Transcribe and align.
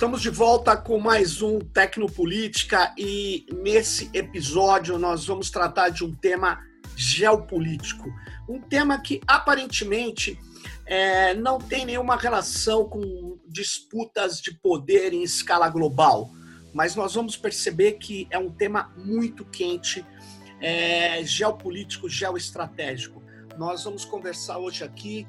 Estamos 0.00 0.22
de 0.22 0.30
volta 0.30 0.78
com 0.78 0.98
mais 0.98 1.42
um 1.42 1.58
Tecnopolítica 1.58 2.94
e 2.96 3.44
nesse 3.52 4.08
episódio 4.14 4.96
nós 4.96 5.26
vamos 5.26 5.50
tratar 5.50 5.90
de 5.90 6.02
um 6.02 6.14
tema 6.14 6.58
geopolítico. 6.96 8.10
Um 8.48 8.62
tema 8.62 8.98
que 8.98 9.20
aparentemente 9.26 10.40
é, 10.86 11.34
não 11.34 11.58
tem 11.58 11.84
nenhuma 11.84 12.16
relação 12.16 12.88
com 12.88 13.38
disputas 13.46 14.40
de 14.40 14.54
poder 14.54 15.12
em 15.12 15.22
escala 15.22 15.68
global, 15.68 16.30
mas 16.72 16.96
nós 16.96 17.14
vamos 17.14 17.36
perceber 17.36 17.98
que 17.98 18.26
é 18.30 18.38
um 18.38 18.50
tema 18.50 18.90
muito 18.96 19.44
quente, 19.44 20.02
é, 20.62 21.22
geopolítico, 21.24 22.08
geoestratégico. 22.08 23.22
Nós 23.58 23.84
vamos 23.84 24.06
conversar 24.06 24.56
hoje 24.56 24.82
aqui 24.82 25.28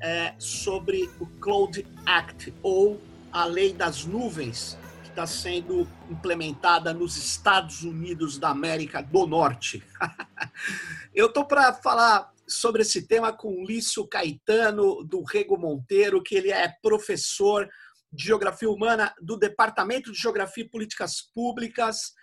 é, 0.00 0.34
sobre 0.40 1.08
o 1.20 1.26
Cloud 1.40 1.86
Act, 2.04 2.52
ou 2.64 3.00
a 3.32 3.44
lei 3.44 3.72
das 3.72 4.04
nuvens, 4.04 4.78
que 5.02 5.10
está 5.10 5.26
sendo 5.26 5.88
implementada 6.10 6.92
nos 6.92 7.16
Estados 7.16 7.82
Unidos 7.82 8.38
da 8.38 8.50
América 8.50 9.02
do 9.02 9.26
Norte. 9.26 9.82
Eu 11.14 11.26
estou 11.26 11.44
para 11.44 11.72
falar 11.72 12.32
sobre 12.46 12.82
esse 12.82 13.06
tema 13.06 13.32
com 13.32 13.64
Lício 13.64 14.06
Caetano, 14.06 15.04
do 15.04 15.22
Rego 15.22 15.58
Monteiro, 15.58 16.22
que 16.22 16.34
ele 16.34 16.50
é 16.50 16.68
professor 16.82 17.68
de 18.10 18.24
Geografia 18.24 18.70
Humana 18.70 19.14
do 19.20 19.36
Departamento 19.36 20.10
de 20.10 20.18
Geografia 20.18 20.64
e 20.64 20.68
Políticas 20.68 21.20
Públicas 21.20 22.14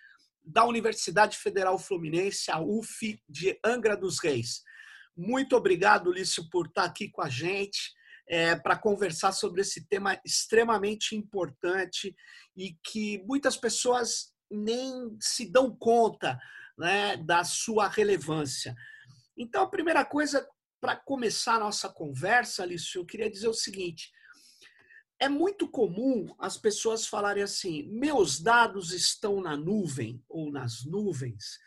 da 0.43 0.65
Universidade 0.65 1.37
Federal 1.37 1.77
Fluminense, 1.77 2.51
a 2.51 2.59
UF 2.59 3.19
de 3.29 3.59
Angra 3.63 3.95
dos 3.95 4.19
Reis. 4.19 4.63
Muito 5.15 5.55
obrigado, 5.55 6.11
Lício, 6.11 6.49
por 6.49 6.67
estar 6.67 6.85
aqui 6.85 7.09
com 7.09 7.21
a 7.21 7.29
gente 7.29 7.94
é, 8.27 8.55
para 8.55 8.77
conversar 8.77 9.31
sobre 9.31 9.61
esse 9.61 9.87
tema 9.87 10.19
extremamente 10.25 11.15
importante 11.15 12.15
e 12.55 12.75
que 12.83 13.23
muitas 13.25 13.57
pessoas 13.57 14.33
nem 14.49 15.15
se 15.19 15.49
dão 15.51 15.75
conta 15.75 16.39
né, 16.77 17.17
da 17.17 17.43
sua 17.43 17.87
relevância. 17.87 18.75
Então, 19.37 19.63
a 19.63 19.69
primeira 19.69 20.03
coisa, 20.05 20.47
para 20.79 20.95
começar 20.95 21.55
a 21.55 21.59
nossa 21.59 21.89
conversa, 21.89 22.65
Lício, 22.65 23.01
eu 23.01 23.05
queria 23.05 23.29
dizer 23.29 23.47
o 23.47 23.53
seguinte: 23.53 24.11
é 25.19 25.29
muito 25.29 25.69
comum 25.69 26.33
as 26.39 26.57
pessoas 26.57 27.07
falarem 27.07 27.43
assim: 27.43 27.83
meus 27.89 28.39
dados 28.39 28.91
estão 28.91 29.41
na 29.41 29.55
nuvem 29.55 30.23
ou 30.29 30.51
nas 30.51 30.85
nuvens. 30.85 31.59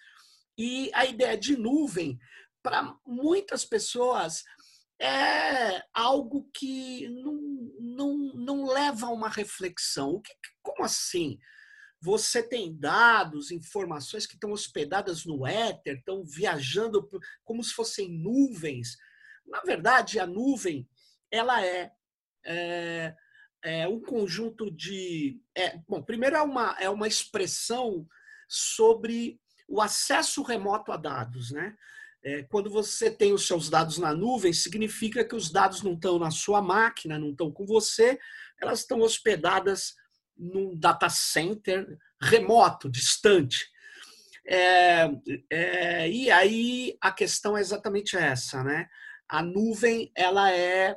E 0.56 0.90
a 0.92 1.06
ideia 1.06 1.36
de 1.36 1.56
nuvem 1.56 2.18
para 2.62 2.96
muitas 3.06 3.64
pessoas 3.64 4.42
é 5.00 5.82
algo 5.94 6.48
que 6.52 7.08
não, 7.08 7.34
não, 7.80 8.16
não 8.34 8.64
leva 8.66 9.06
a 9.06 9.12
uma 9.12 9.28
reflexão. 9.28 10.10
O 10.10 10.20
que, 10.20 10.32
como 10.62 10.84
assim? 10.84 11.38
Você 12.00 12.42
tem 12.42 12.76
dados, 12.78 13.50
informações 13.50 14.26
que 14.26 14.34
estão 14.34 14.52
hospedadas 14.52 15.24
no 15.24 15.46
éter, 15.46 15.98
estão 15.98 16.24
viajando 16.24 17.08
como 17.44 17.62
se 17.62 17.72
fossem 17.72 18.08
nuvens. 18.08 18.96
Na 19.46 19.60
verdade, 19.62 20.20
a 20.20 20.26
nuvem 20.26 20.88
ela 21.30 21.64
é, 21.64 21.92
é, 22.44 23.14
é 23.62 23.88
um 23.88 24.00
conjunto 24.00 24.70
de. 24.70 25.40
É, 25.56 25.78
bom, 25.88 26.02
primeiro 26.02 26.36
é 26.36 26.42
uma, 26.42 26.76
é 26.78 26.88
uma 26.88 27.08
expressão 27.08 28.06
sobre 28.48 29.40
o 29.68 29.80
acesso 29.80 30.42
remoto 30.42 30.90
a 30.92 30.96
dados, 30.96 31.50
né? 31.50 31.76
É, 32.22 32.42
quando 32.44 32.68
você 32.68 33.10
tem 33.10 33.32
os 33.32 33.46
seus 33.46 33.70
dados 33.70 33.98
na 33.98 34.12
nuvem, 34.12 34.52
significa 34.52 35.24
que 35.24 35.36
os 35.36 35.50
dados 35.50 35.82
não 35.82 35.94
estão 35.94 36.18
na 36.18 36.30
sua 36.30 36.60
máquina, 36.60 37.18
não 37.18 37.30
estão 37.30 37.50
com 37.50 37.64
você, 37.64 38.18
elas 38.60 38.80
estão 38.80 39.00
hospedadas 39.00 39.94
num 40.36 40.76
data 40.76 41.08
center 41.08 41.98
remoto, 42.20 42.90
distante. 42.90 43.68
É, 44.46 45.10
é, 45.50 46.10
e 46.10 46.30
aí 46.30 46.96
a 47.00 47.12
questão 47.12 47.56
é 47.56 47.60
exatamente 47.60 48.16
essa, 48.16 48.64
né? 48.64 48.88
A 49.28 49.42
nuvem 49.42 50.10
ela 50.14 50.50
é 50.50 50.96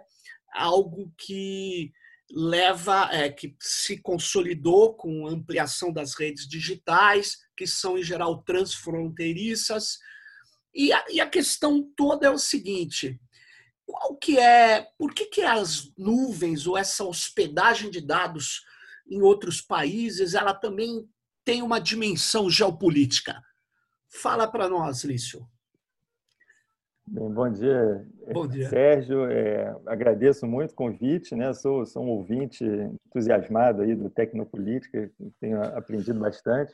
algo 0.54 1.14
que 1.18 1.92
leva, 2.34 3.10
é, 3.12 3.30
que 3.30 3.56
se 3.60 3.98
consolidou 3.98 4.96
com 4.96 5.28
a 5.28 5.32
ampliação 5.32 5.92
das 5.92 6.16
redes 6.16 6.48
digitais, 6.48 7.40
que 7.58 7.68
são 7.68 7.98
em 7.98 8.04
geral 8.04 8.42
transfronteiriças, 8.44 10.00
e 10.74 10.92
a, 10.94 11.06
e 11.10 11.22
a 11.22 11.30
questão 11.30 11.84
toda 11.96 12.28
é 12.28 12.30
o 12.30 12.38
seguinte: 12.38 13.20
qual 13.86 14.16
que 14.16 14.40
é, 14.40 14.88
por 14.98 15.14
que, 15.14 15.26
que 15.26 15.42
as 15.42 15.92
nuvens 15.98 16.66
ou 16.66 16.78
essa 16.78 17.04
hospedagem 17.04 17.90
de 17.90 18.00
dados 18.02 18.64
em 19.10 19.22
outros 19.22 19.62
países, 19.62 20.34
ela 20.34 20.54
também 20.54 21.08
tem 21.44 21.62
uma 21.62 21.80
dimensão 21.80 22.50
geopolítica? 22.50 23.42
Fala 24.08 24.48
para 24.48 24.70
nós, 24.70 25.04
Lício. 25.04 25.46
Bem, 27.06 27.30
bom 27.30 27.52
dia, 27.52 28.08
bom 28.32 28.48
dia. 28.48 28.70
Sérgio. 28.70 29.26
É, 29.26 29.76
agradeço 29.86 30.48
muito 30.48 30.72
o 30.72 30.76
convite, 30.76 31.36
né? 31.36 31.52
Sou, 31.54 31.86
sou 31.86 32.04
um 32.04 32.10
ouvinte 32.10 32.64
entusiasmado 32.64 33.82
aí 33.82 33.96
do 33.96 34.10
Tecnopolítica, 34.10 35.12
tenho 35.40 35.62
aprendido 35.62 36.20
bastante. 36.20 36.74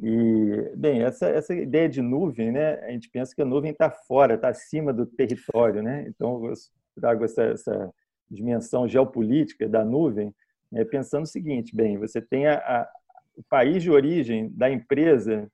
E, 0.00 0.72
bem, 0.76 1.02
essa, 1.02 1.28
essa 1.28 1.54
ideia 1.54 1.88
de 1.88 2.02
nuvem, 2.02 2.50
né, 2.50 2.74
a 2.84 2.90
gente 2.90 3.08
pensa 3.10 3.34
que 3.34 3.42
a 3.42 3.44
nuvem 3.44 3.70
está 3.70 3.90
fora, 3.90 4.34
está 4.34 4.48
acima 4.48 4.92
do 4.92 5.06
território. 5.06 5.82
Né? 5.82 6.06
Então, 6.08 6.44
eu 6.46 6.54
trago 6.94 7.24
essa, 7.24 7.42
essa 7.44 7.92
dimensão 8.30 8.88
geopolítica 8.88 9.68
da 9.68 9.84
nuvem, 9.84 10.34
né, 10.70 10.84
pensando 10.84 11.24
o 11.24 11.28
seguinte: 11.28 11.74
bem, 11.74 11.98
você 11.98 12.20
tem 12.20 12.46
a, 12.46 12.54
a, 12.54 12.88
o 13.36 13.42
país 13.44 13.82
de 13.82 13.90
origem 13.90 14.50
da 14.50 14.70
empresa 14.70 15.50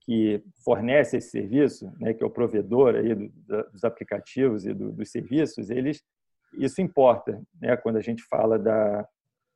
que 0.00 0.42
fornece 0.62 1.16
esse 1.16 1.30
serviço, 1.30 1.90
né, 1.98 2.12
que 2.12 2.22
é 2.22 2.26
o 2.26 2.30
provedor 2.30 2.94
aí 2.94 3.14
do, 3.14 3.30
dos 3.72 3.84
aplicativos 3.84 4.66
e 4.66 4.74
do, 4.74 4.92
dos 4.92 5.10
serviços, 5.10 5.70
eles, 5.70 6.02
isso 6.54 6.82
importa 6.82 7.42
né, 7.60 7.76
quando 7.76 7.96
a 7.96 8.02
gente 8.02 8.22
fala 8.24 8.58
da, 8.58 9.08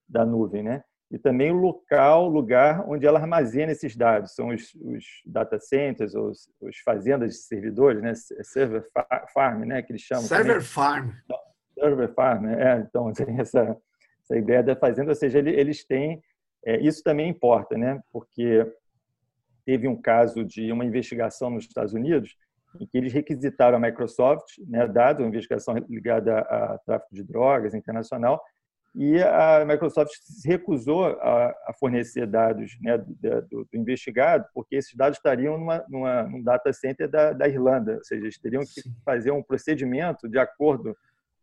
da 0.09 0.25
nuvem. 0.25 0.63
Né? 0.63 0.83
E 1.11 1.19
também 1.19 1.51
o 1.51 1.57
local, 1.57 2.29
lugar 2.29 2.85
onde 2.89 3.07
ela 3.07 3.19
armazena 3.19 3.73
esses 3.73 3.97
dados. 3.97 4.35
São 4.35 4.49
os, 4.49 4.75
os 4.75 5.05
data 5.25 5.59
centers, 5.59 6.15
os, 6.15 6.51
os, 6.61 6.79
fazendas 6.79 7.33
de 7.33 7.39
servidores, 7.39 8.03
né? 8.03 8.13
server 8.15 8.85
farm, 9.33 9.65
né? 9.65 9.81
que 9.83 9.93
eles 9.93 10.03
chamam. 10.03 10.25
Server 10.25 10.55
também. 10.55 10.67
farm. 10.67 11.11
Server 11.75 12.15
farm, 12.15 12.47
é. 12.47 12.87
Então, 12.87 13.11
tem 13.15 13.41
essa, 13.41 13.77
essa 14.23 14.37
ideia 14.37 14.63
da 14.63 14.77
fazenda, 14.77 15.11
ou 15.11 15.15
seja, 15.15 15.39
eles 15.39 15.85
têm... 15.85 16.23
É, 16.65 16.79
isso 16.81 17.03
também 17.03 17.29
importa, 17.29 17.79
né? 17.79 18.01
porque 18.13 18.71
teve 19.65 19.89
um 19.89 20.01
caso 20.01 20.45
de 20.45 20.71
uma 20.73 20.85
investigação 20.85 21.49
nos 21.51 21.65
Estados 21.65 21.95
Unidos 21.95 22.37
em 22.79 22.87
que 22.87 22.99
eles 22.99 23.13
requisitaram 23.13 23.79
a 23.79 23.81
Microsoft, 23.81 24.59
né, 24.67 24.87
dado 24.87 25.21
uma 25.21 25.29
investigação 25.29 25.75
ligada 25.89 26.41
a 26.41 26.79
tráfico 26.79 27.15
de 27.15 27.23
drogas 27.23 27.75
internacional, 27.75 28.43
e 28.95 29.23
a 29.23 29.65
Microsoft 29.65 30.13
se 30.21 30.49
recusou 30.49 31.07
a, 31.07 31.55
a 31.67 31.75
fornecer 31.79 32.27
dados 32.27 32.77
né, 32.81 32.99
do, 32.99 33.15
do, 33.15 33.65
do, 33.65 33.69
investigado, 33.75 34.47
porque 34.55 34.77
esses 34.77 34.95
dados 34.95 35.19
estariam 35.19 35.59
numa, 35.59 35.85
numa, 35.89 36.23
num 36.25 36.43
data 36.43 36.73
center 36.73 37.09
da, 37.09 37.33
da 37.33 37.49
Irlanda, 37.49 37.97
ou 37.97 38.05
seja, 38.05 38.23
eles 38.23 38.39
teriam 38.39 38.63
que 38.63 38.83
Sim. 38.83 38.95
fazer 39.05 39.31
um 39.31 39.43
procedimento 39.43 40.29
de 40.29 40.39
acordo 40.39 40.97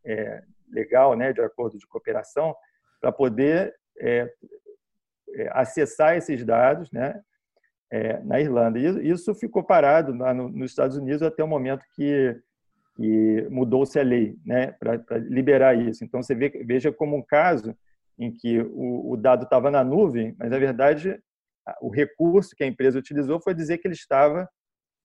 é, 0.03 0.43
legal, 0.69 1.15
né, 1.15 1.31
de 1.31 1.41
acordo 1.41 1.77
de 1.77 1.87
cooperação, 1.87 2.55
para 2.99 3.11
poder 3.11 3.75
é, 3.99 4.29
é, 5.35 5.49
acessar 5.51 6.17
esses 6.17 6.43
dados 6.43 6.91
né, 6.91 7.21
é, 7.91 8.19
na 8.23 8.39
Irlanda. 8.39 8.79
E 8.79 9.09
isso 9.09 9.33
ficou 9.35 9.63
parado 9.63 10.13
no, 10.13 10.49
nos 10.49 10.71
Estados 10.71 10.97
Unidos 10.97 11.21
até 11.21 11.43
o 11.43 11.47
momento 11.47 11.85
que 11.95 12.35
e 12.97 13.45
mudou-se 13.49 13.99
a 13.99 14.03
lei 14.03 14.37
né, 14.45 14.71
para 14.71 15.17
liberar 15.17 15.75
isso. 15.77 16.03
Então, 16.03 16.23
você 16.23 16.33
vê, 16.33 16.49
veja 16.65 16.91
como 16.91 17.17
um 17.17 17.21
caso 17.21 17.75
em 18.17 18.31
que 18.31 18.59
o, 18.59 19.11
o 19.11 19.17
dado 19.17 19.43
estava 19.43 19.69
na 19.69 19.83
nuvem, 19.83 20.33
mas, 20.39 20.49
na 20.49 20.57
verdade, 20.57 21.19
o 21.81 21.89
recurso 21.89 22.55
que 22.55 22.63
a 22.63 22.67
empresa 22.67 22.97
utilizou 22.97 23.39
foi 23.41 23.53
dizer 23.53 23.77
que 23.79 23.87
ele 23.87 23.95
estava 23.95 24.47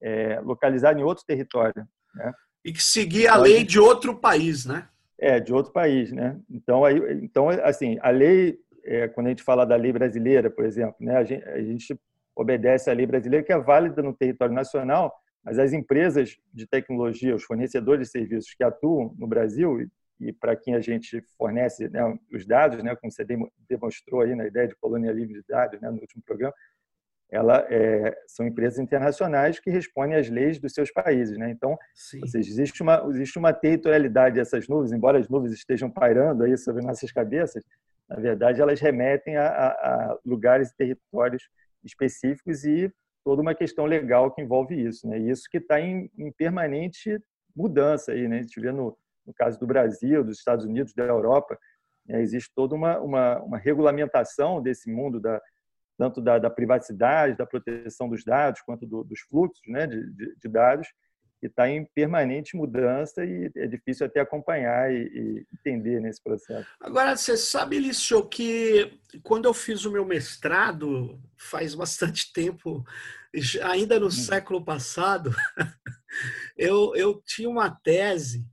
é, 0.01 0.39
localizado 0.39 0.99
em 0.99 1.03
outro 1.03 1.25
território. 1.25 1.85
Né? 2.15 2.33
E 2.63 2.71
que 2.71 2.83
seguia 2.83 3.31
a 3.31 3.33
então, 3.33 3.43
lei 3.43 3.63
de 3.63 3.79
outro 3.79 4.15
país, 4.15 4.65
né? 4.65 4.87
É, 5.19 5.39
de 5.39 5.53
outro 5.53 5.71
país, 5.71 6.11
né? 6.11 6.39
Então, 6.49 6.83
aí, 6.83 6.97
então 7.21 7.49
assim, 7.49 7.97
a 8.01 8.09
lei, 8.09 8.57
é, 8.83 9.07
quando 9.07 9.27
a 9.27 9.29
gente 9.29 9.43
fala 9.43 9.65
da 9.65 9.75
lei 9.75 9.91
brasileira, 9.91 10.49
por 10.49 10.65
exemplo, 10.65 10.95
né, 10.99 11.17
a 11.17 11.23
gente, 11.23 11.43
a 11.47 11.61
gente 11.61 11.99
obedece 12.35 12.89
à 12.89 12.93
lei 12.93 13.05
brasileira 13.05 13.45
que 13.45 13.51
é 13.51 13.59
válida 13.59 14.01
no 14.01 14.13
território 14.13 14.53
nacional, 14.53 15.13
mas 15.43 15.57
as 15.57 15.73
empresas 15.73 16.37
de 16.53 16.67
tecnologia, 16.67 17.35
os 17.35 17.43
fornecedores 17.43 18.07
de 18.07 18.11
serviços 18.11 18.53
que 18.53 18.63
atuam 18.63 19.15
no 19.17 19.27
Brasil 19.27 19.89
e 20.19 20.31
para 20.31 20.55
quem 20.55 20.75
a 20.75 20.79
gente 20.79 21.23
fornece 21.35 21.89
né, 21.89 22.01
os 22.31 22.45
dados, 22.45 22.83
né, 22.83 22.95
como 22.95 23.11
você 23.11 23.25
demonstrou 23.67 24.21
aí 24.21 24.35
na 24.35 24.45
ideia 24.45 24.67
de 24.67 24.75
colônia 24.75 25.11
livre 25.11 25.33
de 25.33 25.43
dados 25.47 25.81
né, 25.81 25.89
no 25.89 25.99
último 25.99 26.21
programa, 26.23 26.53
ela 27.31 27.65
é, 27.69 28.15
são 28.27 28.45
empresas 28.45 28.77
internacionais 28.77 29.57
que 29.57 29.71
respondem 29.71 30.17
às 30.17 30.29
leis 30.29 30.59
dos 30.59 30.73
seus 30.73 30.91
países, 30.91 31.37
né? 31.37 31.49
Então, 31.49 31.77
seja, 31.93 32.37
existe 32.37 32.83
uma 32.83 33.07
existe 33.09 33.39
uma 33.39 33.53
territorialidade 33.53 34.35
dessas 34.35 34.67
nuvens, 34.67 34.91
embora 34.91 35.17
as 35.17 35.29
nuvens 35.29 35.53
estejam 35.53 35.89
pairando 35.89 36.43
aí 36.43 36.57
sobre 36.57 36.83
nossas 36.83 37.09
cabeças, 37.09 37.63
Na 38.09 38.17
verdade, 38.17 38.59
elas 38.59 38.81
remetem 38.81 39.37
a, 39.37 39.47
a, 39.47 39.67
a 39.69 40.19
lugares 40.25 40.71
e 40.71 40.75
territórios 40.75 41.49
específicos 41.85 42.65
e 42.65 42.91
toda 43.23 43.41
uma 43.41 43.55
questão 43.55 43.85
legal 43.85 44.31
que 44.31 44.41
envolve 44.41 44.75
isso, 44.75 45.07
né? 45.07 45.17
Isso 45.17 45.43
que 45.49 45.57
está 45.57 45.79
em, 45.79 46.09
em, 46.17 46.31
permanente 46.31 47.21
mudança 47.55 48.11
aí, 48.11 48.27
né? 48.27 48.39
A 48.39 48.41
gente 48.41 48.59
vê 48.59 48.71
no, 48.71 48.97
no 49.25 49.33
caso 49.33 49.59
do 49.59 49.67
Brasil, 49.67 50.23
dos 50.23 50.37
Estados 50.37 50.65
Unidos, 50.65 50.93
da 50.93 51.03
Europa, 51.03 51.57
né? 52.05 52.21
existe 52.21 52.51
toda 52.55 52.75
uma, 52.75 52.99
uma, 52.99 53.39
uma, 53.41 53.57
regulamentação 53.57 54.61
desse 54.61 54.89
mundo 54.91 55.19
da 55.19 55.41
tanto 55.97 56.19
da, 56.19 56.39
da, 56.39 56.49
privacidade, 56.49 57.37
da 57.37 57.45
proteção 57.45 58.09
dos 58.09 58.23
dados, 58.23 58.61
quanto 58.61 58.87
do, 58.87 59.03
dos 59.03 59.19
fluxos, 59.21 59.61
né? 59.67 59.85
de, 59.85 60.11
de, 60.13 60.35
de 60.35 60.49
dados 60.49 60.87
que 61.41 61.47
está 61.47 61.67
em 61.67 61.83
permanente 61.83 62.55
mudança 62.55 63.25
e 63.25 63.51
é 63.55 63.65
difícil 63.65 64.05
até 64.05 64.19
acompanhar 64.19 64.93
e, 64.93 65.43
entender 65.51 65.99
nesse 65.99 66.23
processo. 66.23 66.69
Agora, 66.79 67.17
você 67.17 67.35
sabe, 67.35 67.79
Lício, 67.79 68.29
que 68.29 68.99
quando 69.23 69.45
eu 69.45 69.53
fiz 69.53 69.83
o 69.83 69.91
meu 69.91 70.05
mestrado, 70.05 71.19
faz 71.35 71.73
bastante 71.73 72.31
tempo, 72.31 72.85
ainda 73.63 73.99
no 73.99 74.05
hum. 74.05 74.11
século 74.11 74.63
passado, 74.63 75.31
eu, 76.55 76.95
eu 76.95 77.19
tinha 77.25 77.49
uma 77.49 77.71
tese 77.71 78.45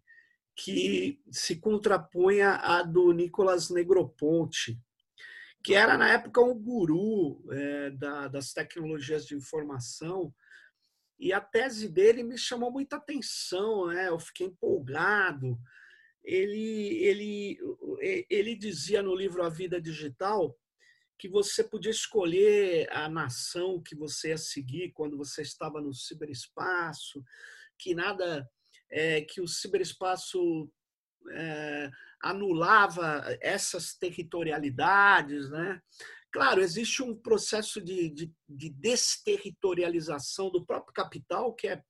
que 0.57 1.21
se 1.31 1.57
contrapunha 1.57 2.55
à 2.55 2.83
do 2.83 3.13
Nicolas 3.13 3.69
Negroponte, 3.69 4.81
que 5.63 5.75
era, 5.75 5.99
na 5.99 6.09
época, 6.09 6.41
um 6.41 6.55
guru 6.55 7.45
é, 7.51 7.91
da, 7.91 8.29
das 8.29 8.55
tecnologias 8.55 9.27
de 9.27 9.35
informação, 9.35 10.33
e 11.19 11.33
a 11.33 11.41
tese 11.41 11.89
dele 11.89 12.23
me 12.23 12.39
chamou 12.39 12.71
muita 12.71 12.97
atenção, 12.97 13.89
né? 13.89 14.09
eu 14.09 14.19
fiquei 14.19 14.47
empolgado. 14.47 15.59
Ele, 16.23 17.05
ele, 17.05 17.59
ele 18.31 18.55
dizia 18.55 19.03
no 19.03 19.15
livro 19.15 19.43
A 19.43 19.49
Vida 19.49 19.81
Digital 19.81 20.57
que 21.19 21.29
você 21.29 21.65
podia 21.65 21.91
escolher 21.91 22.89
a 22.93 23.09
nação 23.09 23.83
que 23.83 23.97
você 23.97 24.29
ia 24.29 24.39
seguir 24.39 24.93
quando 24.93 25.17
você 25.17 25.43
estava 25.43 25.81
no 25.81 25.93
ciberespaço, 25.93 27.25
que 27.77 27.95
nada, 27.95 28.49
é, 28.89 29.23
que 29.23 29.41
o 29.41 29.49
ciberespaço 29.49 30.71
é, 31.33 31.91
anulava 32.23 33.25
essas 33.41 33.95
territorialidades, 33.95 35.51
né? 35.51 35.83
Claro, 36.31 36.61
existe 36.61 37.03
um 37.03 37.15
processo 37.15 37.81
de, 37.81 38.11
de, 38.11 38.33
de 38.49 38.71
desterritorialização 38.71 40.51
do 40.51 40.65
próprio 40.65 40.93
capital, 40.93 41.55
que 41.55 41.69
é 41.69 41.83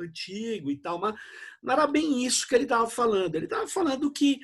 antigo 0.00 0.70
e 0.70 0.76
tal, 0.76 0.98
mas 0.98 1.14
não 1.62 1.72
era 1.72 1.86
bem 1.86 2.24
isso 2.24 2.48
que 2.48 2.54
ele 2.54 2.64
estava 2.64 2.88
falando. 2.88 3.36
Ele 3.36 3.46
estava 3.46 3.66
falando 3.68 4.10
que 4.12 4.40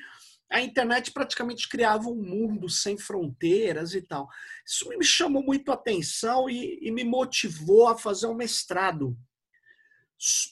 a 0.49 0.61
internet 0.61 1.11
praticamente 1.11 1.67
criava 1.67 2.09
um 2.09 2.21
mundo 2.21 2.69
sem 2.69 2.97
fronteiras 2.97 3.93
e 3.93 4.01
tal. 4.01 4.27
Isso 4.65 4.87
me 4.89 5.03
chamou 5.03 5.43
muito 5.43 5.71
a 5.71 5.75
atenção 5.75 6.49
e, 6.49 6.79
e 6.81 6.91
me 6.91 7.03
motivou 7.03 7.87
a 7.87 7.97
fazer 7.97 8.27
um 8.27 8.35
mestrado 8.35 9.17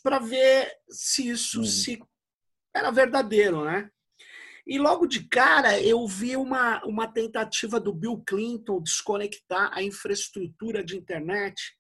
para 0.02 0.20
ver 0.20 0.72
se 0.90 1.30
isso 1.30 1.60
uhum. 1.60 1.66
se 1.66 2.02
era 2.74 2.92
verdadeiro, 2.92 3.64
né? 3.66 3.92
E 4.70 4.78
logo 4.78 5.08
de 5.08 5.24
cara 5.24 5.82
eu 5.82 6.06
vi 6.06 6.38
uma, 6.38 6.80
uma 6.86 7.08
tentativa 7.08 7.80
do 7.80 7.92
Bill 7.92 8.22
Clinton 8.24 8.80
desconectar 8.80 9.72
a 9.74 9.82
infraestrutura 9.82 10.84
de 10.84 10.96
internet 10.96 11.76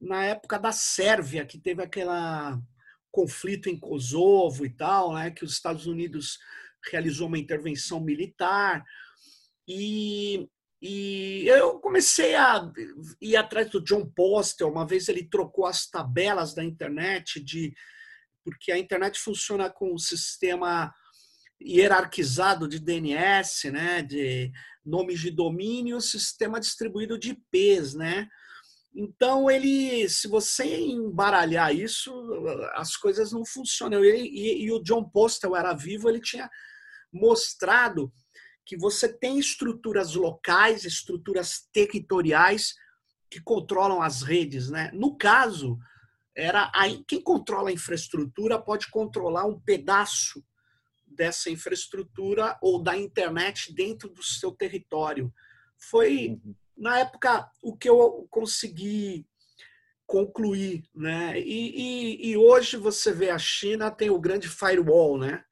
na 0.00 0.24
época 0.24 0.58
da 0.58 0.72
Sérvia, 0.72 1.44
que 1.44 1.58
teve 1.58 1.82
aquele 1.82 2.08
conflito 3.12 3.68
em 3.68 3.78
Kosovo 3.78 4.64
e 4.64 4.70
tal, 4.70 5.12
né, 5.12 5.30
que 5.30 5.44
os 5.44 5.52
Estados 5.52 5.86
Unidos 5.86 6.38
realizou 6.90 7.28
uma 7.28 7.38
intervenção 7.38 8.00
militar. 8.00 8.82
E, 9.68 10.48
e 10.80 11.44
eu 11.48 11.80
comecei 11.80 12.34
a 12.34 12.66
ir 13.20 13.36
atrás 13.36 13.68
do 13.68 13.84
John 13.84 14.06
Postel. 14.06 14.70
Uma 14.70 14.86
vez 14.86 15.06
ele 15.06 15.28
trocou 15.28 15.66
as 15.66 15.86
tabelas 15.86 16.54
da 16.54 16.64
internet 16.64 17.44
de 17.44 17.74
porque 18.42 18.72
a 18.72 18.78
internet 18.78 19.18
funciona 19.18 19.68
com 19.68 19.92
um 19.92 19.98
sistema 19.98 20.94
hierarquizado 21.60 22.66
de 22.66 22.78
DNS, 22.78 23.70
né, 23.70 24.02
de 24.02 24.50
nomes 24.84 25.20
de 25.20 25.30
domínio, 25.30 26.00
sistema 26.00 26.58
distribuído 26.58 27.18
de 27.18 27.30
IPs, 27.30 27.94
né? 27.94 28.28
Então 28.94 29.50
ele, 29.50 30.08
se 30.08 30.26
você 30.26 30.64
embaralhar 30.64 31.74
isso, 31.74 32.12
as 32.74 32.96
coisas 32.96 33.30
não 33.30 33.44
funcionam. 33.44 34.04
E, 34.04 34.64
e, 34.64 34.72
o 34.72 34.82
John 34.82 35.08
Postel 35.08 35.54
era 35.54 35.72
vivo, 35.74 36.08
ele 36.08 36.20
tinha 36.20 36.50
mostrado 37.12 38.12
que 38.66 38.76
você 38.76 39.08
tem 39.08 39.38
estruturas 39.38 40.14
locais, 40.14 40.84
estruturas 40.84 41.68
territoriais 41.72 42.74
que 43.30 43.40
controlam 43.40 44.02
as 44.02 44.22
redes, 44.22 44.70
né? 44.70 44.90
No 44.92 45.16
caso, 45.16 45.78
era 46.36 46.70
aí 46.74 47.04
quem 47.06 47.20
controla 47.20 47.70
a 47.70 47.72
infraestrutura 47.72 48.60
pode 48.60 48.90
controlar 48.90 49.44
um 49.46 49.60
pedaço 49.60 50.44
dessa 51.20 51.50
infraestrutura 51.50 52.56
ou 52.62 52.82
da 52.82 52.96
internet 52.96 53.74
dentro 53.74 54.08
do 54.08 54.22
seu 54.22 54.52
território. 54.52 55.30
Foi, 55.76 56.28
uhum. 56.28 56.54
na 56.74 57.00
época, 57.00 57.46
o 57.62 57.76
que 57.76 57.90
eu 57.90 58.26
consegui 58.30 59.26
concluir. 60.06 60.82
Né? 60.94 61.38
E, 61.38 62.22
e, 62.24 62.30
e 62.30 62.36
hoje 62.38 62.78
você 62.78 63.12
vê 63.12 63.28
a 63.28 63.38
China 63.38 63.90
tem 63.90 64.08
o 64.08 64.18
grande 64.18 64.48
firewall, 64.48 65.18
né? 65.18 65.44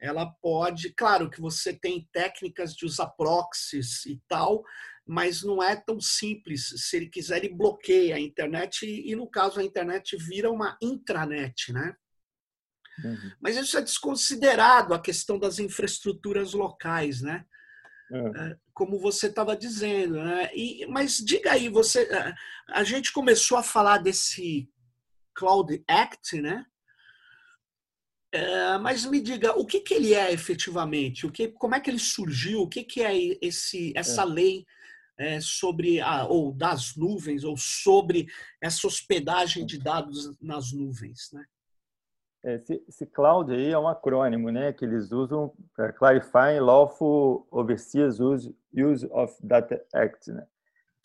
Ela 0.00 0.24
pode, 0.40 0.94
claro 0.94 1.28
que 1.28 1.40
você 1.40 1.74
tem 1.74 2.08
técnicas 2.10 2.72
de 2.72 2.86
usar 2.86 3.08
proxies 3.08 4.06
e 4.06 4.18
tal, 4.26 4.64
mas 5.06 5.42
não 5.42 5.62
é 5.62 5.76
tão 5.76 6.00
simples. 6.00 6.72
Se 6.76 6.96
ele 6.96 7.10
quiser, 7.10 7.44
ele 7.44 7.54
bloqueia 7.54 8.16
a 8.16 8.20
internet 8.20 8.86
e, 8.86 9.10
e 9.10 9.14
no 9.14 9.28
caso, 9.28 9.60
a 9.60 9.64
internet 9.64 10.16
vira 10.16 10.50
uma 10.50 10.78
intranet, 10.80 11.74
né? 11.74 11.94
Uhum. 13.04 13.32
Mas 13.40 13.56
isso 13.56 13.76
é 13.78 13.82
desconsiderado 13.82 14.94
a 14.94 15.00
questão 15.00 15.38
das 15.38 15.58
infraestruturas 15.58 16.52
locais, 16.52 17.20
né? 17.20 17.44
É. 18.10 18.56
Como 18.72 18.98
você 18.98 19.26
estava 19.26 19.56
dizendo, 19.56 20.22
né? 20.22 20.50
E, 20.54 20.86
mas 20.86 21.18
diga 21.18 21.52
aí, 21.52 21.68
você, 21.68 22.08
a 22.68 22.82
gente 22.82 23.12
começou 23.12 23.58
a 23.58 23.62
falar 23.62 23.98
desse 23.98 24.68
Cloud 25.34 25.82
Act, 25.86 26.40
né? 26.40 26.64
É, 28.32 28.78
mas 28.78 29.06
me 29.06 29.20
diga, 29.20 29.58
o 29.58 29.64
que, 29.64 29.80
que 29.80 29.94
ele 29.94 30.14
é 30.14 30.32
efetivamente? 30.32 31.26
O 31.26 31.32
que, 31.32 31.48
como 31.48 31.74
é 31.74 31.80
que 31.80 31.88
ele 31.88 31.98
surgiu? 31.98 32.60
O 32.60 32.68
que, 32.68 32.84
que 32.84 33.02
é 33.02 33.14
esse, 33.40 33.92
essa 33.96 34.22
é. 34.22 34.24
lei 34.24 34.66
é, 35.18 35.40
sobre 35.40 36.00
a, 36.00 36.26
ou 36.26 36.52
das 36.52 36.94
nuvens 36.94 37.42
ou 37.42 37.56
sobre 37.56 38.26
essa 38.60 38.86
hospedagem 38.86 39.66
de 39.66 39.78
dados 39.78 40.36
nas 40.40 40.72
nuvens, 40.72 41.30
né? 41.32 41.44
Esse, 42.44 42.82
esse 42.88 43.04
cloud 43.04 43.52
aí 43.52 43.72
é 43.72 43.78
um 43.78 43.88
acrônimo, 43.88 44.50
né, 44.50 44.72
que 44.72 44.84
eles 44.84 45.10
usam 45.10 45.52
para 45.74 45.92
Clarifying 45.92 46.60
Lawful 46.60 47.46
Overseas 47.50 48.20
Use, 48.20 48.56
Use 48.72 49.06
of 49.10 49.34
Data 49.42 49.84
Act, 49.92 50.30
né? 50.30 50.46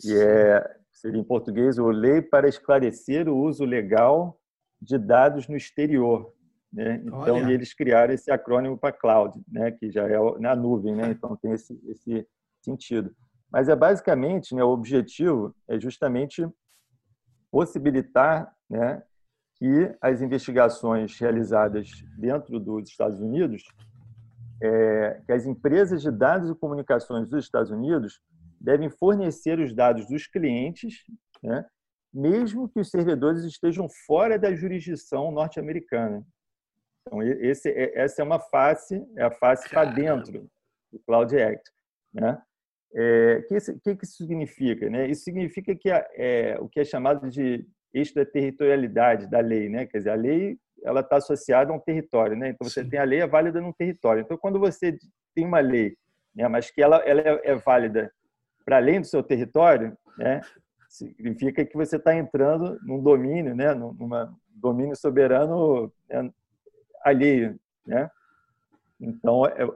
E 0.05 0.13
é, 0.13 0.77
seria 0.91 1.19
em 1.19 1.23
português 1.23 1.79
o 1.79 1.89
Lei 1.89 2.21
para 2.21 2.47
esclarecer 2.47 3.27
o 3.27 3.35
uso 3.35 3.65
legal 3.65 4.39
de 4.79 4.97
dados 4.97 5.47
no 5.47 5.55
exterior, 5.55 6.31
né? 6.71 7.01
Então 7.03 7.49
eles 7.49 7.73
criaram 7.73 8.13
esse 8.13 8.29
acrônimo 8.31 8.77
para 8.77 8.91
cloud, 8.91 9.41
né, 9.51 9.71
que 9.71 9.89
já 9.91 10.07
é 10.07 10.17
na 10.39 10.55
nuvem, 10.55 10.95
né? 10.95 11.09
Então 11.09 11.35
tem 11.35 11.51
esse 11.51 11.79
esse 11.87 12.27
sentido. 12.61 13.13
Mas 13.51 13.69
é 13.69 13.75
basicamente, 13.75 14.55
né, 14.55 14.63
o 14.63 14.69
objetivo 14.69 15.55
é 15.67 15.79
justamente 15.79 16.47
possibilitar, 17.51 18.51
né, 18.69 19.03
que 19.63 19.95
as 20.01 20.21
investigações 20.21 21.17
realizadas 21.17 21.89
dentro 22.17 22.59
dos 22.59 22.89
Estados 22.89 23.17
Unidos, 23.21 23.63
é, 24.61 25.21
que 25.25 25.31
as 25.31 25.45
empresas 25.45 26.01
de 26.01 26.11
dados 26.11 26.49
e 26.49 26.55
comunicações 26.55 27.29
dos 27.29 27.45
Estados 27.45 27.71
Unidos 27.71 28.19
devem 28.59 28.89
fornecer 28.89 29.57
os 29.59 29.73
dados 29.73 30.05
dos 30.09 30.27
clientes, 30.27 31.05
né, 31.41 31.65
mesmo 32.13 32.67
que 32.67 32.81
os 32.81 32.89
servidores 32.89 33.45
estejam 33.45 33.87
fora 34.05 34.37
da 34.37 34.53
jurisdição 34.53 35.31
norte-americana. 35.31 36.27
Então, 37.07 37.23
esse, 37.23 37.69
é, 37.69 37.97
essa 37.97 38.21
é 38.21 38.25
uma 38.25 38.41
face, 38.41 39.01
é 39.15 39.23
a 39.23 39.31
face 39.31 39.69
para 39.69 39.85
dentro 39.85 40.45
do 40.91 40.99
Cloud 41.07 41.41
Act. 41.41 41.71
Né? 42.13 42.41
É, 42.93 43.37
o 43.37 43.47
que, 43.47 43.79
que, 43.81 43.95
que, 43.95 44.05
isso 44.05 44.17
significa? 44.17 44.89
Né? 44.89 45.07
Isso 45.07 45.23
significa 45.23 45.73
que 45.73 45.89
é, 45.89 46.57
o 46.59 46.67
que 46.67 46.81
é 46.81 46.83
chamado 46.83 47.29
de 47.29 47.65
eixo 47.93 48.15
da 48.15 48.25
territorialidade 48.25 49.27
da 49.27 49.39
lei, 49.39 49.69
né? 49.69 49.85
Quer 49.85 49.99
dizer, 49.99 50.09
a 50.09 50.15
lei 50.15 50.57
ela 50.83 50.99
está 50.99 51.17
associada 51.17 51.71
a 51.71 51.75
um 51.75 51.79
território, 51.79 52.35
né? 52.35 52.49
Então 52.49 52.67
você 52.67 52.83
Sim. 52.83 52.89
tem 52.89 52.99
a 52.99 53.03
lei 53.03 53.21
é 53.21 53.27
válida 53.27 53.61
num 53.61 53.71
território. 53.71 54.21
Então 54.21 54.37
quando 54.37 54.59
você 54.59 54.97
tem 55.33 55.45
uma 55.45 55.59
lei, 55.59 55.95
né, 56.35 56.47
mas 56.47 56.69
que 56.69 56.81
ela, 56.81 56.97
ela 56.97 57.21
é, 57.21 57.51
é 57.51 57.55
válida 57.55 58.11
para 58.65 58.77
além 58.77 58.99
do 58.99 59.07
seu 59.07 59.21
território, 59.21 59.97
né? 60.17 60.41
Significa 60.89 61.65
que 61.65 61.75
você 61.75 61.95
está 61.95 62.15
entrando 62.15 62.79
num 62.83 63.01
domínio, 63.01 63.55
né? 63.55 63.73
Num 63.73 63.95
domínio 64.49 64.95
soberano 64.95 65.91
né? 66.09 66.29
alheio, 67.03 67.59
né? 67.85 68.09
Então 68.99 69.45
é, 69.45 69.67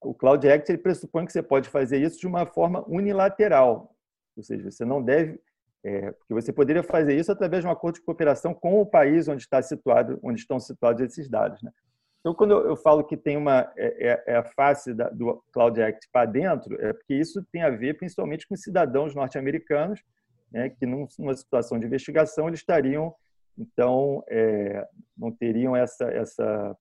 o 0.00 0.14
Cloud 0.14 0.48
Act 0.48 0.70
ele 0.70 0.78
pressupõe 0.78 1.26
que 1.26 1.32
você 1.32 1.42
pode 1.42 1.68
fazer 1.68 1.98
isso 1.98 2.18
de 2.18 2.26
uma 2.26 2.46
forma 2.46 2.84
unilateral, 2.88 3.94
ou 4.36 4.42
seja, 4.42 4.70
você 4.70 4.84
não 4.84 5.02
deve, 5.02 5.40
é, 5.86 6.10
porque 6.10 6.34
você 6.34 6.52
poderia 6.52 6.82
fazer 6.82 7.16
isso 7.16 7.30
através 7.30 7.62
de 7.62 7.68
um 7.68 7.70
acordo 7.70 7.94
de 7.94 8.04
cooperação 8.04 8.52
com 8.52 8.80
o 8.80 8.84
país 8.84 9.28
onde 9.28 9.42
está 9.42 9.62
situado, 9.62 10.18
onde 10.20 10.40
estão 10.40 10.58
situados 10.58 11.00
esses 11.00 11.28
dados, 11.28 11.62
né? 11.62 11.70
Então, 12.18 12.34
quando 12.34 12.54
eu 12.54 12.74
falo 12.74 13.04
que 13.04 13.16
tem 13.16 13.36
uma 13.36 13.72
é, 13.76 14.08
é, 14.08 14.24
é 14.26 14.36
a 14.36 14.42
face 14.42 14.92
da, 14.92 15.08
do 15.08 15.40
Cloud 15.52 15.80
Act 15.80 16.08
para 16.10 16.26
dentro, 16.26 16.74
é 16.84 16.92
porque 16.92 17.14
isso 17.14 17.40
tem 17.52 17.62
a 17.62 17.70
ver 17.70 17.96
principalmente 17.96 18.48
com 18.48 18.56
cidadãos 18.56 19.14
norte-americanos, 19.14 20.02
né, 20.50 20.70
que 20.70 20.84
numa 20.84 21.36
situação 21.36 21.78
de 21.78 21.86
investigação 21.86 22.48
eles 22.48 22.58
estariam, 22.58 23.14
então, 23.56 24.24
é, 24.28 24.84
não 25.16 25.30
teriam 25.30 25.76
essa 25.76 26.06
essa 26.06 26.76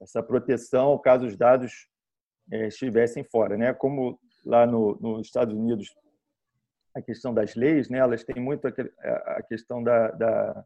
essa 0.00 0.22
proteção 0.22 0.96
caso 0.98 1.26
os 1.26 1.36
dados 1.36 1.88
é, 2.52 2.68
estivessem 2.68 3.24
fora, 3.24 3.56
né? 3.56 3.74
Como 3.74 4.16
lá 4.46 4.64
no, 4.64 4.96
nos 5.00 5.26
Estados 5.26 5.52
Unidos 5.52 5.92
a 6.94 7.02
questão 7.02 7.32
das 7.32 7.54
leis, 7.54 7.88
né? 7.88 7.98
Elas 7.98 8.24
têm 8.24 8.40
muito 8.42 8.66
a, 8.66 9.42
questão 9.42 9.82
da, 9.82 10.10
da, 10.12 10.64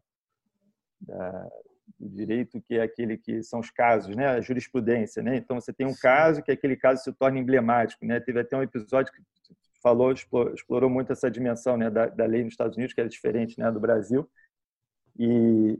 da 1.01 1.49
do 1.99 2.09
direito, 2.09 2.61
que 2.61 2.75
é 2.75 2.81
aquele 2.81 3.17
que 3.17 3.41
são 3.43 3.59
os 3.59 3.69
casos, 3.69 4.15
né? 4.15 4.27
a 4.27 4.41
jurisprudência. 4.41 5.21
Né? 5.21 5.37
Então, 5.37 5.59
você 5.59 5.71
tem 5.71 5.85
um 5.85 5.95
caso 5.95 6.41
que 6.41 6.51
aquele 6.51 6.75
caso 6.75 7.03
se 7.03 7.13
torna 7.13 7.39
emblemático. 7.39 8.05
Né? 8.05 8.19
Teve 8.19 8.39
até 8.39 8.57
um 8.57 8.63
episódio 8.63 9.11
que 9.11 9.21
falou, 9.81 10.11
explorou, 10.11 10.53
explorou 10.53 10.89
muito 10.89 11.11
essa 11.11 11.29
dimensão 11.29 11.77
né? 11.77 11.89
da, 11.89 12.07
da, 12.07 12.25
lei 12.25 12.43
nos 12.43 12.53
Estados 12.53 12.77
Unidos, 12.77 12.93
que 12.93 13.01
era 13.01 13.09
diferente 13.09 13.59
né? 13.59 13.71
do 13.71 13.79
Brasil. 13.79 14.29
E 15.17 15.79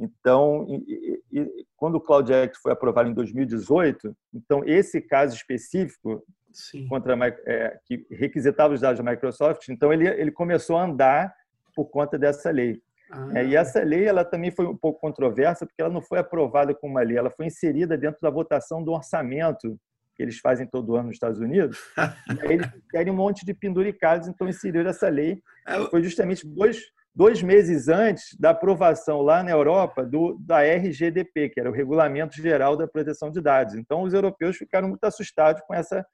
então, 0.00 0.64
e, 0.88 1.20
e, 1.32 1.66
quando 1.76 1.96
o 1.96 2.00
Cloud 2.00 2.32
Act 2.32 2.56
foi 2.60 2.70
aprovado 2.70 3.10
em 3.10 3.14
2018, 3.14 4.16
então 4.32 4.62
esse 4.64 5.00
caso 5.00 5.34
específico 5.34 6.24
Sim. 6.58 6.88
contra 6.88 7.16
é, 7.46 7.78
que 7.86 8.06
requisitava 8.10 8.74
os 8.74 8.80
dados 8.80 9.02
da 9.02 9.10
Microsoft, 9.10 9.68
então 9.68 9.92
ele 9.92 10.08
ele 10.08 10.32
começou 10.32 10.76
a 10.76 10.84
andar 10.84 11.32
por 11.74 11.86
conta 11.86 12.18
dessa 12.18 12.50
lei. 12.50 12.82
Ah. 13.10 13.28
É, 13.36 13.46
e 13.46 13.56
essa 13.56 13.80
lei 13.82 14.04
ela 14.04 14.24
também 14.24 14.50
foi 14.50 14.66
um 14.66 14.76
pouco 14.76 15.00
controversa, 15.00 15.64
porque 15.64 15.80
ela 15.80 15.92
não 15.92 16.02
foi 16.02 16.18
aprovada 16.18 16.74
como 16.74 16.94
uma 16.94 17.02
lei, 17.02 17.16
ela 17.16 17.30
foi 17.30 17.46
inserida 17.46 17.96
dentro 17.96 18.20
da 18.20 18.28
votação 18.28 18.82
do 18.82 18.92
orçamento 18.92 19.78
que 20.18 20.22
eles 20.24 20.40
fazem 20.40 20.66
todo 20.66 20.96
ano 20.96 21.06
nos 21.06 21.14
Estados 21.14 21.38
Unidos. 21.38 21.78
e 22.42 22.46
aí 22.46 22.52
eles 22.54 22.68
querem 22.90 23.12
um 23.12 23.16
monte 23.16 23.46
de 23.46 23.54
penduricados, 23.54 24.26
então 24.26 24.48
inseriram 24.48 24.90
essa 24.90 25.08
lei. 25.08 25.40
É, 25.64 25.78
foi 25.86 26.02
justamente 26.02 26.44
dois, 26.44 26.82
dois 27.14 27.40
meses 27.40 27.88
antes 27.88 28.36
da 28.36 28.50
aprovação 28.50 29.22
lá 29.22 29.44
na 29.44 29.52
Europa 29.52 30.04
do, 30.04 30.36
da 30.40 30.62
RGDP, 30.62 31.50
que 31.50 31.60
era 31.60 31.70
o 31.70 31.72
Regulamento 31.72 32.34
Geral 32.34 32.76
da 32.76 32.88
Proteção 32.88 33.30
de 33.30 33.40
Dados. 33.40 33.76
Então, 33.76 34.02
os 34.02 34.12
europeus 34.12 34.56
ficaram 34.56 34.88
muito 34.88 35.04
assustados 35.04 35.62
com 35.62 35.72
essa, 35.72 36.04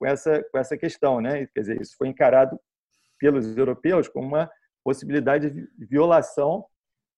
com 0.00 0.06
essa, 0.06 0.42
com 0.50 0.58
essa 0.58 0.76
questão. 0.78 1.20
Né? 1.20 1.46
Quer 1.54 1.60
dizer, 1.60 1.80
isso 1.80 1.94
foi 1.96 2.08
encarado 2.08 2.58
pelos 3.18 3.54
europeus 3.56 4.08
como 4.08 4.26
uma 4.26 4.50
possibilidade 4.82 5.50
de 5.50 5.68
violação 5.86 6.64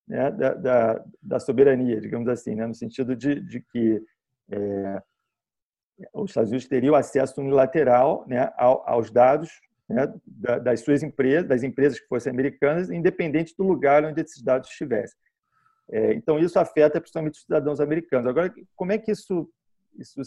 né, 0.07 0.33
da, 0.33 0.55
da, 0.55 1.05
da, 1.23 1.39
soberania, 1.39 2.01
digamos 2.01 2.29
assim, 2.29 2.57
né, 2.57 2.67
no 2.67 2.75
sentido 2.75 3.15
de, 3.15 3.41
de 3.41 3.61
que 3.61 4.05
é, 4.51 5.03
os 6.13 6.31
Estados 6.31 6.51
Unidos 6.51 6.67
teriam 6.67 6.97
acesso 6.97 7.41
unilateral 7.41 8.25
né, 8.27 8.53
aos 8.57 9.13
dados 9.13 9.61
né, 9.89 10.13
das 10.27 10.81
suas 10.81 11.05
empresas, 11.05 11.49
das 11.49 11.63
empresas 11.63 12.01
que 12.01 12.09
fossem 12.09 12.33
americanas, 12.33 12.91
independente 12.91 13.55
do 13.57 13.63
lugar 13.63 14.05
onde 14.05 14.21
esses 14.21 14.43
dados 14.43 14.69
estivessem. 14.69 15.17
É, 15.89 16.15
então, 16.15 16.37
isso 16.39 16.59
afeta 16.59 17.01
principalmente 17.01 17.35
os 17.35 17.43
cidadãos 17.43 17.81
americanos. 17.81 18.27
Agora, 18.27 18.53
como 18.75 18.91
é 18.91 18.99
que 18.99 19.13
isso, 19.13 19.49
isso, 19.97 20.21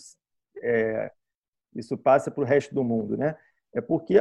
é, 0.61 1.11
isso 1.75 1.97
passa 1.97 2.31
para 2.31 2.41
o 2.41 2.45
resto 2.45 2.73
do 2.73 2.83
mundo? 2.83 3.17
Né? 3.17 3.35
É 3.73 3.81
porque 3.81 4.19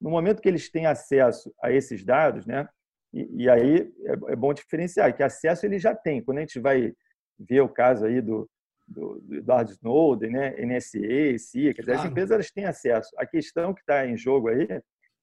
no 0.00 0.10
momento 0.10 0.40
que 0.40 0.48
eles 0.48 0.68
têm 0.70 0.86
acesso 0.86 1.54
a 1.62 1.70
esses 1.70 2.04
dados, 2.04 2.44
né, 2.44 2.68
e, 3.12 3.44
e 3.44 3.50
aí 3.50 3.92
é, 4.04 4.32
é, 4.32 4.36
bom 4.36 4.52
diferenciar 4.52 5.14
que 5.14 5.22
acesso 5.22 5.64
ele 5.64 5.78
já 5.78 5.94
tem. 5.94 6.22
Quando 6.22 6.38
a 6.38 6.40
gente 6.40 6.58
vai 6.58 6.92
ver 7.38 7.60
o 7.60 7.68
caso 7.68 8.06
aí 8.06 8.20
do, 8.20 8.48
do, 8.88 9.20
do 9.20 9.36
Edward 9.36 9.70
Snowden, 9.72 10.30
né, 10.30 10.64
NSA, 10.64 11.38
CIA, 11.38 11.74
quer 11.74 11.82
dizer, 11.82 11.92
claro. 11.92 12.00
as 12.00 12.04
empresas 12.06 12.30
elas 12.32 12.50
têm 12.50 12.64
acesso. 12.64 13.10
A 13.16 13.26
questão 13.26 13.72
que 13.72 13.80
está 13.80 14.06
em 14.06 14.16
jogo 14.16 14.48
aí 14.48 14.66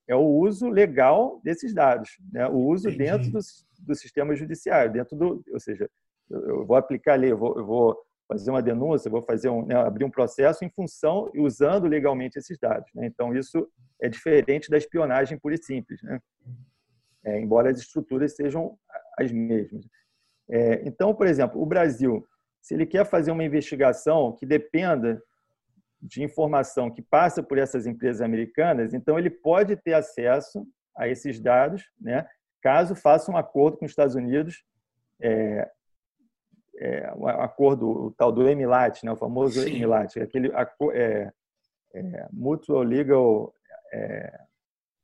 é 0.08 0.16
o 0.16 0.26
uso 0.26 0.70
legal 0.70 1.42
desses 1.44 1.74
dados, 1.74 2.18
né, 2.32 2.48
o 2.48 2.58
uso 2.58 2.90
Entendi. 2.90 3.04
dentro 3.04 3.32
do, 3.32 3.40
do 3.82 3.96
sistema 3.96 4.36
judiciário, 4.36 4.92
dentro 4.92 5.16
do, 5.16 5.44
ou 5.52 5.60
seja, 5.60 5.90
eu 6.30 6.66
vou 6.66 6.78
aplicar 6.78 7.14
a 7.14 7.16
lei, 7.16 7.32
eu 7.32 7.38
vou, 7.38 7.58
eu 7.58 7.66
vou 7.66 7.98
fazer 8.30 8.52
uma 8.52 8.62
denúncia, 8.62 9.10
vou 9.10 9.24
fazer 9.24 9.50
um, 9.50 9.66
né, 9.66 9.76
abrir 9.76 10.06
um 10.06 10.12
processo 10.12 10.64
em 10.64 10.70
função 10.70 11.32
e 11.34 11.40
usando 11.40 11.88
legalmente 11.88 12.38
esses 12.38 12.60
dados. 12.60 12.88
Né? 12.94 13.08
Então 13.08 13.36
isso 13.36 13.68
é 14.00 14.08
diferente 14.08 14.70
da 14.70 14.78
espionagem 14.78 15.40
pura 15.40 15.56
e 15.56 15.64
simples, 15.64 16.02
né? 16.04 16.20
É, 17.26 17.40
embora 17.40 17.70
as 17.70 17.80
estruturas 17.80 18.36
sejam 18.36 18.78
as 19.18 19.32
mesmas. 19.32 19.86
É, 20.50 20.88
então, 20.88 21.14
por 21.14 21.28
exemplo, 21.28 21.62
o 21.62 21.66
Brasil, 21.66 22.26
se 22.62 22.74
ele 22.74 22.86
quer 22.86 23.06
fazer 23.06 23.32
uma 23.32 23.44
investigação 23.44 24.32
que 24.38 24.46
dependa 24.46 25.22
de 26.02 26.24
informação 26.24 26.90
que 26.90 27.02
passa 27.02 27.44
por 27.44 27.58
essas 27.58 27.86
empresas 27.86 28.22
americanas, 28.22 28.94
então 28.94 29.20
ele 29.20 29.30
pode 29.30 29.76
ter 29.76 29.94
acesso 29.94 30.66
a 30.96 31.10
esses 31.10 31.42
dados, 31.42 31.84
né? 32.00 32.26
Caso 32.62 32.96
faça 32.96 33.32
um 33.32 33.38
acordo 33.38 33.78
com 33.78 33.86
os 33.86 33.92
Estados 33.92 34.16
Unidos 34.16 34.64
é, 35.22 35.70
é, 36.80 37.14
um 37.14 37.28
acordo 37.28 37.90
o 37.90 38.12
tal 38.12 38.32
do 38.32 38.48
EMILAT, 38.48 39.04
né, 39.04 39.12
o 39.12 39.18
famoso 39.18 39.62
Sim. 39.62 39.76
EMILAT, 39.76 40.20
aquele 40.20 40.50
é, 40.94 41.32
é, 41.94 42.28
Mutual 42.32 42.84
Legal 42.84 43.54
é, 43.92 44.40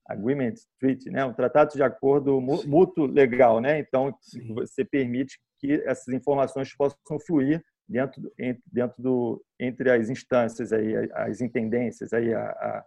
Agreement 0.07 0.53
Treaty, 0.79 1.09
né, 1.09 1.25
um 1.25 1.33
tratado 1.33 1.73
de 1.73 1.83
acordo 1.83 2.39
mútuo 2.39 3.05
legal, 3.05 3.59
né? 3.59 3.79
Então 3.79 4.15
Sim. 4.21 4.53
você 4.53 4.85
permite 4.85 5.39
que 5.59 5.73
essas 5.85 6.13
informações 6.13 6.73
possam 6.75 7.19
fluir 7.25 7.63
dentro 7.87 8.31
dentro 8.71 9.01
do 9.01 9.43
entre 9.59 9.91
as 9.91 10.09
instâncias 10.09 10.71
aí, 10.71 10.95
as 11.13 11.41
intendências 11.41 12.13
aí 12.13 12.33
a, 12.33 12.45
a 12.49 12.85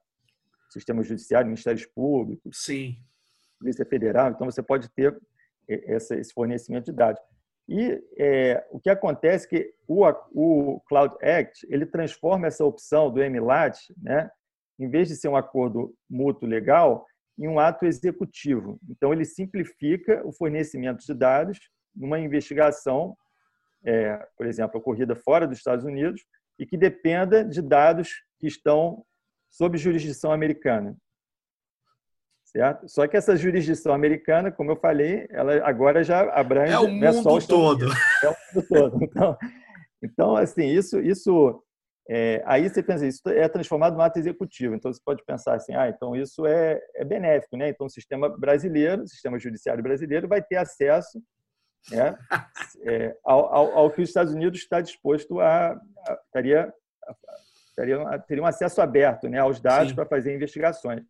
sistema 0.70 1.02
judiciário, 1.02 1.46
ministérios 1.46 1.86
públicos, 1.86 2.64
Sim. 2.64 2.96
Polícia 3.58 3.84
Federal. 3.84 4.30
Então 4.30 4.50
você 4.50 4.62
pode 4.62 4.88
ter 4.90 5.18
esse 5.68 6.32
fornecimento 6.32 6.86
de 6.86 6.92
dados. 6.92 7.20
E 7.68 8.02
é, 8.16 8.66
o 8.70 8.80
que 8.80 8.88
acontece 8.88 9.46
é 9.46 9.48
que 9.48 9.74
o, 9.86 10.06
o 10.32 10.80
Cloud 10.88 11.14
Act 11.22 11.66
ele 11.68 11.84
transforma 11.84 12.46
essa 12.46 12.64
opção 12.64 13.10
do 13.10 13.20
MLAT, 13.20 13.78
né, 14.02 14.30
em 14.78 14.88
vez 14.88 15.08
de 15.08 15.16
ser 15.16 15.28
um 15.28 15.36
acordo 15.36 15.94
mútuo 16.08 16.48
legal, 16.48 17.06
em 17.38 17.46
um 17.46 17.58
ato 17.58 17.84
executivo. 17.84 18.80
Então, 18.88 19.12
ele 19.12 19.24
simplifica 19.24 20.26
o 20.26 20.32
fornecimento 20.32 21.04
de 21.04 21.14
dados 21.14 21.58
numa 21.94 22.18
investigação, 22.18 23.16
é, 23.84 24.16
por 24.36 24.46
exemplo, 24.46 24.80
ocorrida 24.80 25.14
fora 25.14 25.46
dos 25.46 25.58
Estados 25.58 25.84
Unidos 25.84 26.24
e 26.58 26.66
que 26.66 26.76
dependa 26.76 27.44
de 27.44 27.60
dados 27.60 28.24
que 28.38 28.46
estão 28.46 29.04
sob 29.50 29.76
jurisdição 29.76 30.32
americana 30.32 30.96
certo? 32.50 32.88
Só 32.88 33.06
que 33.06 33.16
essa 33.16 33.36
jurisdição 33.36 33.92
americana, 33.92 34.50
como 34.50 34.72
eu 34.72 34.76
falei, 34.76 35.26
ela 35.30 35.66
agora 35.66 36.02
já 36.02 36.20
abrange 36.32 36.72
é 36.72 36.78
o 36.78 36.88
mundo 36.88 37.04
é 37.04 37.12
só 37.12 37.38
todo. 37.40 37.86
É 38.22 38.28
o 38.28 38.36
mundo 38.54 38.66
todo. 38.68 38.98
Então, 39.08 39.38
então 40.02 40.36
assim, 40.36 40.66
isso, 40.66 41.00
isso 41.00 41.62
é, 42.08 42.42
aí 42.46 42.68
você 42.68 42.82
pensa, 42.82 43.06
isso 43.06 43.20
é 43.28 43.48
transformado 43.48 43.94
no 43.94 44.02
ato 44.02 44.18
executivo. 44.18 44.74
Então 44.74 44.92
você 44.92 45.00
pode 45.04 45.24
pensar 45.24 45.54
assim, 45.54 45.74
ah, 45.74 45.88
então 45.88 46.16
isso 46.16 46.46
é, 46.46 46.80
é 46.94 47.04
benéfico, 47.04 47.56
né? 47.56 47.68
Então 47.68 47.86
o 47.86 47.90
sistema 47.90 48.28
brasileiro, 48.28 49.02
o 49.02 49.08
sistema 49.08 49.38
judiciário 49.38 49.82
brasileiro 49.82 50.28
vai 50.28 50.42
ter 50.42 50.56
acesso 50.56 51.20
né, 51.90 52.16
é, 52.82 53.16
ao, 53.24 53.54
ao, 53.54 53.78
ao, 53.78 53.90
que 53.90 54.02
os 54.02 54.08
Estados 54.08 54.32
Unidos 54.32 54.60
está 54.60 54.80
disposto 54.80 55.40
a, 55.40 55.72
a 55.72 56.18
estaria, 56.26 56.72
a, 58.08 58.18
teria 58.18 58.42
um 58.42 58.46
acesso 58.46 58.80
aberto 58.80 59.28
né, 59.28 59.38
aos 59.38 59.60
dados 59.60 59.92
para 59.92 60.06
fazer 60.06 60.34
investigações. 60.34 61.02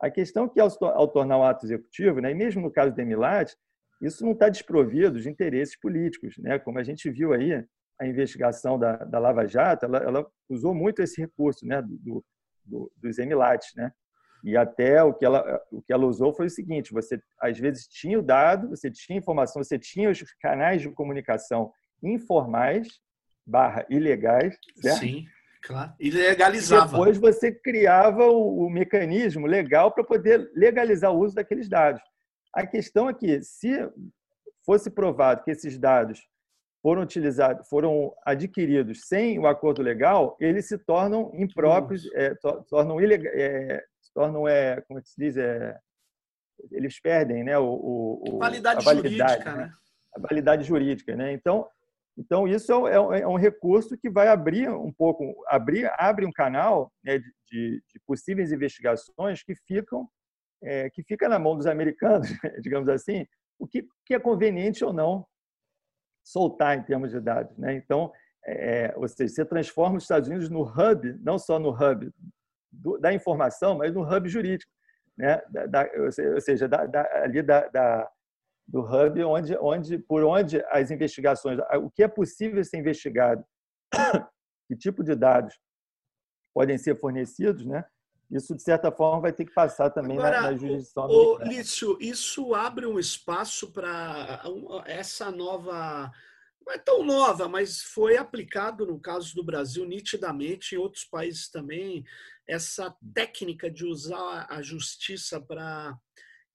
A 0.00 0.10
questão 0.10 0.44
é 0.44 0.48
que, 0.48 0.60
ao, 0.60 0.68
ao 0.84 1.08
tornar 1.08 1.38
o 1.38 1.42
ato 1.42 1.66
executivo, 1.66 2.20
né, 2.20 2.30
e 2.30 2.34
mesmo 2.34 2.62
no 2.62 2.70
caso 2.70 2.94
do 2.94 3.00
Emilat, 3.00 3.54
isso 4.00 4.24
não 4.24 4.32
está 4.32 4.48
desprovido 4.48 5.20
de 5.20 5.28
interesses 5.28 5.78
políticos. 5.78 6.36
Né? 6.38 6.58
Como 6.58 6.78
a 6.78 6.82
gente 6.82 7.10
viu 7.10 7.32
aí, 7.32 7.64
a 8.00 8.06
investigação 8.06 8.78
da, 8.78 8.96
da 8.96 9.18
Lava 9.18 9.46
Jato, 9.46 9.84
ela, 9.84 9.98
ela, 9.98 10.26
usou 10.48 10.72
muito 10.72 11.02
esse 11.02 11.20
recurso 11.20 11.66
né, 11.66 11.82
do, 11.82 12.24
do, 12.64 12.92
dos 12.96 13.18
Emilates. 13.18 13.74
Né? 13.74 13.92
E 14.44 14.56
até 14.56 15.02
o 15.02 15.12
que, 15.12 15.24
ela, 15.24 15.60
o 15.70 15.82
que 15.82 15.92
ela 15.92 16.06
usou 16.06 16.32
foi 16.32 16.46
o 16.46 16.50
seguinte: 16.50 16.92
você 16.92 17.20
às 17.40 17.58
vezes 17.58 17.88
tinha 17.88 18.18
o 18.18 18.22
dado, 18.22 18.68
você 18.68 18.90
tinha 18.90 19.18
informação, 19.18 19.62
você 19.62 19.78
tinha 19.78 20.10
os 20.10 20.22
canais 20.40 20.80
de 20.80 20.90
comunicação 20.90 21.72
informais 22.02 22.88
barra 23.44 23.84
ilegais, 23.90 24.56
certo? 24.80 25.00
Sim. 25.00 25.26
Claro. 25.62 25.92
E 25.98 26.10
legalizava. 26.10 26.86
E 26.86 26.90
depois 26.90 27.18
você 27.18 27.52
criava 27.52 28.24
o, 28.26 28.66
o 28.66 28.70
mecanismo 28.70 29.46
legal 29.46 29.92
para 29.92 30.04
poder 30.04 30.50
legalizar 30.54 31.12
o 31.12 31.18
uso 31.18 31.34
daqueles 31.34 31.68
dados. 31.68 32.02
A 32.54 32.66
questão 32.66 33.08
é 33.08 33.14
que, 33.14 33.42
se 33.42 33.70
fosse 34.64 34.90
provado 34.90 35.42
que 35.42 35.50
esses 35.50 35.78
dados 35.78 36.20
foram 36.82 37.02
utilizados, 37.02 37.68
foram 37.68 38.14
adquiridos 38.24 39.06
sem 39.06 39.38
o 39.38 39.46
acordo 39.46 39.82
legal, 39.82 40.36
eles 40.40 40.66
se 40.66 40.78
tornam 40.78 41.30
impróprios, 41.34 42.08
é, 42.14 42.34
tornam 42.68 43.00
ilegal, 43.00 43.32
é, 43.34 43.84
tornam 44.14 44.46
é, 44.48 44.80
como 44.82 44.98
é 44.98 45.02
que 45.02 45.08
se 45.08 45.16
diz, 45.18 45.36
é, 45.36 45.76
eles 46.70 47.00
perdem, 47.00 47.44
né, 47.44 47.58
o, 47.58 48.22
o 48.26 48.38
validade 48.38 48.80
a 48.80 48.84
validade 48.94 49.32
jurídica, 49.32 49.54
né? 49.54 49.66
né? 49.66 49.72
A 50.14 50.20
validade 50.20 50.64
jurídica, 50.64 51.16
né? 51.16 51.32
Então, 51.32 51.68
então 52.18 52.48
isso 52.48 52.88
é, 52.88 52.94
é, 52.94 53.20
é, 53.20 53.28
um 53.28 53.36
recurso 53.36 53.96
que 53.96 54.10
vai 54.10 54.28
abrir 54.28 54.68
um 54.68 54.92
pouco, 54.92 55.34
abrir, 55.46 55.90
abre 55.96 56.26
um 56.26 56.32
canal 56.32 56.92
né, 57.04 57.18
de, 57.18 57.82
de, 57.88 58.00
possíveis 58.06 58.50
investigações 58.50 59.42
que 59.42 59.54
ficam 59.54 60.08
é, 60.62 60.90
que 60.90 61.04
fica 61.04 61.28
na 61.28 61.38
mão 61.38 61.56
dos 61.56 61.66
americanos, 61.66 62.28
digamos 62.60 62.88
assim, 62.88 63.24
o 63.58 63.66
que, 63.66 63.86
que 64.04 64.14
é 64.14 64.18
conveniente 64.18 64.84
ou 64.84 64.92
não 64.92 65.24
soltar 66.24 66.76
em 66.76 66.82
termos 66.82 67.12
de 67.12 67.20
dados. 67.20 67.56
Né? 67.56 67.74
Então, 67.74 68.12
é, 68.44 68.92
ou 68.96 69.06
seja, 69.06 69.32
você 69.32 69.44
transforma 69.44 69.96
os 69.96 70.04
Estados 70.04 70.28
Unidos 70.28 70.50
no 70.50 70.62
hub, 70.62 71.16
não 71.20 71.38
só 71.38 71.58
no 71.58 71.70
hub 71.70 72.12
do, 72.72 72.98
da 72.98 73.12
informação, 73.12 73.78
mas 73.78 73.94
no 73.94 74.02
hub 74.02 74.28
jurídico, 74.28 74.70
né? 75.16 75.40
Da, 75.50 75.66
da, 75.66 75.90
ou 75.96 76.40
seja, 76.40 76.68
da, 76.68 76.86
ali 77.22 77.42
da, 77.42 77.68
do 78.68 78.80
hub 78.80 79.24
onde, 79.24 79.56
onde, 79.56 79.98
por 79.98 80.22
onde 80.22 80.62
as 80.68 80.90
investigações, 80.90 81.58
o 81.82 81.90
que 81.90 82.02
é 82.02 82.08
possível 82.08 82.62
ser 82.62 82.76
investigado, 82.76 83.42
que 84.68 84.76
tipo 84.76 85.02
de 85.02 85.14
dados 85.14 85.58
podem 86.54 86.76
ser 86.76 86.94
fornecidos, 86.94 87.64
né? 87.64 87.84
Isso, 88.30 88.54
de 88.54 88.62
certa 88.62 88.92
forma, 88.92 89.22
vai 89.22 89.32
ter 89.32 89.46
que 89.46 89.54
passar 89.54 89.88
também 89.88 90.18
Agora, 90.18 90.42
na, 90.42 90.50
na 90.50 90.56
jurisdição 90.56 91.06
o, 91.06 91.38
Lício, 91.38 91.96
isso 91.98 92.54
abre 92.54 92.84
um 92.84 92.98
espaço 92.98 93.72
para 93.72 94.42
essa 94.84 95.30
nova... 95.30 96.12
Não 96.60 96.74
é 96.74 96.78
tão 96.78 97.02
nova, 97.02 97.48
mas 97.48 97.80
foi 97.80 98.18
aplicado 98.18 98.84
no 98.84 99.00
caso 99.00 99.34
do 99.34 99.42
Brasil 99.42 99.86
nitidamente, 99.86 100.74
em 100.74 100.78
outros 100.78 101.04
países 101.04 101.48
também, 101.48 102.04
essa 102.46 102.94
técnica 103.14 103.70
de 103.70 103.86
usar 103.86 104.46
a 104.50 104.60
justiça 104.60 105.40
para 105.40 105.98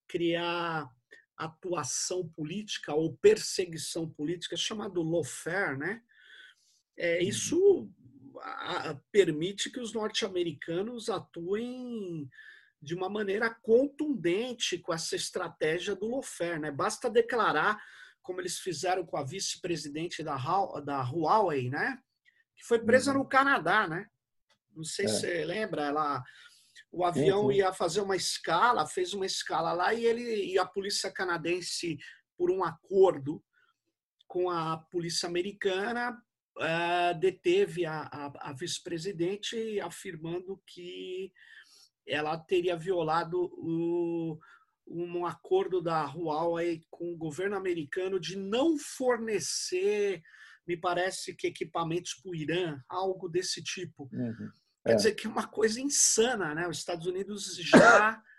criar 0.06 0.88
atuação 1.36 2.28
política 2.28 2.94
ou 2.94 3.16
perseguição 3.16 4.08
política, 4.08 4.56
chamado 4.56 5.02
lawfare, 5.02 5.76
né? 5.76 6.02
É, 6.96 7.18
uhum. 7.18 7.28
isso 7.28 7.90
a, 8.40 8.96
permite 9.10 9.70
que 9.70 9.80
os 9.80 9.92
norte-americanos 9.92 11.08
atuem 11.08 12.28
de 12.80 12.94
uma 12.94 13.08
maneira 13.08 13.50
contundente 13.50 14.78
com 14.78 14.92
essa 14.92 15.16
estratégia 15.16 15.96
do 15.96 16.08
lawfare, 16.08 16.60
né? 16.60 16.70
Basta 16.70 17.10
declarar, 17.10 17.82
como 18.22 18.40
eles 18.40 18.58
fizeram 18.58 19.04
com 19.04 19.16
a 19.16 19.24
vice-presidente 19.24 20.22
da, 20.22 20.36
da 20.84 21.02
Huawei, 21.02 21.70
né? 21.70 21.98
Que 22.56 22.64
foi 22.64 22.78
presa 22.78 23.12
uhum. 23.12 23.18
no 23.18 23.28
Canadá, 23.28 23.88
né? 23.88 24.08
Não 24.74 24.84
sei 24.84 25.06
é. 25.06 25.08
se 25.08 25.20
você 25.20 25.44
lembra, 25.44 25.86
ela 25.86 26.22
o 26.94 27.04
avião 27.04 27.50
ia 27.50 27.72
fazer 27.72 28.00
uma 28.00 28.14
escala, 28.14 28.86
fez 28.86 29.12
uma 29.14 29.26
escala 29.26 29.72
lá 29.72 29.92
e 29.92 30.04
ele 30.04 30.52
e 30.52 30.58
a 30.58 30.64
polícia 30.64 31.10
canadense, 31.10 31.98
por 32.36 32.50
um 32.50 32.62
acordo 32.62 33.42
com 34.28 34.48
a 34.48 34.76
polícia 34.76 35.28
americana, 35.28 36.16
uh, 36.58 37.18
deteve 37.18 37.84
a, 37.84 38.02
a, 38.02 38.50
a 38.50 38.52
vice-presidente, 38.52 39.80
afirmando 39.80 40.60
que 40.66 41.32
ela 42.06 42.38
teria 42.38 42.76
violado 42.76 43.50
o, 43.56 44.38
um 44.86 45.26
acordo 45.26 45.80
da 45.80 46.04
Huawei 46.04 46.82
com 46.90 47.12
o 47.12 47.16
governo 47.16 47.56
americano 47.56 48.20
de 48.20 48.36
não 48.36 48.78
fornecer, 48.78 50.22
me 50.66 50.76
parece 50.76 51.34
que 51.34 51.48
equipamentos 51.48 52.14
para 52.14 52.30
o 52.30 52.34
Irã, 52.34 52.80
algo 52.88 53.28
desse 53.28 53.62
tipo. 53.62 54.08
Uhum. 54.12 54.50
Quer 54.84 54.92
é. 54.92 54.96
dizer 54.96 55.14
que 55.14 55.26
é 55.26 55.30
uma 55.30 55.46
coisa 55.46 55.80
insana, 55.80 56.54
né? 56.54 56.68
Os 56.68 56.78
Estados 56.78 57.06
Unidos 57.06 57.56
já 57.56 58.22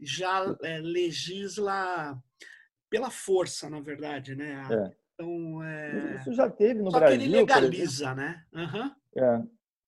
já 0.00 0.56
é, 0.62 0.78
legisla 0.78 2.16
pela 2.88 3.10
força, 3.10 3.68
na 3.68 3.80
verdade, 3.80 4.34
né? 4.34 4.62
É. 4.70 4.92
Então, 5.14 5.62
é... 5.62 6.14
Isso 6.20 6.32
já 6.32 6.48
teve 6.48 6.80
no 6.80 6.90
Só 6.90 7.00
Brasil. 7.00 7.18
Que 7.18 7.24
ele 7.24 7.36
legaliza, 7.36 8.14
né? 8.14 8.44
Uhum. 8.52 8.94
É. 9.16 9.42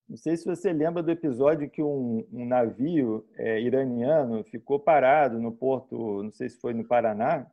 Não 0.09 0.17
sei 0.17 0.37
se 0.37 0.45
você 0.45 0.73
lembra 0.73 1.05
do 1.05 1.11
episódio 1.13 1.71
que 1.71 1.81
um, 1.81 2.27
um 2.33 2.45
navio 2.45 3.25
é, 3.37 3.61
iraniano 3.61 4.43
ficou 4.43 4.81
parado 4.81 5.39
no 5.39 5.53
porto, 5.53 6.25
não 6.25 6.33
sei 6.33 6.49
se 6.49 6.59
foi 6.59 6.75
no 6.75 6.85
Paraná, 6.85 7.47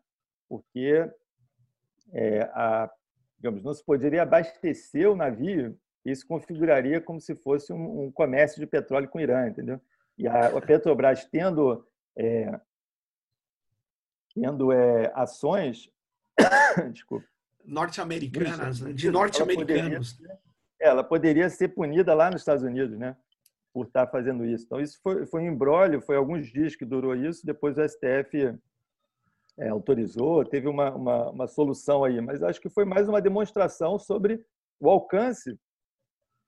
porque 0.50 1.08
é, 2.12 2.41
a, 2.54 2.91
digamos, 3.38 3.63
não 3.63 3.76
se 3.76 3.86
poderia 3.86 4.24
abastecer 4.24 5.08
o 5.08 5.15
navio 5.15 5.78
isso 6.12 6.26
configuraria 6.26 7.02
como 7.02 7.20
se 7.20 7.36
fosse 7.36 7.74
um, 7.74 8.06
um 8.06 8.12
comércio 8.12 8.60
de 8.60 8.65
petróleo 8.65 9.10
com 9.10 9.17
o 9.17 9.22
Irã, 9.22 9.48
entendeu? 9.48 9.80
E 10.17 10.28
a, 10.28 10.48
a 10.48 10.62
Petrobras 10.62 11.26
tendo, 11.26 11.86
é, 12.17 12.60
tendo 14.34 14.72
é, 14.72 15.12
ações, 15.13 15.91
norte-americanas, 17.65 18.80
né? 18.80 18.93
de 18.93 19.12
norte-americanos. 19.12 20.17
Ela, 20.24 20.39
ela, 20.80 21.04
poderia 21.04 21.50
ser 21.50 21.70
punida 21.70 22.13
lá 22.13 22.32
nos 22.32 22.41
Estados 22.41 22.63
Unidos, 22.63 22.98
né? 22.98 23.15
Por 23.74 23.88
estar 23.88 24.08
fazendo 24.08 24.46
isso. 24.46 24.65
Então, 24.65 24.80
isso 24.80 25.00
foi, 25.04 25.26
foi 25.26 25.41
um 25.41 25.48
embrólio, 25.48 26.02
foi 26.02 26.15
alguns 26.15 26.48
dias 26.48 26.76
que 26.76 26.86
durou 26.86 27.15
isso, 27.15 27.46
depois 27.46 27.78
o 27.78 27.88
STF 27.88 28.58
é, 29.58 29.67
autorizou, 29.67 30.46
teve 30.46 30.67
uma, 30.67 30.96
uma, 30.96 31.30
uma 31.32 31.48
solução 31.48 32.04
aí, 32.04 32.22
mas 32.22 32.41
acho 32.41 32.62
que 32.62 32.70
foi 32.70 32.86
mais 32.86 33.10
uma 33.10 33.22
demonstração 33.22 34.00
sobre 34.00 34.43
o 34.80 34.89
alcance 34.89 35.60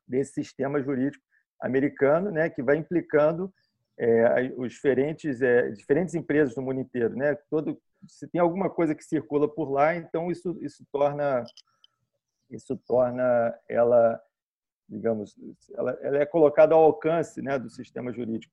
desse 0.10 0.34
sistema 0.34 0.82
jurídico 0.82 1.24
americano, 1.62 2.32
né, 2.32 2.50
que 2.50 2.64
vai 2.64 2.78
implicando 2.78 3.54
é, 4.00 4.54
os 4.58 4.72
diferentes, 4.74 5.42
é, 5.42 5.70
diferentes 5.72 6.16
empresas 6.16 6.56
do 6.56 6.62
mundo 6.62 6.80
inteiro, 6.80 7.16
né? 7.16 7.36
Todo, 7.50 7.80
se 8.08 8.28
tem 8.30 8.40
alguma 8.40 8.70
coisa 8.70 8.96
que 8.96 9.04
circula 9.04 9.48
por 9.48 9.70
lá, 9.70 9.94
então 9.94 10.32
isso 10.32 10.58
isso 10.62 10.86
torna 10.90 11.44
isso 12.50 12.78
torna 12.88 13.54
ela, 13.68 14.20
digamos, 14.88 15.36
ela, 15.76 15.92
ela 16.02 16.18
é 16.18 16.26
colocada 16.26 16.74
ao 16.74 16.84
alcance, 16.84 17.42
né, 17.42 17.60
do 17.60 17.70
sistema 17.70 18.12
jurídico. 18.12 18.52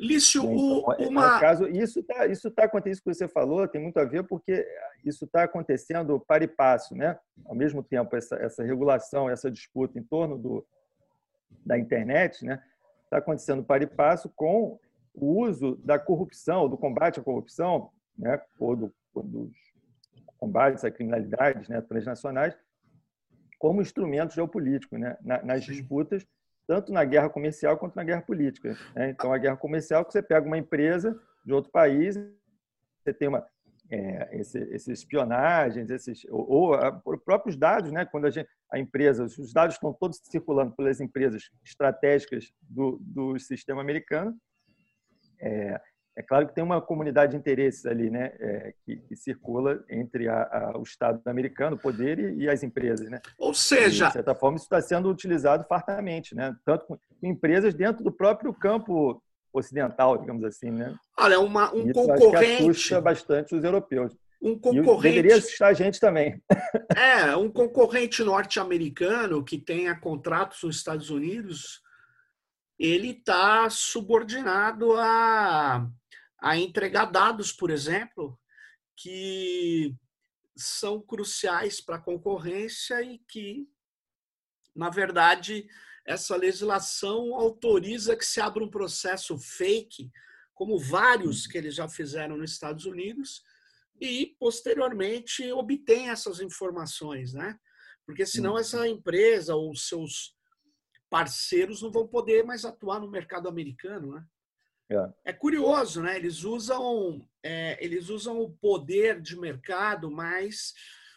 Lício, 0.00 0.42
então, 0.44 1.08
uma... 1.10 1.38
Caso, 1.38 1.68
isso 1.68 2.00
está 2.00 2.26
isso 2.26 2.50
tá 2.50 2.64
acontecendo, 2.64 2.92
isso 2.94 3.02
que 3.02 3.14
você 3.14 3.28
falou 3.28 3.68
tem 3.68 3.82
muito 3.82 3.98
a 3.98 4.04
ver 4.04 4.22
porque 4.24 4.66
isso 5.04 5.26
está 5.26 5.42
acontecendo 5.42 6.18
para 6.18 6.42
e 6.42 6.48
passo, 6.48 6.96
né? 6.96 7.18
Ao 7.44 7.54
mesmo 7.54 7.82
tempo, 7.82 8.16
essa, 8.16 8.36
essa 8.36 8.64
regulação, 8.64 9.28
essa 9.28 9.50
disputa 9.50 9.98
em 9.98 10.02
torno 10.02 10.38
do, 10.38 10.66
da 11.66 11.78
internet, 11.78 12.46
né? 12.46 12.62
Está 13.04 13.18
acontecendo 13.18 13.62
para 13.62 13.82
e 13.82 13.86
passo 13.86 14.30
com 14.30 14.80
o 15.12 15.42
uso 15.42 15.76
da 15.84 15.98
corrupção, 15.98 16.66
do 16.66 16.78
combate 16.78 17.20
à 17.20 17.22
corrupção, 17.22 17.90
né? 18.18 18.40
Ou 18.58 18.74
do, 18.74 18.94
dos 19.14 19.52
combates 20.38 20.82
à 20.82 20.90
criminalidade 20.90 21.70
né? 21.70 21.78
transnacionais, 21.82 22.56
como 23.58 23.82
instrumento 23.82 24.32
geopolítico, 24.32 24.96
né? 24.96 25.18
nas 25.20 25.62
disputas 25.62 26.26
tanto 26.70 26.92
na 26.92 27.04
guerra 27.04 27.28
comercial 27.28 27.76
quanto 27.76 27.96
na 27.96 28.04
guerra 28.04 28.22
política. 28.22 28.78
Né? 28.94 29.10
Então, 29.10 29.32
a 29.32 29.38
guerra 29.38 29.56
comercial, 29.56 30.04
que 30.04 30.12
você 30.12 30.22
pega 30.22 30.46
uma 30.46 30.56
empresa 30.56 31.20
de 31.44 31.52
outro 31.52 31.68
país, 31.72 32.14
você 33.02 33.12
tem 33.12 33.26
uma 33.26 33.44
é, 33.90 34.38
esse, 34.38 34.56
esses 34.72 35.00
espionagens, 35.00 35.90
esses 35.90 36.24
ou, 36.30 36.70
ou 37.04 37.18
próprios 37.18 37.56
dados, 37.56 37.90
né? 37.90 38.04
Quando 38.04 38.26
a, 38.26 38.30
gente, 38.30 38.48
a 38.70 38.78
empresa, 38.78 39.24
os 39.24 39.52
dados 39.52 39.74
estão 39.74 39.92
todos 39.92 40.20
circulando 40.22 40.70
pelas 40.76 41.00
empresas 41.00 41.50
estratégicas 41.64 42.52
do, 42.60 43.00
do 43.00 43.36
sistema 43.40 43.80
americano. 43.80 44.32
É, 45.40 45.80
é 46.20 46.22
claro 46.22 46.46
que 46.46 46.54
tem 46.54 46.62
uma 46.62 46.80
comunidade 46.82 47.32
de 47.32 47.38
interesses 47.38 47.86
ali, 47.86 48.10
né, 48.10 48.32
é, 48.38 48.74
que, 48.84 48.96
que, 48.96 49.16
circula 49.16 49.82
entre 49.88 50.28
a, 50.28 50.42
a, 50.42 50.78
o 50.78 50.82
Estado 50.82 51.20
americano, 51.26 51.76
o 51.76 51.78
poder 51.78 52.18
e, 52.18 52.42
e, 52.44 52.48
as 52.48 52.62
empresas, 52.62 53.08
né. 53.08 53.20
Ou 53.38 53.54
seja, 53.54 54.04
e, 54.04 54.08
de 54.08 54.12
certa 54.12 54.34
forma 54.34 54.56
isso 54.56 54.66
está 54.66 54.80
sendo 54.82 55.10
utilizado 55.10 55.64
fartamente, 55.66 56.34
né, 56.34 56.54
tanto 56.64 56.84
com 56.86 56.98
empresas 57.22 57.74
dentro 57.74 58.04
do 58.04 58.12
próprio 58.12 58.52
campo 58.52 59.22
ocidental, 59.52 60.18
digamos 60.18 60.44
assim, 60.44 60.70
né. 60.70 60.94
Olha, 61.18 61.40
uma, 61.40 61.74
um 61.74 61.86
isso 61.86 61.94
concorrente 61.94 62.62
assusta 62.62 63.00
bastante 63.00 63.54
os 63.54 63.64
europeus. 63.64 64.14
Um 64.42 64.58
concorrente 64.58 65.18
e 65.18 65.22
deveria 65.22 65.36
assustar 65.36 65.70
a 65.70 65.74
gente 65.74 65.98
também. 65.98 66.40
É, 66.96 67.36
um 67.36 67.48
concorrente 67.48 68.22
norte-americano 68.22 69.44
que 69.44 69.56
tenha 69.56 69.94
contratos 69.98 70.62
nos 70.62 70.76
Estados 70.76 71.08
Unidos, 71.08 71.80
ele 72.78 73.10
está 73.10 73.70
subordinado 73.70 74.96
a 74.96 75.86
a 76.40 76.56
entregar 76.56 77.06
dados, 77.06 77.52
por 77.52 77.70
exemplo, 77.70 78.38
que 78.96 79.94
são 80.56 81.00
cruciais 81.00 81.80
para 81.80 81.96
a 81.96 82.02
concorrência 82.02 83.02
e 83.02 83.18
que, 83.18 83.66
na 84.74 84.90
verdade, 84.90 85.68
essa 86.06 86.36
legislação 86.36 87.34
autoriza 87.34 88.16
que 88.16 88.24
se 88.24 88.40
abra 88.40 88.64
um 88.64 88.70
processo 88.70 89.38
fake, 89.38 90.10
como 90.54 90.78
vários 90.78 91.46
que 91.46 91.56
eles 91.56 91.74
já 91.74 91.88
fizeram 91.88 92.36
nos 92.36 92.52
Estados 92.52 92.84
Unidos, 92.84 93.42
e 94.00 94.34
posteriormente 94.38 95.50
obtém 95.52 96.08
essas 96.08 96.40
informações, 96.40 97.32
né? 97.34 97.58
porque 98.10 98.26
senão 98.26 98.58
essa 98.58 98.88
empresa 98.88 99.54
ou 99.54 99.74
seus 99.76 100.34
parceiros 101.08 101.80
não 101.80 101.92
vão 101.92 102.08
poder 102.08 102.44
mais 102.44 102.64
atuar 102.64 102.98
no 102.98 103.08
mercado 103.08 103.48
americano, 103.48 104.14
né? 104.14 104.26
É, 104.90 105.30
é 105.30 105.32
curioso, 105.32 106.02
né? 106.02 106.16
Eles 106.16 106.42
usam, 106.42 107.24
é, 107.42 107.78
eles 107.84 108.08
usam 108.08 108.40
o 108.40 108.50
poder 108.50 109.20
de 109.20 109.38
mercado, 109.38 110.10
mas 110.10 110.72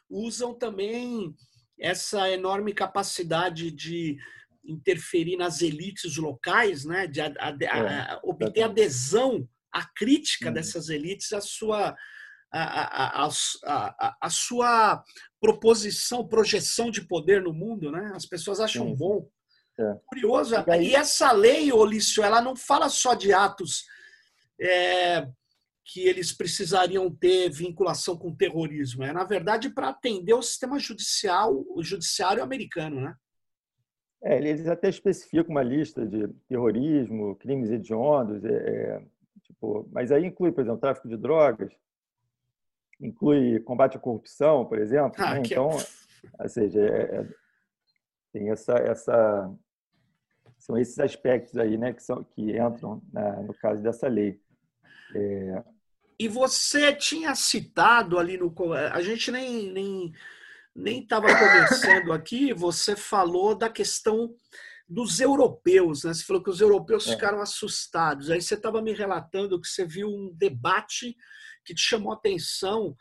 usam 0.09 0.53
também 0.53 1.35
essa 1.79 2.29
enorme 2.29 2.73
capacidade 2.73 3.71
de 3.71 4.17
interferir 4.63 5.35
nas 5.37 5.61
elites 5.61 6.17
locais, 6.17 6.85
né? 6.85 7.07
De 7.07 7.19
a, 7.19 7.33
a, 7.39 7.49
a, 7.49 8.13
é, 8.13 8.19
obter 8.23 8.63
adesão 8.63 9.47
à 9.71 9.83
crítica 9.83 10.47
uhum. 10.47 10.53
dessas 10.53 10.89
elites 10.89 11.33
à 11.33 11.41
sua 11.41 11.95
a, 12.55 13.25
a, 13.25 13.27
a, 13.27 14.17
a, 14.21 14.29
sua 14.29 15.03
proposição, 15.41 16.27
projeção 16.27 16.91
de 16.91 17.01
poder 17.01 17.41
no 17.41 17.51
mundo, 17.51 17.91
né? 17.91 18.11
As 18.13 18.27
pessoas 18.27 18.59
acham 18.59 18.89
Sim. 18.89 18.95
bom. 18.95 19.27
É. 19.79 19.95
Curioso. 20.05 20.55
E, 20.55 20.89
e, 20.89 20.95
essa 20.95 21.31
lei, 21.31 21.71
Olício, 21.71 22.23
ela 22.23 22.41
não 22.41 22.55
fala 22.55 22.89
só 22.89 23.13
de 23.13 23.33
atos 23.33 23.85
é, 24.59 25.27
que 25.85 26.07
eles 26.07 26.31
precisariam 26.31 27.09
ter 27.09 27.49
vinculação 27.49 28.17
com 28.17 28.35
terrorismo. 28.35 29.03
É, 29.03 29.11
na 29.11 29.23
verdade, 29.23 29.69
para 29.69 29.89
atender 29.89 30.33
o 30.33 30.41
sistema 30.41 30.79
judicial, 30.79 31.65
o 31.69 31.83
judiciário 31.83 32.43
americano, 32.43 33.01
né? 33.01 33.15
É, 34.23 34.37
eles 34.37 34.67
até 34.67 34.87
especificam 34.87 35.51
uma 35.51 35.63
lista 35.63 36.05
de 36.05 36.29
terrorismo, 36.47 37.35
crimes 37.35 37.69
hediondos, 37.69 38.43
é, 38.45 38.53
é, 38.53 39.05
tipo, 39.43 39.89
mas 39.91 40.13
aí 40.13 40.25
inclui, 40.25 40.51
por 40.53 40.61
exemplo, 40.61 40.79
tráfico 40.79 41.09
de 41.09 41.17
drogas, 41.17 41.73
inclui 43.01 43.59
combate 43.59 43.97
à 43.97 43.99
corrupção, 43.99 44.65
por 44.65 44.79
exemplo. 44.79 45.15
Ah, 45.17 45.31
né? 45.31 45.37
É 45.39 45.41
então, 45.41 45.69
ou 46.39 46.49
seja, 46.49 46.79
é, 46.79 47.15
é, 47.15 47.27
tem 48.31 48.49
essa, 48.49 48.75
essa, 48.75 49.53
são 50.63 50.77
esses 50.77 50.97
aspectos 50.97 51.57
aí, 51.57 51.77
né, 51.77 51.91
que 51.91 52.01
são 52.01 52.23
que 52.23 52.57
entram 52.57 53.01
na, 53.11 53.41
no 53.41 53.53
caso 53.53 53.81
dessa 53.81 54.07
lei. 54.07 54.39
É... 55.13 55.63
E 56.17 56.29
você 56.29 56.95
tinha 56.95 57.35
citado 57.35 58.17
ali 58.17 58.37
no, 58.37 58.53
a 58.93 59.01
gente 59.01 59.29
nem 59.29 59.71
nem 59.71 60.13
nem 60.73 61.03
estava 61.03 61.27
conversando 61.27 62.13
aqui. 62.13 62.53
Você 62.53 62.95
falou 62.95 63.53
da 63.55 63.69
questão 63.69 64.33
dos 64.87 65.19
europeus, 65.19 66.05
né? 66.05 66.13
Você 66.13 66.23
falou 66.23 66.41
que 66.41 66.49
os 66.49 66.61
europeus 66.61 67.07
é. 67.07 67.11
ficaram 67.11 67.41
assustados. 67.41 68.29
Aí 68.29 68.41
você 68.41 68.55
estava 68.55 68.81
me 68.81 68.93
relatando 68.93 69.59
que 69.59 69.67
você 69.67 69.85
viu 69.85 70.07
um 70.07 70.33
debate 70.33 71.15
que 71.65 71.75
te 71.75 71.81
chamou 71.81 72.13
a 72.13 72.15
atenção 72.15 72.95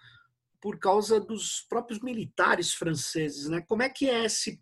por 0.61 0.79
causa 0.79 1.21
dos 1.21 1.65
próprios 1.69 2.01
militares 2.01 2.73
franceses, 2.73 3.49
né? 3.49 3.61
Como 3.69 3.83
é 3.83 3.89
que 3.89 4.11
é 4.11 4.25
esse 4.25 4.61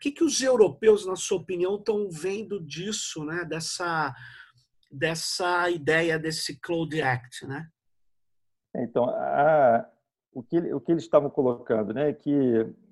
que, 0.00 0.10
que 0.10 0.24
os 0.24 0.40
europeus, 0.40 1.06
na 1.06 1.14
sua 1.14 1.38
opinião, 1.38 1.76
estão 1.76 2.08
vendo 2.10 2.60
disso, 2.60 3.24
né? 3.24 3.44
Dessa, 3.44 4.14
dessa 4.90 5.70
ideia 5.70 6.18
desse 6.18 6.58
Cloud 6.58 7.00
Act, 7.00 7.46
né? 7.46 7.68
Então, 8.74 9.04
a, 9.04 9.86
o, 10.32 10.42
que, 10.42 10.58
o 10.72 10.80
que 10.80 10.92
eles 10.92 11.04
estavam 11.04 11.28
colocando, 11.28 11.92
né? 11.92 12.12
Que 12.12 12.30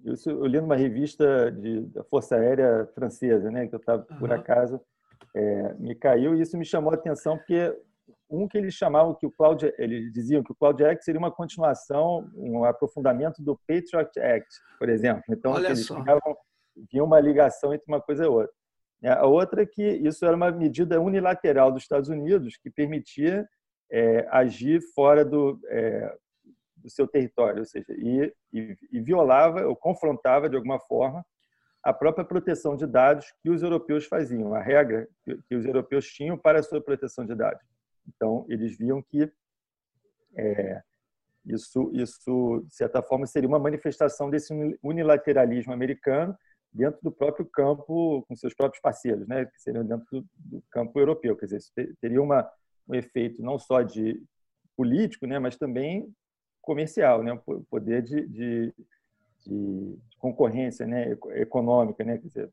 eu, 0.04 0.14
eu 0.26 0.46
li 0.46 0.60
numa 0.60 0.76
revista 0.76 1.50
de, 1.50 1.80
da 1.86 2.04
Força 2.04 2.36
Aérea 2.36 2.86
Francesa, 2.94 3.50
né? 3.50 3.66
Que 3.66 3.74
eu 3.74 3.80
estava, 3.80 4.06
uhum. 4.10 4.18
por 4.18 4.32
acaso, 4.32 4.80
é, 5.34 5.74
me 5.74 5.94
caiu 5.94 6.34
e 6.34 6.42
isso 6.42 6.58
me 6.58 6.64
chamou 6.64 6.92
a 6.92 6.94
atenção 6.94 7.36
porque 7.36 7.74
um 8.30 8.46
que 8.46 8.58
eles 8.58 8.74
chamavam 8.74 9.14
que 9.14 9.26
o 9.26 9.30
Cloud, 9.30 9.72
eles 9.78 10.12
diziam 10.12 10.42
que 10.42 10.52
o 10.52 10.54
Cloud 10.54 10.84
Act 10.84 11.02
seria 11.04 11.18
uma 11.18 11.30
continuação, 11.30 12.30
um 12.36 12.64
aprofundamento 12.64 13.42
do 13.42 13.58
Patriot 13.66 14.20
Act, 14.20 14.48
por 14.78 14.88
exemplo. 14.88 15.22
Então, 15.30 15.52
Olha 15.52 15.68
eles 15.68 15.86
só. 15.86 15.96
ficavam 15.96 16.36
vinha 16.90 17.04
uma 17.04 17.20
ligação 17.20 17.72
entre 17.74 17.86
uma 17.88 18.00
coisa 18.00 18.24
e 18.24 18.28
outra. 18.28 18.52
É, 19.02 19.10
a 19.10 19.26
outra 19.26 19.62
é 19.62 19.66
que 19.66 19.82
isso 19.82 20.24
era 20.24 20.36
uma 20.36 20.50
medida 20.50 21.00
unilateral 21.00 21.70
dos 21.70 21.82
Estados 21.82 22.08
Unidos 22.08 22.56
que 22.56 22.70
permitia 22.70 23.48
é, 23.90 24.26
agir 24.30 24.80
fora 24.94 25.24
do, 25.24 25.60
é, 25.66 26.14
do 26.76 26.90
seu 26.90 27.06
território, 27.06 27.60
ou 27.60 27.64
seja, 27.64 27.86
e, 27.90 28.32
e, 28.52 28.76
e, 28.92 29.00
violava 29.00 29.66
ou 29.66 29.76
confrontava 29.76 30.48
de 30.48 30.56
alguma 30.56 30.80
forma 30.80 31.24
a 31.82 31.92
própria 31.92 32.24
proteção 32.24 32.76
de 32.76 32.86
dados 32.86 33.32
que 33.40 33.48
os 33.48 33.62
europeus 33.62 34.04
faziam, 34.04 34.52
a 34.52 34.60
regra 34.60 35.08
que, 35.24 35.38
que 35.48 35.54
os 35.54 35.64
europeus 35.64 36.06
tinham 36.06 36.36
para 36.36 36.58
a 36.58 36.62
sua 36.62 36.80
proteção 36.82 37.24
de 37.24 37.34
dados. 37.34 37.64
Então, 38.06 38.44
eles 38.48 38.76
viam 38.76 39.00
que 39.00 39.30
é, 40.36 40.82
isso, 41.44 41.90
isso, 41.94 42.64
de 42.66 42.74
certa 42.74 43.00
forma, 43.00 43.26
seria 43.26 43.48
uma 43.48 43.58
manifestação 43.58 44.28
desse 44.28 44.52
unilateralismo 44.82 45.72
americano 45.72 46.36
dentro 46.72 47.00
do 47.02 47.10
próprio 47.10 47.46
campo, 47.46 48.24
com 48.28 48.36
seus 48.36 48.54
próprios 48.54 48.80
parceiros, 48.80 49.26
né, 49.26 49.46
que 49.46 49.60
seriam 49.60 49.84
dentro 49.84 50.06
do, 50.10 50.26
do 50.36 50.62
campo 50.70 50.98
europeu. 50.98 51.36
Quer 51.36 51.46
dizer, 51.46 51.56
isso 51.58 51.72
teria 52.00 52.22
uma, 52.22 52.48
um 52.88 52.94
efeito 52.94 53.42
não 53.42 53.58
só 53.58 53.82
de 53.82 54.22
político, 54.76 55.26
né, 55.26 55.38
mas 55.38 55.56
também 55.56 56.12
comercial, 56.60 57.22
né, 57.22 57.40
poder 57.70 58.02
de, 58.02 58.26
de, 58.28 58.74
de 59.46 59.98
concorrência 60.18 60.86
né, 60.86 61.16
econômica, 61.36 62.04
né, 62.04 62.18
quer 62.18 62.26
dizer, 62.26 62.50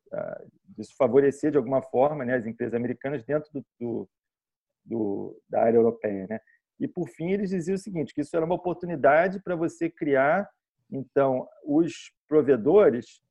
isso 0.78 0.96
favorecer 0.98 1.52
de 1.52 1.58
alguma 1.58 1.82
forma 1.82 2.24
né, 2.24 2.36
as 2.36 2.46
empresas 2.46 2.74
americanas 2.74 3.24
dentro 3.24 3.50
do, 3.54 3.66
do, 3.80 4.10
do, 4.86 5.42
da 5.50 5.64
área 5.64 5.78
europeia. 5.78 6.28
Né. 6.30 6.40
E, 6.80 6.88
por 6.88 7.08
fim, 7.10 7.32
eles 7.32 7.50
diziam 7.50 7.76
o 7.76 7.80
seguinte, 7.80 8.14
que 8.14 8.22
isso 8.22 8.36
era 8.36 8.46
uma 8.46 8.56
oportunidade 8.56 9.42
para 9.42 9.56
você 9.56 9.90
criar, 9.90 10.50
então, 10.92 11.48
os 11.64 12.12
provedores 12.28 13.22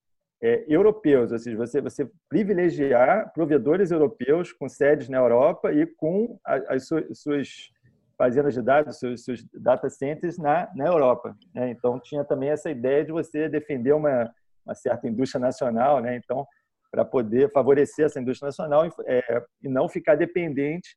é, 0.45 0.63
europeus, 0.69 1.33
ou 1.33 1.39
seja, 1.39 1.57
você, 1.57 1.81
você 1.81 2.11
privilegiar 2.29 3.33
provedores 3.33 3.91
europeus 3.91 4.53
com 4.53 4.69
sedes 4.69 5.09
na 5.09 5.17
Europa 5.17 5.73
e 5.73 5.87
com 5.87 6.39
as 6.45 6.87
suas 7.15 7.71
fazendas 8.19 8.53
de 8.53 8.61
dados, 8.61 8.99
seus, 8.99 9.25
seus 9.25 9.43
data 9.55 9.89
centers 9.89 10.37
na, 10.37 10.71
na 10.77 10.87
Europa. 10.87 11.35
Né? 11.55 11.71
Então, 11.71 11.99
tinha 11.99 12.23
também 12.25 12.51
essa 12.51 12.71
ideia 12.71 13.03
de 13.03 13.11
você 13.11 13.49
defender 13.49 13.95
uma, 13.95 14.31
uma 14.67 14.75
certa 14.75 15.09
indústria 15.09 15.41
nacional, 15.41 16.03
né? 16.03 16.15
então, 16.15 16.47
para 16.91 17.07
poder 17.07 17.51
favorecer 17.51 18.05
essa 18.05 18.21
indústria 18.21 18.49
nacional 18.49 18.87
é, 19.07 19.43
e 19.63 19.69
não 19.69 19.89
ficar 19.89 20.15
dependente 20.15 20.95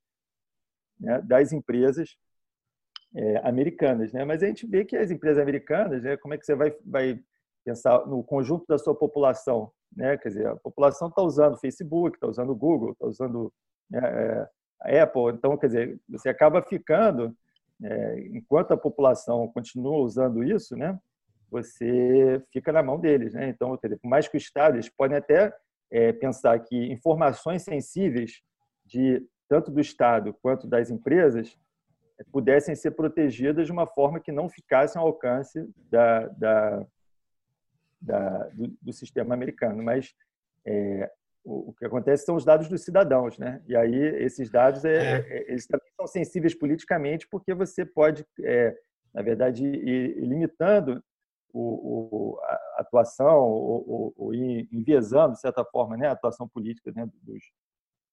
né, 1.00 1.22
das 1.22 1.54
empresas 1.54 2.18
é, 3.16 3.38
americanas. 3.48 4.12
Né? 4.12 4.26
Mas 4.26 4.44
a 4.44 4.48
gente 4.48 4.68
vê 4.68 4.84
que 4.84 4.98
as 4.98 5.10
empresas 5.10 5.42
americanas, 5.42 6.04
né, 6.04 6.18
como 6.18 6.34
é 6.34 6.38
que 6.38 6.46
você 6.46 6.54
vai, 6.54 6.76
vai 6.86 7.18
pensar 7.68 8.08
no 8.08 8.24
conjunto 8.24 8.66
da 8.66 8.78
sua 8.78 8.96
população, 8.96 9.70
né? 9.94 10.18
Quer 10.18 10.30
dizer, 10.30 10.48
a 10.48 10.56
população 10.56 11.10
está 11.10 11.22
usando 11.22 11.58
Facebook, 11.58 12.16
está 12.16 12.26
usando 12.26 12.56
Google, 12.56 12.94
está 12.94 13.06
usando 13.06 13.54
né, 13.92 14.00
é, 14.02 14.50
a 14.82 15.04
Apple, 15.04 15.34
então 15.34 15.58
quer 15.58 15.68
dizer, 15.68 16.00
você 16.08 16.30
acaba 16.30 16.62
ficando, 16.62 17.36
é, 17.84 18.20
enquanto 18.32 18.72
a 18.72 18.78
população 18.78 19.50
continua 19.50 19.98
usando 19.98 20.42
isso, 20.46 20.78
né? 20.78 20.98
Você 21.52 22.42
fica 22.54 22.72
na 22.72 22.82
mão 22.82 22.98
deles, 22.98 23.34
né? 23.34 23.50
Então, 23.50 23.76
quer 23.78 23.88
dizer, 23.88 24.00
por 24.00 24.08
mais 24.08 24.30
que 24.30 24.38
o 24.38 24.40
Estado, 24.40 24.76
eles 24.76 24.90
podem 24.90 25.18
até 25.18 25.54
é, 25.92 26.14
pensar 26.14 26.58
que 26.60 26.90
informações 26.92 27.64
sensíveis 27.64 28.42
de 28.86 29.26
tanto 29.50 29.72
do 29.72 29.82
Estado 29.82 30.34
quanto 30.42 30.68
das 30.68 30.90
empresas 30.90 31.58
pudessem 32.32 32.76
ser 32.76 32.92
protegidas 32.92 33.66
de 33.66 33.72
uma 33.74 33.86
forma 33.86 34.20
que 34.20 34.32
não 34.32 34.50
ficassem 34.50 35.00
ao 35.00 35.08
alcance 35.08 35.70
da, 35.90 36.28
da, 36.30 36.88
da, 38.00 38.48
do, 38.50 38.78
do, 38.82 38.94
sistema 38.94 39.34
americano, 39.34 39.84
mas 39.84 40.14
é, 40.66 41.12
o, 41.44 41.70
o, 41.70 41.74
que 41.74 41.86
acontece 41.86 42.26
são 42.26 42.36
os 42.36 42.46
dados 42.46 42.68
dos 42.68 42.84
cidadãos, 42.84 43.38
né? 43.38 43.62
E 43.68 43.76
aí 43.76 43.96
esses 44.24 44.50
dados 44.50 44.86
é, 44.86 45.20
é. 45.20 45.26
é 45.30 45.52
eles 45.52 45.66
também 45.66 45.88
são 45.96 46.08
sensíveis 46.08 46.54
politicamente 46.54 47.28
porque 47.28 47.54
você 47.54 47.86
pode, 47.86 48.26
é, 48.42 48.78
na 49.14 49.22
verdade, 49.22 49.66
ir, 49.66 50.18
ir 50.18 50.26
limitando 50.26 51.04
o, 51.54 52.36
o, 52.36 52.40
a 52.42 52.82
atuação 52.82 53.40
ou, 53.40 54.14
ou, 54.16 54.34
enviesando, 54.34 55.34
de 55.34 55.40
certa 55.40 55.66
forma, 55.66 55.98
né, 55.98 56.08
a 56.08 56.12
atuação 56.12 56.48
política 56.48 56.92
dentro 56.92 57.18
dos, 57.24 57.42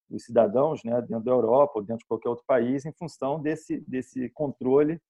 dos 0.09 0.25
cidadãos, 0.25 0.83
né, 0.85 1.01
dentro 1.03 1.25
da 1.25 1.33
Europa 1.33 1.73
ou 1.77 1.83
dentro 1.83 1.99
de 1.99 2.07
qualquer 2.07 2.29
outro 2.29 2.44
país, 2.47 2.87
em 2.87 2.92
função 2.92 3.40
desse 3.40 3.81
desse 3.81 4.31
controle, 4.31 5.01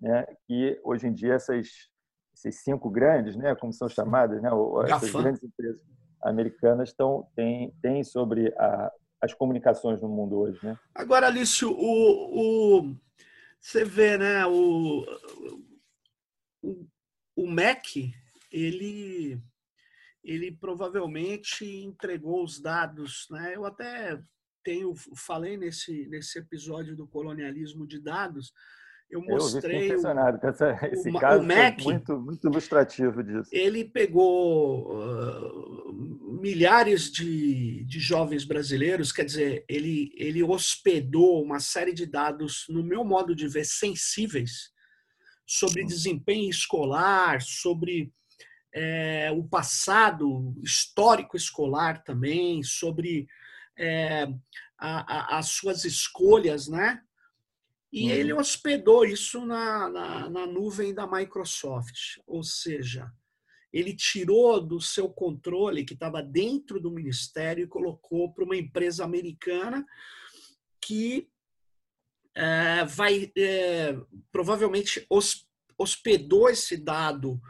né, 0.00 0.26
que 0.46 0.80
hoje 0.82 1.06
em 1.06 1.12
dia 1.12 1.34
essas 1.34 1.88
esses 2.34 2.62
cinco 2.62 2.90
grandes, 2.90 3.36
né, 3.36 3.54
como 3.54 3.72
são 3.72 3.88
chamadas, 3.88 4.42
né, 4.42 4.50
essas 4.88 5.12
grandes 5.12 5.42
empresas 5.42 5.80
americanas 6.22 6.88
estão 6.88 7.28
têm, 7.36 7.72
têm 7.80 8.02
sobre 8.02 8.52
a, 8.58 8.92
as 9.20 9.32
comunicações 9.32 10.00
no 10.02 10.08
mundo 10.08 10.38
hoje, 10.38 10.58
né? 10.62 10.78
Agora, 10.94 11.26
Alício, 11.26 11.70
o, 11.70 12.80
o 12.80 12.96
você 13.60 13.84
vê, 13.84 14.18
né, 14.18 14.46
o, 14.46 15.04
o, 16.62 16.86
o 17.36 17.50
MEC, 17.50 18.12
ele 18.52 19.40
ele 20.22 20.52
provavelmente 20.52 21.66
entregou 21.66 22.42
os 22.42 22.58
dados, 22.58 23.26
né? 23.30 23.54
Eu 23.54 23.66
até 23.66 24.18
tenho 24.62 24.94
falei 25.14 25.56
nesse 25.58 26.06
nesse 26.08 26.38
episódio 26.38 26.96
do 26.96 27.06
colonialismo 27.06 27.86
de 27.86 28.00
dados 28.00 28.52
eu 29.10 29.20
mostrei. 29.22 29.82
Eu 29.82 29.84
impressionado 29.84 30.38
com 30.38 30.48
essa, 30.48 30.78
esse 30.90 31.10
o, 31.10 31.18
caso 31.18 31.42
o 31.42 31.46
Mac, 31.46 31.82
muito, 31.82 32.20
muito 32.20 32.48
ilustrativo 32.48 33.22
disso. 33.22 33.50
Ele 33.52 33.84
pegou 33.84 34.92
uh, 34.92 36.40
milhares 36.40 37.10
de, 37.10 37.84
de 37.84 38.00
jovens 38.00 38.44
brasileiros, 38.44 39.12
quer 39.12 39.24
dizer, 39.24 39.64
ele, 39.68 40.12
ele 40.16 40.42
hospedou 40.42 41.42
uma 41.42 41.60
série 41.60 41.92
de 41.92 42.06
dados, 42.06 42.66
no 42.68 42.82
meu 42.82 43.04
modo 43.04 43.34
de 43.34 43.46
ver, 43.48 43.64
sensíveis 43.64 44.72
sobre 45.46 45.84
desempenho 45.84 46.48
escolar, 46.50 47.40
sobre 47.42 48.12
é, 48.74 49.30
o 49.30 49.44
passado 49.44 50.54
histórico 50.62 51.36
escolar 51.36 52.02
também, 52.02 52.62
sobre 52.62 53.28
é, 53.78 54.26
a, 54.78 55.36
a, 55.36 55.38
as 55.38 55.48
suas 55.48 55.84
escolhas, 55.84 56.66
né? 56.66 57.00
E 57.94 58.06
uhum. 58.06 58.10
ele 58.10 58.32
hospedou 58.32 59.04
isso 59.04 59.46
na, 59.46 59.88
na, 59.88 60.28
na, 60.28 60.46
nuvem 60.48 60.92
da 60.92 61.06
Microsoft, 61.06 62.18
ou 62.26 62.42
seja, 62.42 63.08
ele 63.72 63.94
tirou 63.94 64.60
do 64.60 64.80
seu 64.80 65.08
controle 65.08 65.84
que 65.84 65.94
estava 65.94 66.20
dentro 66.20 66.80
do 66.80 66.90
ministério 66.90 67.62
e 67.62 67.68
colocou 67.68 68.34
para 68.34 68.42
uma 68.44 68.56
empresa 68.56 69.04
americana 69.04 69.86
que 70.84 71.28
é, 72.34 72.84
vai 72.84 73.30
é, 73.38 73.96
provavelmente 74.32 75.06
hospedou 75.78 76.50
esse 76.50 76.76
dado 76.76 77.40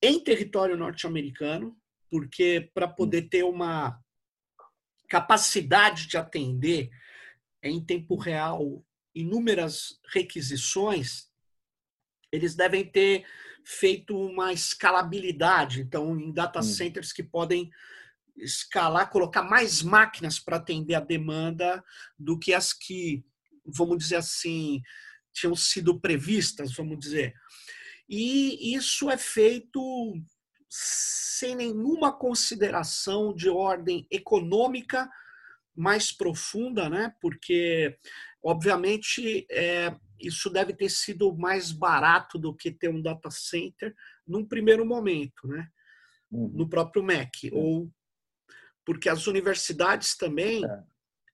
em 0.00 0.18
território 0.18 0.78
norte-americano, 0.78 1.76
porque 2.10 2.70
para 2.72 2.88
poder 2.88 3.28
ter 3.28 3.42
uma 3.42 4.00
capacidade 5.10 6.08
de 6.08 6.16
atender 6.16 6.88
em 7.62 7.84
tempo 7.84 8.16
real 8.16 8.82
inúmeras 9.14 10.00
requisições, 10.12 11.28
eles 12.32 12.54
devem 12.54 12.84
ter 12.84 13.24
feito 13.64 14.18
uma 14.18 14.52
escalabilidade. 14.52 15.80
Então, 15.80 16.18
em 16.18 16.32
data 16.32 16.62
centers 16.62 17.12
que 17.12 17.22
podem 17.22 17.70
escalar, 18.36 19.10
colocar 19.10 19.42
mais 19.42 19.82
máquinas 19.82 20.38
para 20.38 20.56
atender 20.56 20.94
a 20.94 21.00
demanda 21.00 21.82
do 22.18 22.38
que 22.38 22.52
as 22.52 22.72
que, 22.72 23.24
vamos 23.64 23.98
dizer 23.98 24.16
assim, 24.16 24.82
tinham 25.32 25.54
sido 25.54 26.00
previstas, 26.00 26.74
vamos 26.74 26.98
dizer. 26.98 27.34
E 28.08 28.74
isso 28.74 29.10
é 29.10 29.16
feito 29.16 30.14
sem 30.68 31.54
nenhuma 31.54 32.12
consideração 32.12 33.32
de 33.32 33.48
ordem 33.48 34.06
econômica 34.10 35.08
mais 35.76 36.12
profunda, 36.12 36.88
né? 36.88 37.14
Porque 37.20 37.96
Obviamente, 38.44 39.46
é, 39.50 39.96
isso 40.20 40.50
deve 40.50 40.74
ter 40.74 40.90
sido 40.90 41.34
mais 41.34 41.72
barato 41.72 42.38
do 42.38 42.54
que 42.54 42.70
ter 42.70 42.90
um 42.90 43.00
data 43.00 43.30
center 43.30 43.94
num 44.26 44.44
primeiro 44.44 44.84
momento, 44.84 45.48
né? 45.48 45.66
Uhum. 46.30 46.48
No 46.48 46.68
próprio 46.68 47.02
MEC. 47.02 47.50
Ou 47.54 47.90
porque 48.84 49.08
as 49.08 49.26
universidades 49.26 50.14
também 50.14 50.62
é. 50.62 50.82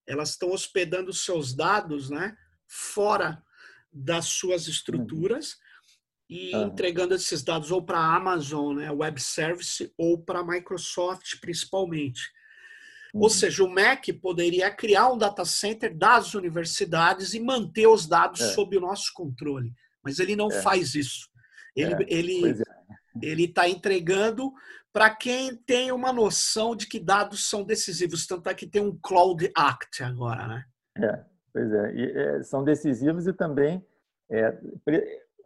elas 0.07 0.31
estão 0.31 0.53
hospedando 0.53 1.13
seus 1.13 1.53
dados, 1.53 2.11
né? 2.11 2.37
Fora 2.69 3.43
das 3.93 4.27
suas 4.27 4.69
estruturas 4.69 5.55
uhum. 5.55 5.59
e 6.29 6.55
uhum. 6.55 6.67
entregando 6.69 7.13
esses 7.13 7.43
dados 7.43 7.73
ou 7.73 7.85
para 7.85 7.99
a 7.99 8.15
Amazon, 8.15 8.77
né? 8.77 8.89
Web 8.93 9.21
Service, 9.21 9.93
ou 9.99 10.23
para 10.23 10.39
a 10.39 10.47
Microsoft, 10.47 11.41
principalmente. 11.41 12.33
Ou 13.15 13.25
uhum. 13.25 13.29
seja, 13.29 13.65
o 13.65 13.71
MEC 13.71 14.13
poderia 14.13 14.71
criar 14.71 15.11
um 15.11 15.19
data 15.19 15.45
center 15.45 15.97
das 15.97 16.35
universidades 16.35 17.35
e 17.35 17.41
manter 17.41 17.87
os 17.87 18.07
dados 18.07 18.41
é. 18.41 18.49
sob 18.55 18.77
o 18.77 18.81
nosso 18.81 19.13
controle. 19.15 19.73
Mas 20.03 20.19
ele 20.19 20.37
não 20.37 20.49
é. 20.49 20.63
faz 20.63 20.95
isso. 20.95 21.29
Ele 21.75 21.95
é. 21.95 22.07
ele 22.09 22.51
é. 22.51 22.65
ele 23.23 23.45
está 23.45 23.69
entregando 23.69 24.53
para 24.93 25.11
quem 25.11 25.55
tem 25.55 25.93
uma 25.93 26.13
noção 26.13 26.75
de 26.75 26.87
que 26.87 26.99
dados 26.99 27.49
são 27.49 27.63
decisivos. 27.65 28.27
Tanto 28.27 28.49
é 28.49 28.55
que 28.55 28.67
tem 28.67 28.83
um 28.83 28.99
Cloud 29.01 29.51
Act 29.57 30.03
agora, 30.03 30.47
né? 30.47 30.65
É, 30.97 31.25
pois 31.53 31.73
é. 31.73 31.95
E, 31.95 32.13
é, 32.13 32.43
são 32.43 32.65
decisivos 32.65 33.27
e 33.27 33.33
também 33.33 33.85
é, 34.31 34.57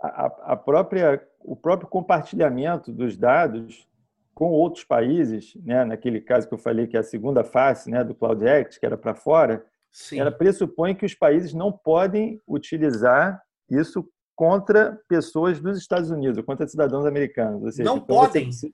a, 0.00 0.52
a 0.52 0.56
própria, 0.56 1.26
o 1.40 1.56
próprio 1.56 1.88
compartilhamento 1.88 2.92
dos 2.92 3.16
dados 3.16 3.86
com 4.34 4.50
outros 4.50 4.84
países, 4.84 5.54
né, 5.64 5.84
naquele 5.84 6.20
caso 6.20 6.48
que 6.48 6.54
eu 6.54 6.58
falei 6.58 6.86
que 6.86 6.96
é 6.96 7.00
a 7.00 7.04
segunda 7.04 7.44
face 7.44 7.90
né, 7.90 8.02
do 8.02 8.14
Cloud 8.14 8.46
Act, 8.46 8.80
que 8.80 8.84
era 8.84 8.96
para 8.96 9.14
fora, 9.14 9.64
Sim. 9.92 10.18
ela 10.18 10.32
pressupõe 10.32 10.94
que 10.94 11.06
os 11.06 11.14
países 11.14 11.54
não 11.54 11.70
podem 11.70 12.42
utilizar 12.46 13.40
isso 13.70 14.06
contra 14.36 14.98
pessoas 15.08 15.60
dos 15.60 15.78
Estados 15.78 16.10
Unidos, 16.10 16.44
contra 16.44 16.66
cidadãos 16.66 17.06
americanos. 17.06 17.76
Seja, 17.76 17.88
não 17.88 17.98
então 17.98 18.06
podem. 18.06 18.50
Você, 18.50 18.72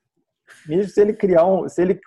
mesmo 0.66 0.90
se 0.90 1.00
ele 1.00 1.12
criar 1.12 1.44
um, 1.44 1.68
se 1.68 1.82
ele 1.82 2.00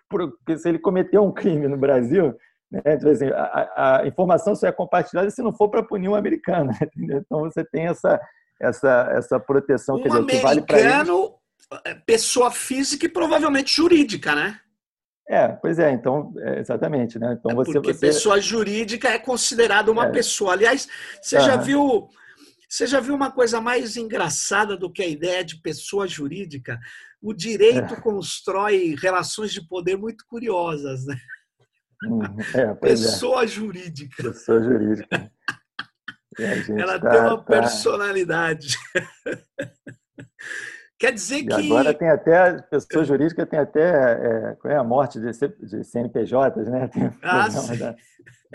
se 0.58 0.68
ele 0.68 0.80
cometer 0.80 1.20
um 1.20 1.32
crime 1.32 1.68
no 1.68 1.78
Brasil, 1.78 2.36
né, 2.72 2.98
tipo 2.98 3.10
assim, 3.10 3.28
a, 3.28 4.00
a, 4.00 4.08
informação 4.08 4.56
só 4.56 4.68
é 4.68 4.72
compartilhada 4.72 5.30
se 5.30 5.44
não 5.44 5.54
for 5.54 5.70
para 5.70 5.84
punir 5.84 6.10
um 6.10 6.16
americano, 6.16 6.72
entendeu? 6.82 7.20
Então 7.20 7.42
você 7.42 7.64
tem 7.64 7.86
essa 7.86 8.20
essa 8.60 9.10
essa 9.12 9.40
proteção 9.40 9.98
um 9.98 10.02
que, 10.02 10.10
vale 10.40 10.62
para 10.62 10.80
eles 10.80 11.10
é, 11.10 11.34
pessoa 12.06 12.52
física 12.52 13.06
e 13.06 13.10
provavelmente 13.10 13.76
jurídica, 13.76 14.36
né? 14.36 14.60
É, 15.28 15.48
pois 15.48 15.80
é, 15.80 15.92
então, 15.92 16.34
é, 16.38 16.60
exatamente, 16.60 17.18
né? 17.18 17.38
Então 17.40 17.52
é 17.52 17.56
você, 17.56 17.74
porque 17.74 17.94
você... 17.94 18.08
pessoa 18.08 18.42
jurídica 18.42 19.08
é 19.10 19.18
considerada 19.18 19.92
uma 19.92 20.08
é. 20.08 20.12
pessoa. 20.12 20.54
Aliás, 20.54 20.88
você 21.22 21.40
já 21.40 21.56
viu, 21.56 22.10
você 22.68 22.86
já 22.86 23.00
viu 23.00 23.16
uma 23.16 23.32
coisa 23.32 23.62
mais 23.62 23.96
engraçada 23.96 24.76
do 24.76 24.92
que 24.92 25.02
a 25.02 25.08
ideia 25.08 25.44
de 25.44 25.62
pessoa 25.62 26.08
jurídica? 26.08 26.78
O 27.22 27.34
direito 27.34 27.94
é. 27.94 28.02
constrói 28.02 28.96
relações 29.02 29.54
de 29.54 29.66
poder 29.66 29.98
muito 29.98 30.26
curiosas, 30.28 31.06
né? 31.06 31.16
Hum, 32.06 32.20
é, 32.54 32.74
pessoa 32.76 33.48
jurídica. 33.48 34.22
Pessoa 34.22 34.62
jurídica. 34.62 35.32
Ela 36.78 37.00
tá, 37.00 37.10
tem 37.10 37.20
uma 37.22 37.38
tá... 37.38 37.44
personalidade. 37.44 38.76
Quer 41.04 41.12
dizer 41.12 41.40
e 41.40 41.46
que. 41.46 41.54
Agora 41.54 41.94
tem 41.94 42.10
até, 42.10 42.62
pessoa 42.62 43.04
jurídica 43.04 43.46
tem 43.46 43.60
até 43.60 43.82
é, 43.82 44.58
é 44.72 44.78
a 44.78 44.86
morte 44.86 45.20
de, 45.20 45.32
de 45.32 45.84
CNPJs, 45.84 46.70
né? 46.70 46.88
Tem 46.94 47.12
ah, 47.22 47.52
sim. 47.52 47.78
Da, 47.78 47.94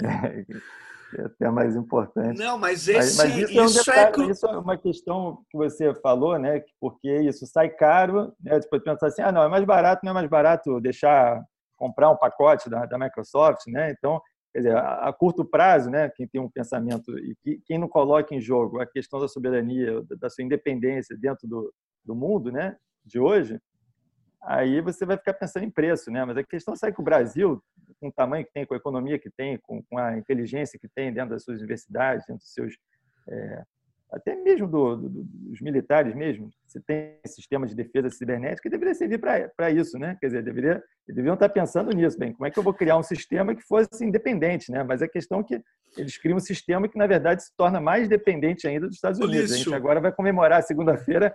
é, 0.02 0.46
é 1.20 1.26
até 1.26 1.50
mais 1.50 1.76
importante. 1.76 2.38
Não, 2.38 2.56
mas 2.56 2.88
esse 2.88 3.18
mas, 3.18 3.34
mas 3.34 3.36
isso, 3.36 3.52
isso, 3.52 3.60
é 3.60 3.62
um 3.62 4.06
detalhe, 4.06 4.28
é... 4.28 4.30
isso, 4.30 4.46
é 4.46 4.56
uma 4.56 4.78
questão 4.78 5.44
que 5.50 5.58
você 5.58 5.94
falou, 5.96 6.38
né? 6.38 6.62
Porque 6.80 7.20
isso 7.20 7.46
sai 7.46 7.68
caro, 7.68 8.32
né? 8.42 8.58
Depois 8.58 8.82
pensar 8.82 9.08
assim, 9.08 9.20
ah, 9.20 9.30
não, 9.30 9.42
é 9.42 9.48
mais 9.48 9.66
barato, 9.66 10.00
não 10.02 10.12
é 10.12 10.14
mais 10.14 10.30
barato 10.30 10.80
deixar 10.80 11.44
comprar 11.76 12.10
um 12.10 12.16
pacote 12.16 12.70
da, 12.70 12.86
da 12.86 12.98
Microsoft, 12.98 13.66
né? 13.66 13.90
Então, 13.90 14.22
quer 14.54 14.60
dizer, 14.60 14.74
a, 14.74 15.10
a, 15.10 15.12
curto 15.12 15.44
prazo, 15.44 15.90
né? 15.90 16.08
Quem 16.16 16.26
tem 16.26 16.40
um 16.40 16.48
pensamento 16.48 17.10
e 17.18 17.36
que, 17.42 17.60
quem 17.66 17.76
não 17.76 17.88
coloca 17.88 18.34
em 18.34 18.40
jogo 18.40 18.80
a 18.80 18.86
questão 18.86 19.20
da 19.20 19.28
soberania, 19.28 20.02
da, 20.04 20.16
da 20.16 20.30
sua 20.30 20.42
independência 20.42 21.14
dentro 21.14 21.46
do, 21.46 21.70
do 22.04 22.14
mundo, 22.14 22.50
né, 22.50 22.76
de 23.04 23.18
hoje, 23.18 23.60
aí 24.42 24.80
você 24.80 25.04
vai 25.04 25.16
ficar 25.16 25.34
pensando 25.34 25.64
em 25.64 25.70
preço, 25.70 26.10
né? 26.10 26.24
Mas 26.24 26.36
a 26.36 26.44
questão 26.44 26.74
é 26.82 26.92
que 26.92 27.00
o 27.00 27.04
Brasil, 27.04 27.62
com 28.00 28.08
o 28.08 28.12
tamanho 28.12 28.44
que 28.44 28.52
tem, 28.52 28.64
com 28.64 28.74
a 28.74 28.76
economia 28.76 29.18
que 29.18 29.30
tem, 29.30 29.58
com, 29.58 29.82
a 29.98 30.16
inteligência 30.16 30.78
que 30.78 30.88
tem 30.88 31.12
dentro 31.12 31.30
das 31.30 31.42
suas 31.42 31.58
universidades, 31.58 32.24
dentro 32.26 32.42
dos 32.42 32.52
seus 32.52 32.74
é, 33.28 33.62
até 34.10 34.34
mesmo 34.36 34.66
do, 34.66 34.96
do, 34.96 35.08
dos 35.08 35.60
militares 35.60 36.14
mesmo, 36.14 36.50
você 36.66 36.80
tem 36.80 37.18
sistema 37.26 37.66
de 37.66 37.74
defesa 37.74 38.08
cibernética 38.10 38.62
que 38.62 38.70
deveria 38.70 38.94
servir 38.94 39.18
para 39.18 39.70
isso, 39.70 39.98
né? 39.98 40.16
Quer 40.18 40.28
dizer, 40.28 40.42
deveria, 40.42 40.82
deveriam 41.06 41.34
estar 41.34 41.48
pensando 41.50 41.90
nisso, 41.94 42.18
bem, 42.18 42.32
como 42.32 42.46
é 42.46 42.50
que 42.50 42.58
eu 42.58 42.62
vou 42.62 42.72
criar 42.72 42.96
um 42.96 43.02
sistema 43.02 43.54
que 43.54 43.62
fosse 43.62 44.04
independente, 44.04 44.72
né? 44.72 44.82
Mas 44.82 45.02
a 45.02 45.08
questão 45.08 45.40
é 45.40 45.44
que 45.44 45.62
eles 45.96 46.16
criam 46.16 46.36
um 46.36 46.40
sistema 46.40 46.88
que, 46.88 46.96
na 46.96 47.06
verdade, 47.06 47.42
se 47.44 47.54
torna 47.56 47.80
mais 47.80 48.08
dependente 48.08 48.66
ainda 48.66 48.86
dos 48.86 48.96
Estados 48.96 49.20
Unidos. 49.20 49.52
A 49.52 49.56
gente 49.56 49.74
agora 49.74 50.00
vai 50.00 50.12
comemorar 50.12 50.62
segunda-feira 50.62 51.34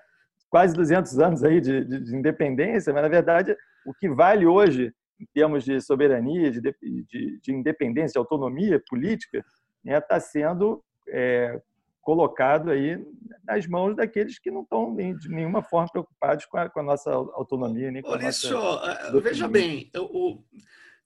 quase 0.53 0.75
200 0.75 1.17
anos 1.17 1.43
aí 1.43 1.59
de, 1.59 1.83
de, 1.83 1.99
de, 1.99 2.15
independência, 2.15 2.93
mas 2.93 3.01
na 3.01 3.09
verdade 3.09 3.57
o 3.83 3.91
que 3.91 4.07
vale 4.07 4.45
hoje 4.45 4.93
em 5.19 5.25
termos 5.33 5.63
de 5.63 5.81
soberania, 5.81 6.51
de, 6.51 6.61
de, 6.61 7.39
de 7.41 7.51
independência, 7.51 8.13
de 8.13 8.19
autonomia 8.19 8.79
política, 8.87 9.39
está 9.39 9.47
né, 9.83 9.99
tá 9.99 10.19
sendo 10.19 10.83
é, 11.09 11.59
colocado 12.03 12.69
aí 12.69 13.03
nas 13.43 13.65
mãos 13.65 13.95
daqueles 13.95 14.37
que 14.37 14.51
não 14.51 14.61
estão 14.61 14.95
de 14.95 15.27
nenhuma 15.27 15.63
forma 15.63 15.89
preocupados 15.89 16.45
com 16.45 16.57
a, 16.57 16.69
com 16.69 16.81
a 16.81 16.83
nossa 16.83 17.09
autonomia 17.11 17.89
nem 17.89 18.03
com 18.03 18.09
Olha 18.09 18.21
a 18.21 18.25
nossa. 18.25 18.47
Só, 18.47 18.87
é, 18.87 19.21
veja 19.21 19.47
bem, 19.47 19.89
o, 19.97 20.37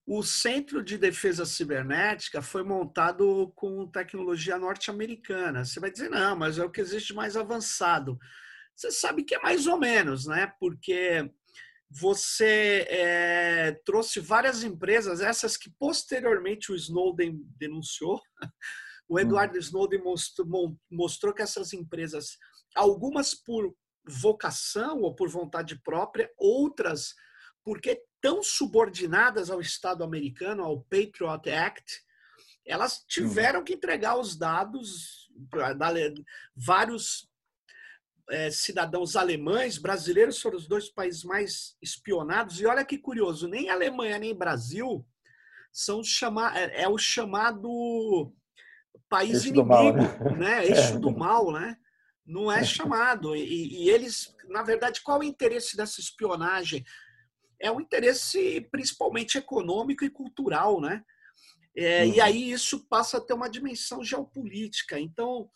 o 0.05 0.23
Centro 0.23 0.83
de 0.83 0.97
Defesa 0.97 1.45
Cibernética 1.45 2.41
foi 2.41 2.63
montado 2.63 3.49
com 3.55 3.88
tecnologia 3.88 4.57
norte-americana. 4.57 5.63
Você 5.63 5.79
vai 5.79 5.89
dizer, 5.89 6.10
não, 6.10 6.36
mas 6.36 6.60
é 6.60 6.65
o 6.65 6.69
que 6.69 6.81
existe 6.81 7.13
mais 7.13 7.38
avançado 7.38 8.19
você 8.78 8.92
sabe 8.92 9.24
que 9.24 9.36
é 9.36 9.40
mais 9.42 9.66
ou 9.66 9.80
menos, 9.80 10.28
né? 10.28 10.54
Porque 10.60 11.30
você 11.90 12.86
é, 12.90 13.72
trouxe 13.86 14.20
várias 14.20 14.63
empresas, 14.63 15.22
essas 15.22 15.58
que 15.58 15.70
posteriormente 15.80 16.72
o 16.72 16.76
Snowden 16.76 17.42
denunciou, 17.58 18.22
O 19.08 19.16
hum. 19.16 19.20
Edward 19.20 19.58
Snowden 19.58 20.04
mostrou, 20.04 20.78
mostrou 20.92 21.34
que 21.34 21.42
essas 21.42 21.74
empresas, 21.74 22.38
algumas 22.76 23.34
por 23.34 23.74
vocação 24.06 25.02
ou 25.02 25.16
por 25.16 25.30
vontade 25.30 25.80
própria, 25.82 26.32
outras 26.38 27.13
porque 27.63 28.02
tão 28.22 28.42
subordinadas 28.42 29.50
ao 29.50 29.60
Estado 29.60 30.04
americano, 30.04 30.63
ao 30.63 30.82
Patriot 30.84 31.50
Act, 31.50 32.02
elas 32.66 33.04
tiveram 33.08 33.62
que 33.63 33.74
entregar 33.74 34.18
os 34.18 34.38
dados 34.38 35.30
vários 36.56 37.30
é, 38.30 38.52
cidadãos 38.52 39.16
alemães, 39.16 39.78
brasileiros 39.78 40.42
foram 40.42 40.58
os 40.58 40.68
dois 40.68 40.90
países 40.90 41.24
mais 41.24 41.78
espionados. 41.82 42.60
E 42.60 42.66
olha 42.66 42.86
que 42.86 42.98
curioso, 42.98 43.48
nem 43.48 43.70
Alemanha 43.70 44.20
nem 44.20 44.36
Brasil 44.36 45.06
são 45.72 46.04
chama, 46.04 46.58
é, 46.58 46.84
é 46.84 46.90
o 46.90 46.98
chamado 46.98 48.34
país 49.10 49.46
Eixo 49.46 49.48
inimigo, 49.50 49.68
mal, 49.68 49.94
né? 49.94 50.38
né? 50.38 50.66
Eixo 50.68 50.96
é. 50.96 51.00
do 51.00 51.12
mal, 51.12 51.52
né? 51.52 51.78
Não 52.26 52.52
é 52.52 52.63
chamado. 52.63 53.36
E, 53.36 53.86
e, 53.86 53.90
eles, 53.90 54.36
na 54.50 54.62
verdade, 54.63 55.02
qual 55.02 55.22
é 55.22 55.26
o 55.26 55.28
interesse 55.28 55.78
dessa 55.78 56.02
espionagem? 56.02 56.84
É 57.60 57.72
um 57.72 57.80
interesse 57.80 58.62
principalmente 58.70 59.38
econômico 59.38 60.04
e 60.04 60.10
cultural, 60.10 60.82
né? 60.82 61.04
É, 61.76 62.04
uhum. 62.04 62.13
E 62.13 62.22
aí 62.22 62.52
isso 62.52 62.86
passa 62.90 63.18
a 63.18 63.22
ter 63.22 63.34
uma 63.34 63.50
dimensão 63.50 64.04
geopolítica. 64.04 65.00
Então, 65.00 65.50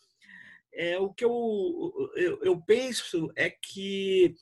é, 0.74 0.98
o 0.98 1.12
que 1.12 1.24
eu, 1.24 2.10
eu, 2.16 2.38
eu 2.42 2.62
penso 2.62 3.30
é 3.36 3.50
que 3.50 4.34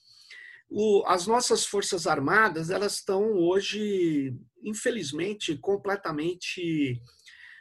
o, 0.68 1.02
as 1.06 1.26
nossas 1.26 1.66
forças 1.66 2.06
armadas 2.06 2.70
elas 2.70 2.94
estão 2.94 3.32
hoje, 3.32 4.34
infelizmente, 4.62 5.56
completamente 5.56 7.00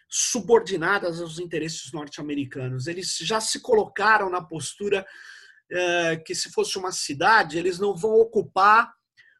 subordinadas 0.07 1.21
aos 1.21 1.39
interesses 1.39 1.91
norte-americanos. 1.91 2.87
Eles 2.87 3.17
já 3.17 3.41
se 3.41 3.59
colocaram 3.59 4.29
na 4.29 4.41
postura 4.41 5.05
é, 5.71 6.17
que, 6.17 6.33
se 6.35 6.51
fosse 6.51 6.77
uma 6.77 6.91
cidade, 6.91 7.57
eles 7.57 7.79
não 7.79 7.95
vão 7.95 8.13
ocupar 8.13 8.91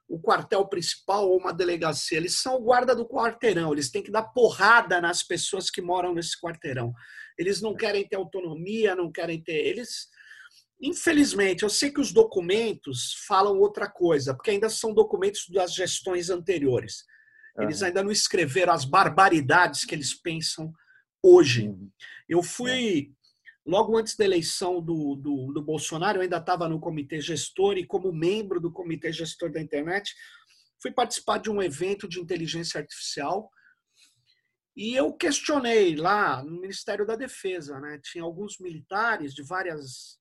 o 0.08 0.20
quartel 0.20 0.65
principal 0.68 1.30
ou 1.30 1.38
uma 1.38 1.54
delegacia. 1.54 2.18
Eles 2.18 2.39
são 2.39 2.56
o 2.56 2.62
guarda 2.62 2.96
do 2.96 3.08
quarteirão. 3.08 3.72
Eles 3.72 3.92
têm 3.92 4.02
que 4.02 4.12
dar 4.12 4.24
porrada 4.24 5.00
nas 5.00 5.22
pessoas 5.22 5.70
que 5.70 5.82
moram 5.82 6.13
nesse 6.13 6.39
quarteirão. 6.39 6.92
Eles 7.39 7.62
não 7.62 7.73
querem 7.73 8.06
ter 8.06 8.17
autonomia, 8.17 8.95
não 8.95 9.10
querem 9.10 9.41
ter. 9.41 9.65
Eles, 9.65 10.10
infelizmente, 10.82 11.63
eu 11.63 11.69
sei 11.69 11.89
que 11.89 12.02
os 12.02 12.12
documentos 12.12 13.13
falam 13.25 13.58
outra 13.58 13.89
coisa, 13.89 14.36
porque 14.36 14.52
ainda 14.52 14.69
são 14.69 14.93
documentos 14.93 15.47
das 15.49 15.73
gestões 15.73 16.30
anteriores. 16.30 17.06
Eles 17.58 17.82
ainda 17.82 18.04
não 18.04 18.12
escreveram 18.12 18.73
as 18.73 18.86
barbaridades 18.86 19.84
que 19.84 19.95
eles 19.95 20.13
pensam 20.13 20.71
hoje. 21.23 21.69
Uhum. 21.69 21.89
Eu 22.28 22.43
fui 22.43 23.12
logo 23.65 23.97
antes 23.97 24.15
da 24.15 24.25
eleição 24.25 24.82
do, 24.82 25.15
do, 25.15 25.54
do 25.54 25.62
Bolsonaro, 25.62 26.17
eu 26.17 26.21
ainda 26.23 26.38
estava 26.38 26.67
no 26.67 26.80
comitê 26.80 27.21
gestor 27.21 27.78
e, 27.78 27.86
como 27.86 28.12
membro 28.12 28.60
do 28.60 28.71
comitê 28.71 29.12
gestor 29.12 29.52
da 29.52 29.62
internet, 29.62 30.13
fui 30.82 30.91
participar 30.91 31.38
de 31.38 31.49
um 31.49 31.62
evento 31.62 32.08
de 32.08 32.19
inteligência 32.19 32.80
artificial 32.80 33.49
e 34.75 34.95
eu 34.95 35.13
questionei 35.13 35.95
lá 35.95 36.43
no 36.43 36.62
Ministério 36.62 37.05
da 37.05 37.15
Defesa, 37.15 37.79
né? 37.79 37.99
Tinha 38.03 38.23
alguns 38.23 38.58
militares 38.60 39.34
de 39.34 39.43
várias 39.43 40.19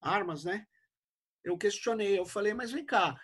armas, 0.00 0.44
né? 0.44 0.66
Eu 1.44 1.58
questionei, 1.58 2.18
eu 2.18 2.24
falei, 2.24 2.54
mas 2.54 2.70
vem 2.70 2.84
cá, 2.84 3.18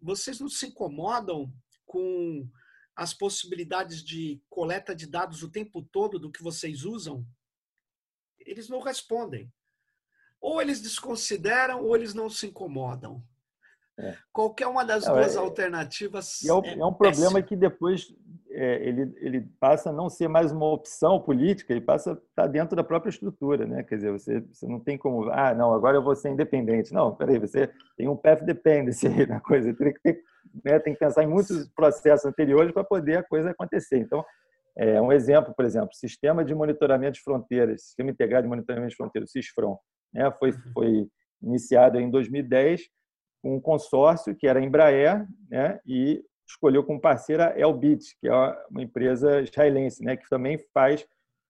vocês 0.00 0.40
não 0.40 0.48
se 0.48 0.66
incomodam 0.66 1.52
com 1.86 2.48
as 2.96 3.14
possibilidades 3.14 4.02
de 4.02 4.42
coleta 4.48 4.94
de 4.94 5.06
dados 5.06 5.42
o 5.42 5.50
tempo 5.50 5.82
todo 5.90 6.18
do 6.18 6.30
que 6.30 6.42
vocês 6.42 6.84
usam? 6.84 7.26
eles 8.50 8.68
não 8.68 8.80
respondem. 8.80 9.52
Ou 10.40 10.60
eles 10.60 10.80
desconsideram 10.80 11.84
ou 11.84 11.94
eles 11.94 12.14
não 12.14 12.28
se 12.28 12.46
incomodam. 12.46 13.24
É. 14.00 14.16
Qualquer 14.32 14.66
uma 14.66 14.84
das 14.84 15.06
não, 15.06 15.14
duas 15.14 15.36
é, 15.36 15.38
alternativas. 15.38 16.42
É, 16.44 16.52
um, 16.52 16.64
é 16.64 16.86
um 16.86 16.92
problema 16.92 17.42
que 17.42 17.54
depois 17.54 18.14
é, 18.50 18.82
ele, 18.86 19.14
ele 19.18 19.40
passa 19.60 19.90
a 19.90 19.92
não 19.92 20.08
ser 20.08 20.28
mais 20.28 20.50
uma 20.50 20.66
opção 20.66 21.20
política, 21.20 21.72
ele 21.72 21.80
passa 21.80 22.12
a 22.12 22.14
estar 22.14 22.46
dentro 22.46 22.74
da 22.74 22.82
própria 22.82 23.10
estrutura. 23.10 23.66
Né? 23.66 23.82
Quer 23.82 23.96
dizer, 23.96 24.12
você, 24.12 24.40
você 24.40 24.66
não 24.66 24.80
tem 24.80 24.96
como. 24.96 25.30
Ah, 25.30 25.54
não, 25.54 25.72
agora 25.72 25.96
eu 25.96 26.02
vou 26.02 26.16
ser 26.16 26.30
independente. 26.30 26.92
Não, 26.92 27.14
peraí, 27.14 27.38
você 27.38 27.70
tem 27.96 28.08
um 28.08 28.16
path 28.16 28.42
dependency 28.42 29.06
aí 29.06 29.26
na 29.26 29.40
coisa. 29.40 29.72
Tem 29.74 29.92
que, 29.92 30.00
ter, 30.00 30.22
né, 30.64 30.78
tem 30.78 30.94
que 30.94 30.98
pensar 30.98 31.22
em 31.22 31.28
muitos 31.28 31.68
processos 31.68 32.24
anteriores 32.24 32.72
para 32.72 32.84
poder 32.84 33.18
a 33.18 33.22
coisa 33.22 33.50
acontecer. 33.50 33.98
Então, 33.98 34.24
é, 34.76 35.00
um 35.00 35.12
exemplo, 35.12 35.54
por 35.54 35.64
exemplo, 35.64 35.90
Sistema 35.94 36.44
de 36.44 36.54
Monitoramento 36.54 37.14
de 37.14 37.22
Fronteiras, 37.22 37.82
Sistema 37.82 38.10
Integrado 38.10 38.44
de 38.44 38.48
Monitoramento 38.48 38.90
de 38.90 38.96
Fronteiras, 38.96 39.30
SISFRON, 39.30 39.78
né, 40.12 40.30
foi, 40.38 40.50
uhum. 40.50 40.72
foi 40.72 41.08
iniciado 41.42 41.98
em 41.98 42.10
2010 42.10 42.82
com 43.42 43.56
um 43.56 43.60
consórcio 43.60 44.34
que 44.34 44.46
era 44.46 44.58
a 44.58 44.62
Embraer 44.62 45.26
né, 45.48 45.80
e 45.86 46.22
escolheu 46.46 46.84
como 46.84 47.00
parceira 47.00 47.50
a 47.50 47.58
Elbit, 47.58 48.16
que 48.20 48.28
é 48.28 48.32
uma 48.70 48.82
empresa 48.82 49.40
israelense, 49.40 50.02
né, 50.04 50.16
que 50.16 50.28
também 50.28 50.58
faz 50.74 51.06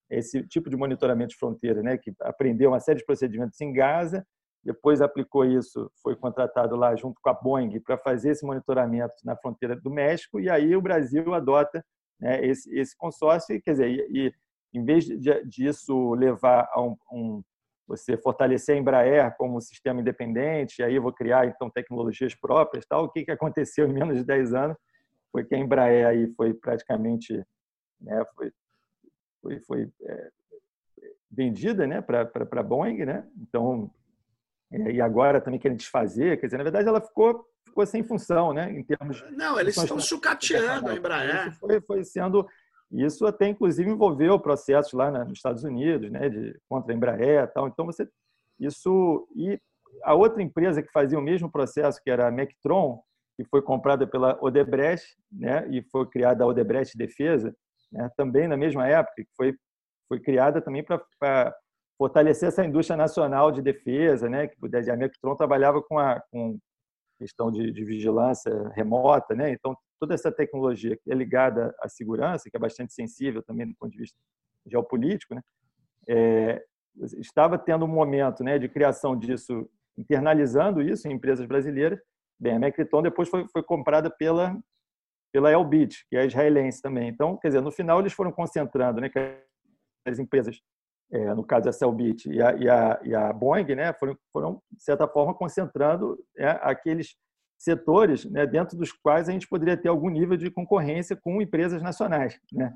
esse 0.08 0.42
tipo 0.46 0.68
de 0.68 0.76
monitoramento 0.76 1.30
de 1.30 1.36
fronteira, 1.36 1.82
né, 1.82 1.96
que 1.96 2.12
aprendeu 2.20 2.70
uma 2.70 2.80
série 2.80 2.98
de 2.98 3.06
procedimentos 3.06 3.60
em 3.60 3.72
Gaza, 3.72 4.26
depois 4.62 5.00
aplicou 5.00 5.44
isso, 5.44 5.90
foi 6.02 6.14
contratado 6.14 6.76
lá 6.76 6.94
junto 6.94 7.18
com 7.22 7.30
a 7.30 7.34
Boeing 7.34 7.80
para 7.80 7.96
fazer 7.96 8.30
esse 8.30 8.44
monitoramento 8.44 9.14
na 9.24 9.36
fronteira 9.36 9.74
do 9.74 9.90
México, 9.90 10.38
e 10.38 10.50
aí 10.50 10.76
o 10.76 10.82
Brasil 10.82 11.32
adota 11.32 11.84
né, 12.20 12.44
esse, 12.44 12.72
esse 12.78 12.94
consórcio, 12.96 13.60
quer 13.62 13.70
dizer, 13.72 13.88
e, 13.88 14.26
e 14.26 14.34
em 14.74 14.84
vez 14.84 15.04
de, 15.04 15.44
disso 15.44 16.12
levar 16.14 16.68
a 16.72 16.82
um, 16.82 16.96
um, 17.10 17.42
você 17.90 18.16
fortalecer 18.16 18.76
a 18.76 18.78
Embraer 18.78 19.36
como 19.36 19.56
um 19.56 19.60
sistema 19.60 20.00
independente, 20.00 20.80
aí 20.80 20.94
eu 20.94 21.02
vou 21.02 21.12
criar 21.12 21.46
então 21.46 21.68
tecnologias 21.68 22.36
próprias, 22.36 22.86
tal, 22.86 23.04
o 23.04 23.08
que, 23.10 23.24
que 23.24 23.32
aconteceu 23.32 23.88
em 23.88 23.92
menos 23.92 24.16
de 24.16 24.24
10 24.24 24.54
anos 24.54 24.76
foi 25.32 25.44
que 25.44 25.56
a 25.56 25.58
Embraer 25.58 26.06
aí 26.06 26.32
foi 26.36 26.54
praticamente 26.54 27.44
né, 28.00 28.24
foi, 28.36 28.52
foi, 29.42 29.60
foi 29.60 29.88
é, 30.02 30.30
vendida 31.30 31.84
né, 31.84 32.00
para 32.00 32.30
a 32.32 32.62
Boeing, 32.62 33.04
né? 33.04 33.28
Então, 33.36 33.90
é, 34.72 34.92
e 34.92 35.00
agora 35.00 35.40
também 35.40 35.58
querem 35.58 35.76
desfazer, 35.76 36.38
quer 36.38 36.46
dizer, 36.46 36.58
na 36.58 36.64
verdade 36.64 36.88
ela 36.88 37.00
ficou 37.00 37.44
ficou 37.64 37.86
sem 37.86 38.02
função, 38.02 38.52
né? 38.52 38.72
Em 38.72 38.82
termos 38.82 39.22
não, 39.32 39.58
eles 39.58 39.76
estão 39.76 39.98
sucateando 39.98 40.88
a 40.88 40.94
Embraer. 40.94 41.48
Isso 41.48 41.58
foi, 41.60 41.80
foi 41.80 42.04
sendo 42.04 42.48
isso 42.90 43.26
até 43.26 43.48
inclusive 43.48 43.88
envolveu 43.88 44.38
processos 44.38 44.92
lá 44.92 45.10
nos 45.10 45.38
Estados 45.38 45.64
Unidos, 45.64 46.10
né? 46.10 46.28
De 46.28 46.58
contra 46.68 46.92
a 46.92 46.96
Embraer, 46.96 47.52
tal. 47.52 47.68
Então 47.68 47.86
você 47.86 48.08
isso 48.58 49.28
e 49.34 49.58
a 50.04 50.14
outra 50.14 50.42
empresa 50.42 50.82
que 50.82 50.92
fazia 50.92 51.18
o 51.18 51.22
mesmo 51.22 51.50
processo, 51.50 52.00
que 52.02 52.10
era 52.10 52.28
a 52.28 52.30
Mectron, 52.30 53.00
que 53.36 53.44
foi 53.44 53.62
comprada 53.62 54.06
pela 54.06 54.38
Odebrecht, 54.42 55.16
né? 55.30 55.66
E 55.70 55.82
foi 55.90 56.06
criada 56.06 56.44
a 56.44 56.46
Odebrecht 56.46 56.96
Defesa, 56.96 57.54
né? 57.92 58.10
Também 58.16 58.48
na 58.48 58.56
mesma 58.56 58.86
época, 58.86 59.14
que 59.16 59.30
foi 59.36 59.54
foi 60.10 60.18
criada 60.18 60.60
também 60.60 60.82
para 60.82 61.54
fortalecer 61.96 62.48
essa 62.48 62.64
indústria 62.64 62.96
nacional 62.96 63.52
de 63.52 63.62
defesa, 63.62 64.28
né? 64.28 64.48
Que 64.48 64.56
a 64.90 64.96
Mectron 64.96 65.36
trabalhava 65.36 65.80
com, 65.80 65.98
a, 66.00 66.20
com 66.32 66.58
questão 67.20 67.52
de, 67.52 67.70
de, 67.70 67.84
vigilância 67.84 68.50
remota, 68.74 69.34
né? 69.34 69.52
Então 69.52 69.76
toda 70.00 70.14
essa 70.14 70.32
tecnologia 70.32 70.96
que 70.96 71.12
é 71.12 71.14
ligada 71.14 71.74
à 71.80 71.88
segurança, 71.88 72.48
que 72.50 72.56
é 72.56 72.60
bastante 72.60 72.94
sensível 72.94 73.42
também 73.42 73.68
do 73.68 73.74
ponto 73.78 73.92
de 73.92 73.98
vista 73.98 74.18
geopolítico, 74.66 75.34
né? 75.34 75.42
É, 76.08 76.64
estava 77.18 77.58
tendo 77.58 77.84
um 77.84 77.88
momento, 77.88 78.42
né, 78.42 78.58
de 78.58 78.68
criação 78.68 79.16
disso, 79.16 79.68
internalizando 79.96 80.80
isso 80.80 81.06
em 81.06 81.12
empresas 81.12 81.46
brasileiras. 81.46 82.00
Bem, 82.38 82.54
a 82.54 82.58
Mectron 82.58 83.02
depois 83.02 83.28
foi, 83.28 83.46
foi 83.48 83.62
comprada 83.62 84.10
pela 84.10 84.58
pela 85.32 85.52
Elbit, 85.52 86.04
que 86.08 86.16
é 86.16 86.26
israelense 86.26 86.82
também. 86.82 87.08
Então, 87.08 87.36
quer 87.36 87.48
dizer, 87.48 87.60
no 87.60 87.70
final 87.70 88.00
eles 88.00 88.12
foram 88.12 88.32
concentrando, 88.32 89.00
né, 89.00 89.08
que 89.08 89.18
as 90.04 90.18
empresas 90.18 90.60
é, 91.12 91.34
no 91.34 91.44
caso 91.44 91.64
da 91.64 91.72
Cellbit 91.72 92.28
e 92.30 92.40
a, 92.40 92.54
e 92.54 92.68
a, 92.68 93.00
e 93.02 93.14
a 93.14 93.32
Boeing, 93.32 93.74
né, 93.74 93.92
foram, 93.92 94.16
foram, 94.32 94.62
de 94.70 94.82
certa 94.82 95.08
forma, 95.08 95.34
concentrando 95.34 96.18
é, 96.36 96.48
aqueles 96.62 97.16
setores 97.58 98.24
né, 98.24 98.46
dentro 98.46 98.76
dos 98.76 98.92
quais 98.92 99.28
a 99.28 99.32
gente 99.32 99.48
poderia 99.48 99.76
ter 99.76 99.88
algum 99.88 100.08
nível 100.08 100.36
de 100.36 100.50
concorrência 100.50 101.16
com 101.16 101.42
empresas 101.42 101.82
nacionais. 101.82 102.38
Né? 102.52 102.74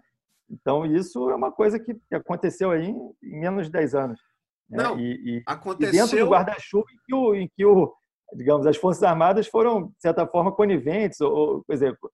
Então, 0.50 0.84
isso 0.84 1.30
é 1.30 1.34
uma 1.34 1.50
coisa 1.50 1.78
que 1.78 1.96
aconteceu 2.12 2.70
aí 2.70 2.88
em, 2.88 3.12
em 3.22 3.40
menos 3.40 3.66
de 3.66 3.72
10 3.72 3.94
anos. 3.94 4.20
Né? 4.68 4.82
Não, 4.82 4.98
e, 4.98 5.38
e, 5.38 5.42
aconteceu... 5.46 5.94
e 5.94 5.96
dentro 5.96 6.18
do 6.18 6.30
guarda-chuva 6.30 6.86
em 6.92 6.98
que, 7.06 7.14
o, 7.14 7.34
em 7.34 7.50
que 7.56 7.64
o, 7.64 7.94
digamos, 8.34 8.66
as 8.66 8.76
Forças 8.76 9.02
Armadas 9.02 9.46
foram, 9.46 9.88
de 9.88 10.00
certa 10.00 10.26
forma, 10.26 10.52
coniventes, 10.52 11.20
ou, 11.20 11.64
por 11.64 11.72
exemplo, 11.72 12.10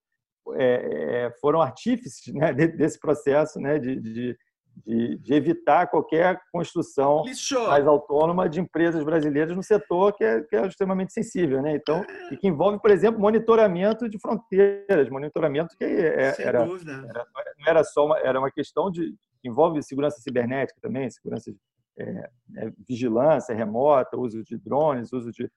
é, 0.53 1.25
é, 1.25 1.31
foram 1.41 1.61
artífices 1.61 2.33
né, 2.33 2.53
desse 2.53 2.99
processo 2.99 3.59
né, 3.59 3.79
de, 3.79 3.99
de 3.99 4.37
de, 4.85 5.17
de, 5.17 5.33
evitar 5.33 5.87
qualquer 5.87 6.39
construção 6.51 7.23
mais 7.67 7.85
autônoma 7.85 8.49
de 8.49 8.59
empresas 8.59 9.03
brasileiras 9.03 9.55
no 9.55 9.61
setor 9.61 10.13
que 10.13 10.23
é, 10.23 10.41
que 10.41 10.55
é 10.55 10.65
extremamente 10.65 11.13
sensível, 11.13 11.61
né? 11.61 11.75
Então, 11.75 12.03
e 12.31 12.37
que 12.37 12.47
envolve, 12.47 12.79
por 12.79 12.89
exemplo, 12.89 13.19
monitoramento 13.19 14.09
de 14.09 14.17
fronteiras, 14.19 15.09
monitoramento 15.09 15.75
que 15.77 15.83
é, 15.83 16.35
era, 16.39 16.59
era, 16.59 16.65
não 16.65 17.67
era 17.67 17.83
só 17.83 18.05
uma, 18.05 18.17
era 18.19 18.39
uma 18.39 18.51
questão 18.51 18.89
de 18.89 19.13
envolve 19.43 19.81
segurança 19.81 20.19
cibernética 20.21 20.79
também, 20.81 21.09
segurança 21.09 21.51
é, 21.97 22.29
é, 22.57 22.71
vigilância 22.87 23.55
remota, 23.55 24.17
uso 24.17 24.43
de 24.43 24.57
drones, 24.57 25.11
uso 25.11 25.31
de, 25.31 25.49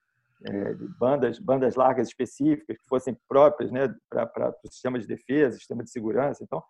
é, 0.44 0.74
de, 0.74 0.88
bandas, 0.98 1.38
bandas 1.38 1.74
largas 1.74 2.08
específicas 2.08 2.76
que 2.76 2.88
fossem 2.88 3.16
próprias 3.28 3.70
né, 3.70 3.94
para 4.08 4.54
o 4.64 4.68
sistema 4.70 4.98
de 4.98 5.06
defesa, 5.06 5.56
sistema 5.56 5.84
de 5.84 5.90
segurança. 5.90 6.42
Então, 6.42 6.62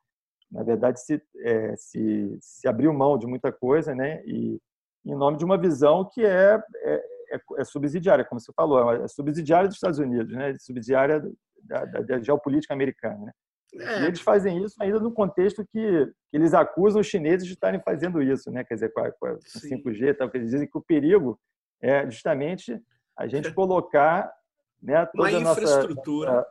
na 0.54 0.62
verdade, 0.62 1.00
se, 1.00 1.20
é, 1.40 1.74
se, 1.76 2.38
se 2.40 2.68
abriu 2.68 2.92
mão 2.94 3.18
de 3.18 3.26
muita 3.26 3.50
coisa 3.50 3.92
né, 3.92 4.22
e 4.24 4.60
em 5.04 5.14
nome 5.14 5.36
de 5.36 5.44
uma 5.44 5.58
visão 5.58 6.08
que 6.10 6.24
é, 6.24 6.62
é, 6.76 6.94
é, 7.32 7.40
é 7.58 7.64
subsidiária, 7.64 8.24
como 8.24 8.40
você 8.40 8.52
falou, 8.54 8.92
é 8.92 9.08
subsidiária 9.08 9.66
dos 9.66 9.76
Estados 9.76 9.98
Unidos, 9.98 10.32
né, 10.32 10.54
subsidiária 10.60 11.20
da, 11.64 11.84
da, 11.84 12.00
da 12.00 12.20
geopolítica 12.22 12.72
americana. 12.72 13.18
Né? 13.18 13.32
É. 13.80 14.02
E 14.02 14.06
eles 14.06 14.20
fazem 14.20 14.62
isso 14.62 14.76
ainda 14.80 15.00
no 15.00 15.12
contexto 15.12 15.66
que, 15.66 16.06
que, 16.30 16.36
eles 16.36 16.54
acusam 16.54 17.00
os 17.00 17.08
chineses 17.08 17.44
de 17.44 17.54
estarem 17.54 17.80
fazendo 17.80 18.22
isso, 18.22 18.48
né? 18.52 18.62
Quer 18.62 18.74
dizer, 18.74 18.92
com, 18.92 19.00
a, 19.00 19.10
com 19.10 19.26
a 19.26 19.34
5G, 19.38 20.16
tal, 20.16 20.30
que 20.30 20.36
eles 20.36 20.50
dizem 20.50 20.68
que 20.68 20.78
o 20.78 20.82
perigo 20.82 21.36
é 21.82 22.08
justamente 22.08 22.80
a 23.18 23.26
gente 23.26 23.52
colocar 23.52 24.32
né, 24.80 25.04
toda 25.06 25.28
Uma 25.30 25.38
a 25.38 25.40
nossa, 25.40 25.60
infraestrutura, 25.60 26.46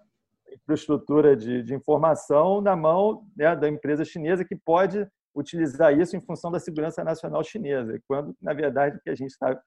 infraestrutura 0.56 1.36
de, 1.36 1.64
de, 1.64 1.74
informação 1.74 2.62
na 2.62 2.76
mão 2.76 3.26
né, 3.36 3.56
da 3.56 3.68
empresa 3.68 4.06
chinesa 4.06 4.45
que 4.45 4.56
pode 4.56 5.08
utilizar 5.36 5.97
isso 5.97 6.16
em 6.16 6.22
função 6.22 6.51
da 6.51 6.60
segurança 6.60 7.04
nacional 7.04 7.43
chinesa, 7.43 7.99
quando, 8.08 8.36
na 8.41 8.54
verdade, 8.54 8.97
o 8.97 9.01
que 9.01 9.10
a 9.10 9.16
gente 9.16 9.32
está 9.32 9.60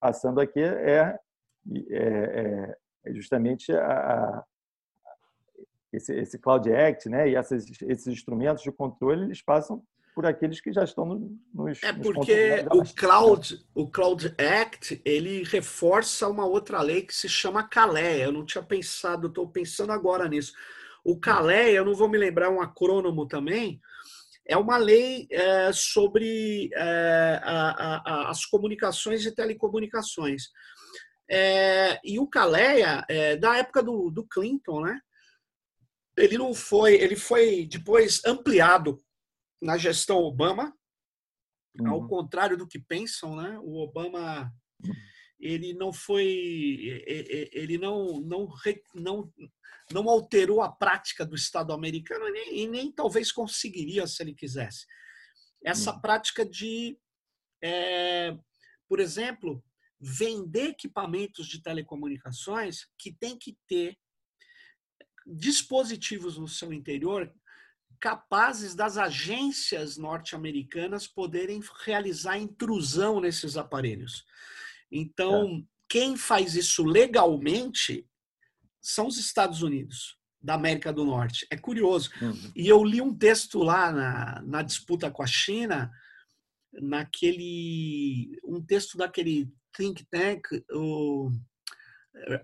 passando 0.00 0.40
aqui 0.40 0.60
é, 0.60 1.18
é, 1.90 1.98
é, 1.98 2.76
é 3.04 3.12
justamente 3.12 3.70
a, 3.72 4.42
esse, 5.92 6.14
esse 6.14 6.38
Cloud 6.38 6.72
Act 6.72 7.08
né, 7.08 7.28
e 7.28 7.36
esses, 7.36 7.82
esses 7.82 8.06
instrumentos 8.06 8.62
de 8.62 8.72
controle, 8.72 9.24
eles 9.24 9.42
passam 9.42 9.82
por 10.14 10.26
aqueles 10.26 10.60
que 10.60 10.72
já 10.72 10.84
estão 10.84 11.04
nos. 11.52 11.82
É 11.82 11.92
porque 11.92 12.62
nos 12.62 12.90
o 12.90 12.94
Cloud, 12.94 13.66
o 13.74 13.90
Cloud 13.90 14.34
Act 14.38 15.00
ele 15.04 15.42
reforça 15.44 16.28
uma 16.28 16.46
outra 16.46 16.80
lei 16.82 17.02
que 17.02 17.14
se 17.14 17.28
chama 17.28 17.66
CALEA. 17.66 18.24
Eu 18.24 18.32
não 18.32 18.44
tinha 18.44 18.62
pensado, 18.62 19.28
estou 19.28 19.48
pensando 19.48 19.92
agora 19.92 20.28
nisso. 20.28 20.52
O 21.04 21.18
CALEA, 21.18 21.72
eu 21.72 21.84
não 21.84 21.94
vou 21.94 22.08
me 22.08 22.18
lembrar, 22.18 22.50
um 22.50 22.60
acrônomo 22.60 23.26
também, 23.26 23.80
é 24.46 24.56
uma 24.56 24.76
lei 24.76 25.26
é, 25.30 25.72
sobre 25.72 26.70
é, 26.74 27.40
a, 27.42 28.02
a, 28.04 28.30
as 28.30 28.44
comunicações 28.44 29.24
e 29.24 29.34
telecomunicações. 29.34 30.50
É, 31.30 32.00
e 32.04 32.18
o 32.18 32.26
CALEA, 32.26 33.04
é 33.08 33.36
da 33.36 33.56
época 33.56 33.82
do, 33.82 34.10
do 34.10 34.26
Clinton, 34.26 34.80
né? 34.80 35.00
ele 36.16 36.36
não 36.36 36.52
foi, 36.52 36.94
ele 36.94 37.16
foi 37.16 37.66
depois 37.66 38.20
ampliado 38.24 39.02
na 39.60 39.76
gestão 39.76 40.18
Obama, 40.18 40.74
uhum. 41.78 41.90
ao 41.90 42.08
contrário 42.08 42.56
do 42.56 42.66
que 42.66 42.78
pensam, 42.78 43.36
né? 43.36 43.58
O 43.62 43.78
Obama 43.78 44.52
ele 45.38 45.72
não 45.72 45.92
foi, 45.92 46.26
ele 47.52 47.78
não 47.78 48.20
não 48.20 48.48
não 48.94 49.32
não 49.92 50.08
alterou 50.08 50.62
a 50.62 50.70
prática 50.70 51.26
do 51.26 51.34
Estado 51.34 51.72
americano 51.72 52.28
e 52.28 52.32
nem, 52.32 52.58
e 52.60 52.68
nem 52.68 52.92
talvez 52.92 53.32
conseguiria 53.32 54.06
se 54.06 54.22
ele 54.22 54.34
quisesse. 54.34 54.86
Essa 55.64 55.92
uhum. 55.92 56.00
prática 56.00 56.46
de, 56.46 56.96
é, 57.62 58.36
por 58.88 59.00
exemplo, 59.00 59.64
vender 60.00 60.70
equipamentos 60.70 61.46
de 61.48 61.60
telecomunicações 61.60 62.86
que 62.96 63.12
tem 63.12 63.36
que 63.36 63.58
ter 63.66 63.98
dispositivos 65.26 66.38
no 66.38 66.48
seu 66.48 66.72
interior 66.72 67.32
capazes 68.00 68.74
das 68.74 68.96
agências 68.96 69.96
norte-americanas 69.96 71.06
poderem 71.06 71.60
realizar 71.84 72.38
intrusão 72.38 73.20
nesses 73.20 73.56
aparelhos. 73.56 74.24
Então, 74.90 75.58
é. 75.58 75.62
quem 75.88 76.16
faz 76.16 76.56
isso 76.56 76.82
legalmente 76.82 78.06
são 78.80 79.06
os 79.06 79.18
Estados 79.18 79.62
Unidos 79.62 80.18
da 80.42 80.54
América 80.54 80.90
do 80.92 81.04
Norte. 81.04 81.46
É 81.50 81.56
curioso. 81.56 82.10
Uhum. 82.22 82.52
E 82.56 82.66
eu 82.66 82.82
li 82.82 83.02
um 83.02 83.14
texto 83.14 83.58
lá 83.58 83.92
na, 83.92 84.42
na 84.42 84.62
disputa 84.62 85.10
com 85.10 85.22
a 85.22 85.26
China, 85.26 85.92
naquele 86.72 88.40
um 88.44 88.62
texto 88.62 88.96
daquele 88.96 89.52
think 89.76 90.06
tank, 90.10 90.42
o 90.72 91.30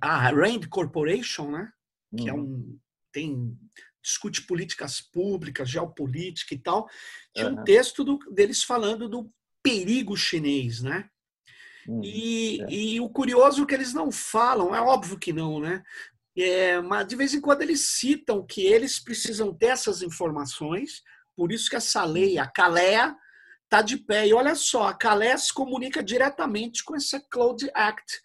a 0.00 0.28
Rand 0.30 0.68
Corporation, 0.68 1.50
né? 1.50 1.72
que 2.16 2.28
é 2.28 2.32
uhum. 2.32 2.40
um 2.40 2.78
tem 3.16 3.59
discute 4.07 4.42
políticas 4.42 5.00
públicas, 5.00 5.68
geopolítica 5.68 6.54
e 6.54 6.59
tal. 6.59 6.88
Tinha 7.34 7.48
uhum. 7.48 7.61
um 7.61 7.64
texto 7.64 8.04
do, 8.04 8.18
deles 8.30 8.62
falando 8.62 9.09
do 9.09 9.28
perigo 9.61 10.16
chinês, 10.16 10.80
né? 10.80 11.11
Uhum. 11.88 12.00
E, 12.04 12.62
é. 12.62 12.66
e 12.70 13.00
o 13.00 13.11
curioso 13.11 13.64
é 13.64 13.66
que 13.66 13.74
eles 13.74 13.92
não 13.92 14.12
falam, 14.12 14.74
é 14.74 14.80
óbvio 14.80 15.18
que 15.18 15.32
não, 15.32 15.59
né? 15.59 15.82
É, 16.38 16.80
mas 16.80 17.07
de 17.09 17.16
vez 17.16 17.34
em 17.34 17.40
quando 17.40 17.62
eles 17.62 17.88
citam 17.88 18.46
que 18.46 18.64
eles 18.64 19.00
precisam 19.00 19.52
ter 19.52 19.66
essas 19.66 20.02
informações, 20.02 21.02
por 21.34 21.50
isso 21.50 21.68
que 21.68 21.76
essa 21.76 22.04
lei, 22.04 22.38
a 22.38 22.46
CALEA, 22.46 23.16
está 23.64 23.82
de 23.82 23.96
pé. 23.96 24.28
E 24.28 24.34
olha 24.34 24.54
só, 24.54 24.86
a 24.86 24.94
CALEA 24.94 25.36
se 25.36 25.52
comunica 25.52 26.02
diretamente 26.02 26.84
com 26.84 26.94
esse 26.94 27.18
Cloud 27.28 27.68
Act, 27.74 28.20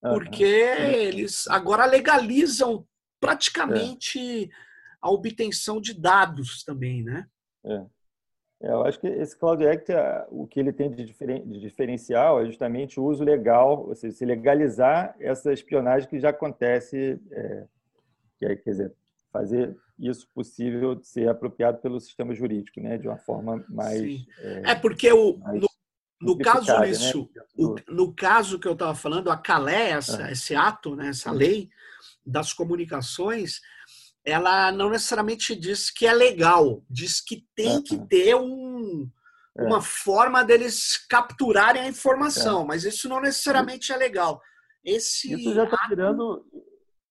porque 0.00 0.44
uhum. 0.44 0.90
eles 0.90 1.48
agora 1.48 1.84
legalizam 1.84 2.86
praticamente 3.18 4.44
é. 4.44 4.69
A 5.00 5.10
obtenção 5.10 5.80
de 5.80 5.94
dados 5.94 6.62
também, 6.64 7.02
né? 7.02 7.26
É. 7.64 7.74
é. 8.62 8.72
eu 8.72 8.84
acho 8.84 9.00
que 9.00 9.06
esse 9.06 9.36
Cloud 9.36 9.66
Act, 9.66 9.90
o 10.30 10.46
que 10.46 10.60
ele 10.60 10.72
tem 10.72 10.90
de, 10.90 11.04
diferen, 11.04 11.46
de 11.46 11.60
diferencial 11.60 12.40
é 12.40 12.46
justamente 12.46 13.00
o 13.00 13.04
uso 13.04 13.24
legal, 13.24 13.86
ou 13.88 13.94
seja, 13.94 14.16
se 14.16 14.24
legalizar 14.24 15.14
essa 15.18 15.52
espionagem 15.52 16.08
que 16.08 16.20
já 16.20 16.30
acontece, 16.30 17.20
é, 17.30 17.66
que 18.38 18.46
é, 18.46 18.56
quer 18.56 18.70
dizer, 18.70 18.94
fazer 19.32 19.76
isso 19.98 20.28
possível 20.34 20.94
de 20.94 21.06
ser 21.06 21.28
apropriado 21.28 21.78
pelo 21.78 22.00
sistema 22.00 22.34
jurídico, 22.34 22.80
né, 22.80 22.98
de 22.98 23.06
uma 23.06 23.18
forma 23.18 23.64
mais 23.68 24.26
é, 24.38 24.72
é, 24.72 24.74
porque 24.74 25.12
o 25.12 25.38
no, 25.52 25.68
no 26.20 26.38
caso 26.38 26.78
né, 26.80 26.90
isso, 26.90 27.30
né? 27.34 27.42
o, 27.56 27.76
no 27.88 28.12
caso 28.12 28.58
que 28.58 28.68
eu 28.68 28.72
estava 28.72 28.94
falando, 28.94 29.30
a 29.30 29.36
Calé, 29.36 29.90
essa, 29.90 30.30
esse 30.30 30.54
ato, 30.54 30.94
né, 30.94 31.08
essa 31.08 31.30
lei, 31.30 31.70
das 32.24 32.52
comunicações, 32.52 33.60
ela 34.24 34.70
não 34.72 34.90
necessariamente 34.90 35.56
diz 35.56 35.90
que 35.90 36.06
é 36.06 36.12
legal, 36.12 36.82
diz 36.88 37.20
que 37.20 37.46
tem 37.54 37.82
que 37.82 37.98
ter 38.06 38.34
um, 38.34 39.08
é. 39.56 39.64
uma 39.64 39.80
forma 39.80 40.44
deles 40.44 40.98
capturarem 41.08 41.82
a 41.82 41.88
informação, 41.88 42.62
é. 42.62 42.66
mas 42.66 42.84
isso 42.84 43.08
não 43.08 43.20
necessariamente 43.20 43.92
é 43.92 43.96
legal. 43.96 44.40
Esse 44.84 45.32
isso 45.32 45.54
já 45.54 45.64
está 45.64 45.86
virando, 45.88 46.44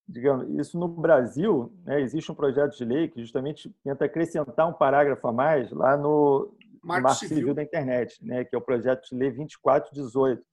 digamos, 0.07 0.47
isso 0.60 0.78
no 0.80 0.88
Brasil, 0.88 1.74
né, 1.84 2.01
existe 2.01 2.32
um 2.32 2.36
projeto 2.36 2.76
de 2.76 2.86
lei 2.86 3.07
que 3.07 3.22
justamente 3.22 3.74
tenta 3.84 4.05
acrescentar 4.05 4.68
um 4.68 4.74
parágrafo 4.74 5.28
a 5.28 5.32
mais 5.32 5.72
lá 5.72 5.97
no 5.97 6.55
Marco, 6.84 7.03
Marco 7.03 7.20
Civil. 7.20 7.38
Civil. 7.38 7.53
da 7.53 7.64
Internet, 7.64 8.24
né, 8.24 8.43
que 8.43 8.55
é 8.55 8.57
o 8.57 8.62
projeto 8.62 9.07
de 9.10 9.16
lei 9.16 9.30
2418, 9.32 10.43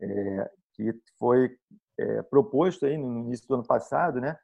é, 0.00 0.50
que 0.74 0.94
foi 1.18 1.56
é, 1.98 2.22
proposto 2.22 2.86
aí 2.86 2.96
no 2.96 3.20
início 3.20 3.46
do 3.48 3.54
ano 3.54 3.66
passado, 3.66 4.20
né? 4.20 4.38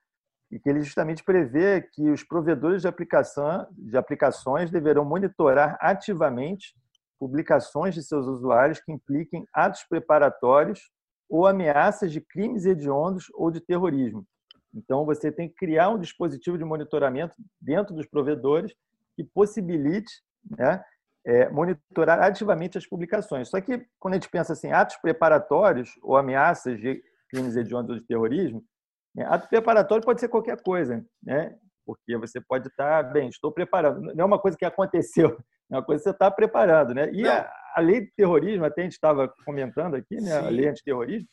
E 0.52 0.58
que 0.58 0.68
ele 0.68 0.82
justamente 0.82 1.24
prevê 1.24 1.80
que 1.80 2.10
os 2.10 2.22
provedores 2.22 2.82
de, 2.82 2.88
aplicação, 2.88 3.66
de 3.72 3.96
aplicações 3.96 4.70
deverão 4.70 5.04
monitorar 5.04 5.76
ativamente 5.80 6.76
publicações 7.18 7.94
de 7.94 8.02
seus 8.02 8.26
usuários 8.26 8.78
que 8.78 8.92
impliquem 8.92 9.46
atos 9.52 9.82
preparatórios 9.88 10.90
ou 11.28 11.46
ameaças 11.46 12.12
de 12.12 12.20
crimes 12.20 12.66
hediondos 12.66 13.26
ou 13.32 13.50
de 13.50 13.60
terrorismo. 13.60 14.26
Então, 14.74 15.04
você 15.04 15.32
tem 15.32 15.48
que 15.48 15.54
criar 15.54 15.88
um 15.88 15.98
dispositivo 15.98 16.58
de 16.58 16.64
monitoramento 16.64 17.34
dentro 17.60 17.94
dos 17.94 18.06
provedores 18.06 18.74
que 19.16 19.24
possibilite 19.24 20.12
né, 20.58 20.82
é, 21.24 21.48
monitorar 21.48 22.20
ativamente 22.20 22.76
as 22.76 22.86
publicações. 22.86 23.48
Só 23.48 23.60
que, 23.60 23.86
quando 23.98 24.14
a 24.14 24.16
gente 24.16 24.30
pensa 24.30 24.52
assim, 24.52 24.72
atos 24.72 24.96
preparatórios 24.96 25.90
ou 26.02 26.16
ameaças 26.16 26.80
de 26.80 27.02
crimes 27.28 27.56
hediondos 27.56 28.00
de 28.00 28.06
terrorismo? 28.06 28.64
Ato 29.20 29.48
preparatório 29.48 30.04
pode 30.04 30.20
ser 30.20 30.28
qualquer 30.28 30.62
coisa, 30.62 31.04
né? 31.22 31.54
porque 31.84 32.16
você 32.16 32.40
pode 32.40 32.68
estar, 32.68 33.02
bem, 33.12 33.28
estou 33.28 33.52
preparando. 33.52 34.00
Não 34.14 34.22
é 34.22 34.24
uma 34.24 34.38
coisa 34.38 34.56
que 34.56 34.64
aconteceu, 34.64 35.36
é 35.70 35.76
uma 35.76 35.84
coisa 35.84 36.02
que 36.02 36.08
você 36.08 36.14
está 36.14 36.30
preparando. 36.30 36.94
Né? 36.94 37.10
E 37.12 37.26
a, 37.26 37.50
a, 37.74 37.80
lei 37.80 38.02
de 38.02 38.12
terrorismo, 38.12 38.64
até 38.64 38.82
a 38.82 38.84
gente 38.84 38.92
estava 38.92 39.28
comentando 39.44 39.94
aqui, 39.94 40.16
né? 40.16 40.32
a 40.32 40.48
lei 40.48 40.68
antiterrorismo, 40.68 41.28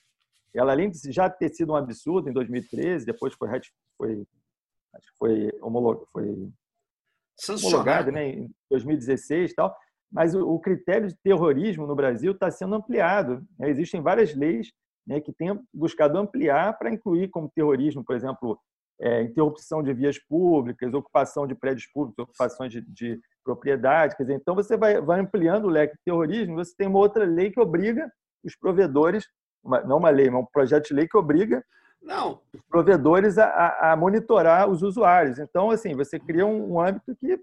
ela 0.53 0.71
além 0.71 0.89
de 0.89 1.11
já 1.11 1.29
ter 1.29 1.49
sido 1.49 1.73
um 1.73 1.75
absurdo 1.75 2.29
em 2.29 2.33
2013, 2.33 3.05
depois 3.05 3.33
foi, 3.35 3.49
foi, 3.97 4.25
foi, 5.17 5.51
homolog, 5.61 6.03
foi 6.11 6.49
homologada 7.63 8.11
né? 8.11 8.29
em 8.29 8.49
2016 8.69 9.51
e 9.51 9.55
tal, 9.55 9.75
mas 10.11 10.33
o, 10.33 10.47
o 10.47 10.59
critério 10.59 11.07
de 11.07 11.15
terrorismo 11.17 11.85
no 11.85 11.95
Brasil 11.95 12.31
está 12.31 12.49
sendo 12.49 12.75
ampliado. 12.75 13.45
Né? 13.59 13.69
Existem 13.69 14.01
várias 14.01 14.33
leis 14.33 14.71
né, 15.05 15.19
que 15.19 15.33
tem 15.33 15.59
buscado 15.73 16.17
ampliar 16.17 16.77
para 16.77 16.91
incluir 16.91 17.29
como 17.29 17.51
terrorismo, 17.53 18.03
por 18.03 18.15
exemplo, 18.15 18.59
é, 19.01 19.21
interrupção 19.23 19.81
de 19.81 19.93
vias 19.93 20.19
públicas, 20.19 20.93
ocupação 20.93 21.47
de 21.47 21.55
prédios 21.55 21.87
públicos, 21.87 22.23
ocupações 22.23 22.71
de, 22.71 22.81
de 22.81 23.19
propriedade. 23.43 24.15
Quer 24.15 24.23
dizer, 24.23 24.35
então 24.35 24.53
você 24.53 24.75
vai, 24.75 24.99
vai 25.01 25.19
ampliando 25.19 25.65
o 25.65 25.69
leque 25.69 25.93
de 25.93 26.03
terrorismo, 26.03 26.55
você 26.55 26.73
tem 26.77 26.87
uma 26.87 26.99
outra 26.99 27.25
lei 27.25 27.49
que 27.51 27.59
obriga 27.59 28.11
os 28.43 28.55
provedores, 28.55 29.25
uma, 29.63 29.81
não 29.81 29.97
uma 29.97 30.09
lei, 30.09 30.29
mas 30.29 30.41
um 30.41 30.47
projeto 30.51 30.87
de 30.87 30.93
lei 30.93 31.07
que 31.07 31.17
obriga 31.17 31.63
não. 32.01 32.41
os 32.53 32.61
provedores 32.69 33.37
a, 33.37 33.91
a, 33.91 33.95
monitorar 33.95 34.69
os 34.69 34.81
usuários. 34.81 35.39
Então, 35.39 35.69
assim, 35.69 35.95
você 35.95 36.19
cria 36.19 36.45
um, 36.45 36.73
um 36.73 36.81
âmbito 36.81 37.15
que 37.15 37.39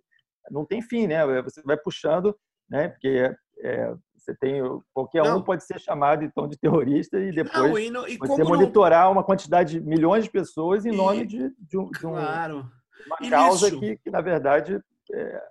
não 0.51 0.65
tem 0.65 0.81
fim, 0.81 1.07
né? 1.07 1.27
Você 1.43 1.63
vai 1.63 1.77
puxando, 1.77 2.37
né? 2.69 2.89
Porque 2.89 3.35
é, 3.61 3.95
você 4.27 4.35
tem 4.35 4.61
qualquer 4.93 5.23
não. 5.23 5.39
um 5.39 5.43
pode 5.43 5.65
ser 5.65 5.81
chamado 5.81 6.25
então 6.25 6.49
de 6.49 6.59
terrorista 6.59 7.19
e 7.21 7.31
depois 7.31 7.71
não, 7.71 7.79
e 7.79 7.91
não, 7.91 8.09
e 8.09 8.17
você 8.17 8.43
monitorar 8.43 9.11
uma 9.11 9.23
quantidade 9.23 9.79
de 9.79 9.81
milhões 9.81 10.25
de 10.25 10.31
pessoas 10.31 10.85
em 10.85 10.91
nome 10.91 11.25
de, 11.25 11.55
de, 11.57 11.79
um, 11.79 11.89
claro. 11.91 12.69
de 12.93 13.07
uma 13.07 13.31
causa 13.31 13.71
que, 13.71 13.97
que, 13.99 14.11
na 14.11 14.21
verdade 14.21 14.83
é, 15.13 15.43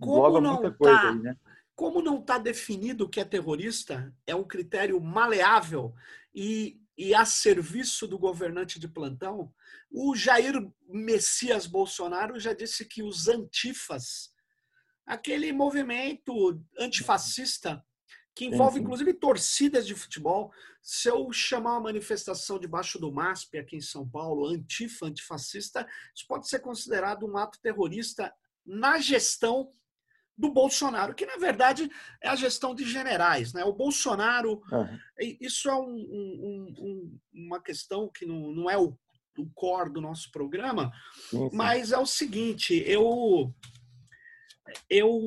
engloba 0.00 0.40
muita 0.40 0.70
coisa 0.70 0.96
tá, 0.96 1.10
aí, 1.10 1.18
né? 1.18 1.36
Como 1.76 2.02
não 2.02 2.18
está 2.18 2.38
definido 2.38 3.04
o 3.04 3.08
que 3.08 3.20
é 3.20 3.24
terrorista, 3.24 4.12
é 4.26 4.34
um 4.34 4.42
critério 4.42 5.00
maleável 5.00 5.94
e, 6.34 6.80
e 6.96 7.14
a 7.14 7.24
serviço 7.24 8.08
do 8.08 8.18
governante 8.18 8.80
de 8.80 8.88
plantão, 8.88 9.52
o 9.90 10.16
Jair 10.16 10.54
Messias 10.88 11.66
Bolsonaro 11.66 12.40
já 12.40 12.52
disse 12.52 12.84
que 12.84 13.02
os 13.02 13.28
antifas, 13.28 14.32
aquele 15.06 15.52
movimento 15.52 16.60
antifascista 16.76 17.84
que 18.38 18.44
envolve 18.44 18.74
sim, 18.74 18.78
sim. 18.78 18.84
inclusive 18.84 19.14
torcidas 19.14 19.84
de 19.84 19.96
futebol. 19.96 20.52
Se 20.80 21.08
eu 21.08 21.32
chamar 21.32 21.72
uma 21.72 21.80
manifestação 21.80 22.56
debaixo 22.56 22.96
do 22.96 23.12
MASP 23.12 23.58
aqui 23.58 23.74
em 23.74 23.80
São 23.80 24.08
Paulo, 24.08 24.46
antifa, 24.46 25.06
antifascista, 25.06 25.84
isso 26.14 26.24
pode 26.28 26.48
ser 26.48 26.60
considerado 26.60 27.26
um 27.26 27.36
ato 27.36 27.58
terrorista 27.60 28.32
na 28.64 29.00
gestão 29.00 29.72
do 30.36 30.52
Bolsonaro, 30.52 31.16
que 31.16 31.26
na 31.26 31.36
verdade 31.36 31.90
é 32.22 32.28
a 32.28 32.36
gestão 32.36 32.76
de 32.76 32.84
generais. 32.84 33.52
Né? 33.52 33.64
O 33.64 33.72
Bolsonaro, 33.72 34.62
uhum. 34.70 34.98
isso 35.40 35.68
é 35.68 35.74
um, 35.74 35.96
um, 35.96 36.74
um, 36.78 37.18
uma 37.34 37.60
questão 37.60 38.08
que 38.08 38.24
não, 38.24 38.52
não 38.52 38.70
é 38.70 38.78
o, 38.78 38.96
o 39.36 39.50
core 39.52 39.92
do 39.92 40.00
nosso 40.00 40.30
programa, 40.30 40.92
sim, 41.28 41.50
mas 41.52 41.90
é 41.90 41.98
o 41.98 42.06
seguinte: 42.06 42.84
eu 42.86 43.52
eu 44.88 45.20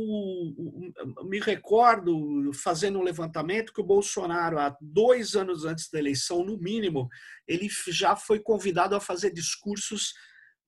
me 1.23 1.39
recordo 1.39 2.51
fazendo 2.53 2.99
um 2.99 3.03
levantamento 3.03 3.73
que 3.73 3.81
o 3.81 3.85
Bolsonaro, 3.85 4.59
há 4.59 4.75
dois 4.81 5.35
anos 5.35 5.65
antes 5.65 5.89
da 5.89 5.99
eleição, 5.99 6.43
no 6.43 6.57
mínimo, 6.57 7.07
ele 7.47 7.67
já 7.87 8.15
foi 8.15 8.39
convidado 8.39 8.95
a 8.95 8.99
fazer 8.99 9.31
discursos 9.31 10.13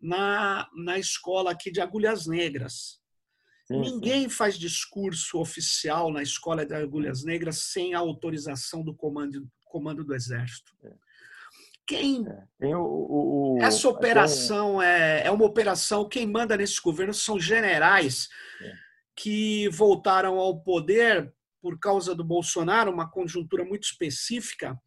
na, 0.01 0.67
na 0.75 0.97
escola 0.99 1.51
aqui 1.51 1.71
de 1.71 1.81
Agulhas 1.81 2.27
Negras. 2.27 2.99
Sim, 3.65 3.79
Ninguém 3.79 4.27
faz 4.27 4.57
discurso 4.57 5.39
oficial 5.39 6.11
na 6.11 6.21
escola 6.21 6.65
de 6.65 6.73
Agulhas 6.73 7.23
Negras 7.23 7.71
sem 7.71 7.93
a 7.93 7.99
autorização 7.99 8.83
do 8.83 8.93
comando, 8.93 9.47
comando 9.65 10.03
do 10.03 10.13
Exército. 10.13 10.73
É. 10.83 11.02
Quem 11.85 12.25
é. 12.61 12.75
o, 12.75 12.79
o, 12.79 13.57
essa 13.61 13.89
operação 13.89 14.81
é, 14.81 15.25
é 15.25 15.31
uma 15.31 15.45
operação. 15.45 16.07
Quem 16.07 16.25
manda 16.25 16.55
nesse 16.55 16.81
governo 16.81 17.13
são 17.13 17.39
generais 17.39 18.29
é. 18.61 18.73
que 19.15 19.69
voltaram 19.69 20.39
ao 20.39 20.61
poder 20.61 21.33
por 21.61 21.79
causa 21.79 22.13
do 22.13 22.23
Bolsonaro, 22.23 22.91
uma 22.91 23.09
conjuntura 23.09 23.63
muito 23.63 23.83
específica, 23.83 24.77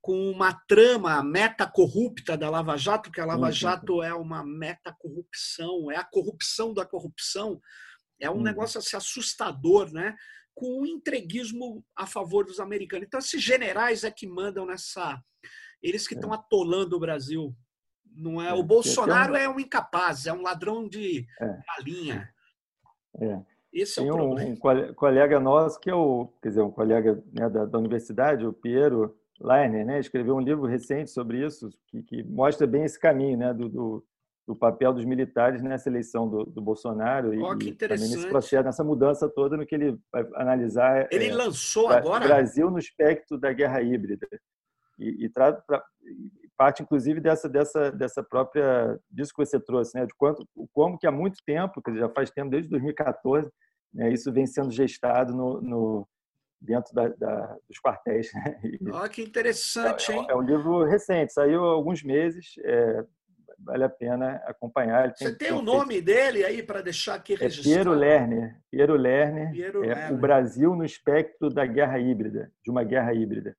com 0.00 0.30
uma 0.30 0.52
trama 0.66 1.22
meta 1.22 1.66
corrupta 1.66 2.36
da 2.36 2.50
Lava 2.50 2.76
Jato, 2.76 3.10
que 3.10 3.20
a 3.20 3.26
Lava 3.26 3.52
Jato 3.52 4.02
é 4.02 4.14
uma 4.14 4.44
meta 4.44 4.94
corrupção, 4.98 5.90
é 5.90 5.96
a 5.96 6.04
corrupção 6.04 6.72
da 6.72 6.84
corrupção, 6.84 7.60
é 8.20 8.30
um 8.30 8.34
uhum. 8.34 8.42
negócio 8.42 8.78
assim, 8.78 8.96
assustador, 8.96 9.92
né? 9.92 10.16
Com 10.54 10.80
um 10.82 10.86
entreguismo 10.86 11.84
a 11.96 12.04
favor 12.06 12.44
dos 12.44 12.58
americanos. 12.58 13.06
Então, 13.06 13.20
esses 13.20 13.42
generais 13.42 14.02
é 14.02 14.10
que 14.10 14.26
mandam 14.26 14.66
nessa 14.66 15.20
eles 15.82 16.06
que 16.06 16.14
estão 16.14 16.32
é. 16.32 16.34
atolando 16.34 16.96
o 16.96 17.00
Brasil. 17.00 17.54
Não 18.14 18.42
é, 18.42 18.50
é. 18.50 18.52
o 18.54 18.62
Bolsonaro 18.62 19.34
um... 19.34 19.36
é 19.36 19.48
um 19.48 19.60
incapaz, 19.60 20.26
é 20.26 20.32
um 20.32 20.42
ladrão 20.42 20.88
de 20.88 21.26
é. 21.40 21.58
galinha. 21.66 22.28
É. 23.20 23.40
Esse 23.72 24.00
é 24.00 24.02
Tem 24.02 24.10
o 24.10 24.16
problema. 24.16 24.50
Um, 24.50 24.94
colega 24.94 25.38
nosso 25.38 25.78
que 25.78 25.90
é 25.90 25.94
o, 25.94 26.28
quer 26.42 26.48
dizer, 26.48 26.62
um 26.62 26.70
colega 26.70 27.22
né, 27.32 27.48
da, 27.48 27.64
da, 27.64 27.78
universidade, 27.78 28.46
o 28.46 28.52
Piero 28.52 29.14
Leiner, 29.40 29.86
né, 29.86 30.00
escreveu 30.00 30.36
um 30.36 30.40
livro 30.40 30.66
recente 30.66 31.10
sobre 31.10 31.44
isso 31.44 31.70
que, 31.86 32.02
que 32.02 32.22
mostra 32.24 32.66
bem 32.66 32.84
esse 32.84 32.98
caminho, 32.98 33.38
né, 33.38 33.52
do, 33.52 33.68
do, 33.68 34.04
do 34.46 34.56
papel 34.56 34.92
dos 34.92 35.04
militares 35.04 35.62
nessa 35.62 35.88
eleição 35.88 36.28
do, 36.28 36.44
do 36.44 36.62
Bolsonaro 36.62 37.28
oh, 37.28 37.54
e, 37.62 37.72
também 37.72 37.98
nesse 37.98 38.26
processo, 38.28 38.64
nessa 38.64 38.82
mudança 38.82 39.28
toda 39.28 39.56
no 39.56 39.66
que 39.66 39.74
ele 39.74 39.98
vai 40.10 40.26
analisar. 40.34 41.06
Ele 41.12 41.28
é, 41.28 41.34
lançou 41.34 41.88
agora 41.88 42.26
Brasil 42.26 42.70
no 42.70 42.78
espectro 42.78 43.38
da 43.38 43.52
guerra 43.52 43.82
híbrida 43.82 44.26
e, 44.98 45.24
e 45.24 45.28
pra, 45.28 45.62
parte 46.56 46.82
inclusive 46.82 47.20
dessa 47.20 47.48
dessa 47.48 47.92
dessa 47.92 48.22
própria 48.22 48.98
disso 49.10 49.32
que 49.32 49.44
você 49.44 49.60
trouxe, 49.60 49.96
né, 49.96 50.04
de 50.04 50.14
quanto 50.14 50.46
como 50.72 50.98
que 50.98 51.06
há 51.06 51.12
muito 51.12 51.38
tempo, 51.46 51.80
que 51.80 51.96
já 51.96 52.08
faz 52.08 52.30
tempo 52.30 52.50
desde 52.50 52.68
2014, 52.70 53.50
né, 53.94 54.12
isso 54.12 54.32
vem 54.32 54.46
sendo 54.46 54.70
gestado 54.70 55.34
no, 55.34 55.60
no 55.60 56.08
dentro 56.60 56.92
da, 56.92 57.08
da, 57.08 57.56
dos 57.68 57.80
quartéis. 57.80 58.30
Né? 58.80 58.90
Olha 58.92 59.08
que 59.08 59.22
interessante, 59.22 60.10
é, 60.10 60.16
hein? 60.16 60.26
É, 60.28 60.32
é 60.32 60.36
um 60.36 60.42
livro 60.42 60.84
recente, 60.84 61.32
saiu 61.32 61.64
há 61.64 61.72
alguns 61.72 62.02
meses. 62.02 62.54
É, 62.64 63.04
vale 63.58 63.84
a 63.84 63.88
pena 63.88 64.36
acompanhar. 64.44 65.12
Você 65.14 65.34
tem, 65.34 65.48
tem 65.48 65.56
o 65.56 65.62
nome 65.62 65.94
feito... 65.94 66.04
dele 66.06 66.44
aí 66.44 66.62
para 66.62 66.82
deixar 66.82 67.14
aqui 67.14 67.34
registrado? 67.34 67.68
É 67.68 67.74
Piero 67.74 67.92
Lerner. 67.92 68.56
Piero 68.70 68.96
Lerner. 68.96 69.52
Piero 69.52 69.84
é 69.84 69.88
Lerner. 69.88 70.12
O 70.12 70.16
Brasil 70.16 70.74
no 70.74 70.84
espectro 70.84 71.48
da 71.48 71.66
guerra 71.66 71.98
híbrida, 71.98 72.52
de 72.64 72.70
uma 72.70 72.84
guerra 72.84 73.12
híbrida. 73.14 73.56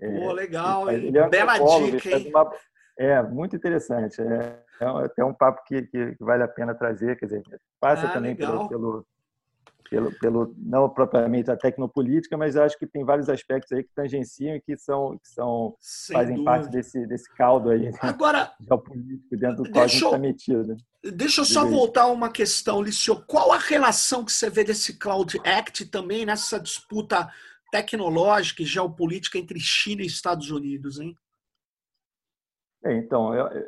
É, 0.00 0.20
Pô, 0.20 0.32
legal, 0.32 0.90
ele, 0.90 1.08
ele 1.08 1.18
é 1.18 1.28
Bela 1.28 1.58
dica, 1.58 2.16
hein? 2.16 2.30
Uma, 2.30 2.52
é, 2.98 3.22
muito 3.22 3.56
interessante. 3.56 4.20
É, 4.20 4.62
é 5.18 5.24
um 5.24 5.34
papo 5.34 5.62
que, 5.66 5.82
que, 5.82 6.16
vale 6.20 6.42
a 6.42 6.48
pena 6.48 6.74
trazer, 6.74 7.16
quer 7.18 7.26
dizer, 7.26 7.42
passa 7.80 8.06
ah, 8.06 8.12
também 8.12 8.34
pelo, 8.34 8.68
pelo, 8.68 9.06
pelo, 9.88 10.12
pelo, 10.18 10.54
não 10.58 10.88
propriamente 10.88 11.50
a 11.50 11.56
tecnopolítica, 11.56 12.36
mas 12.36 12.56
acho 12.56 12.78
que 12.78 12.86
tem 12.86 13.04
vários 13.04 13.28
aspectos 13.28 13.72
aí 13.72 13.82
que 13.82 13.90
tangenciam 13.94 14.56
e 14.56 14.60
que 14.60 14.76
são, 14.76 15.18
que 15.18 15.28
são 15.28 15.74
fazem 16.12 16.36
dúvida. 16.36 16.44
parte 16.44 16.70
desse, 16.70 17.06
desse 17.06 17.32
caldo 17.34 17.70
aí 17.70 17.90
né? 17.90 17.98
Agora, 18.00 18.52
geopolítico 18.60 19.36
dentro 19.36 19.62
do 19.62 19.70
qual 19.70 19.84
a 19.84 19.86
gente 19.86 20.04
está 20.04 20.18
metido. 20.18 20.76
Deixa 21.02 21.42
eu 21.42 21.44
só 21.44 21.64
voltar 21.64 22.06
uma 22.08 22.30
questão, 22.30 22.82
Licio. 22.82 23.22
Qual 23.26 23.52
a 23.52 23.58
relação 23.58 24.24
que 24.24 24.32
você 24.32 24.50
vê 24.50 24.64
desse 24.64 24.98
Cloud 24.98 25.38
Act 25.44 25.86
também 25.86 26.26
nessa 26.26 26.58
disputa 26.58 27.30
tecnológica 27.76 28.62
e 28.62 28.66
geopolítica 28.66 29.38
entre 29.38 29.60
China 29.60 30.02
e 30.02 30.06
Estados 30.06 30.50
Unidos, 30.50 30.98
hein? 30.98 31.14
É, 32.84 32.94
então, 32.94 33.34
eu, 33.34 33.64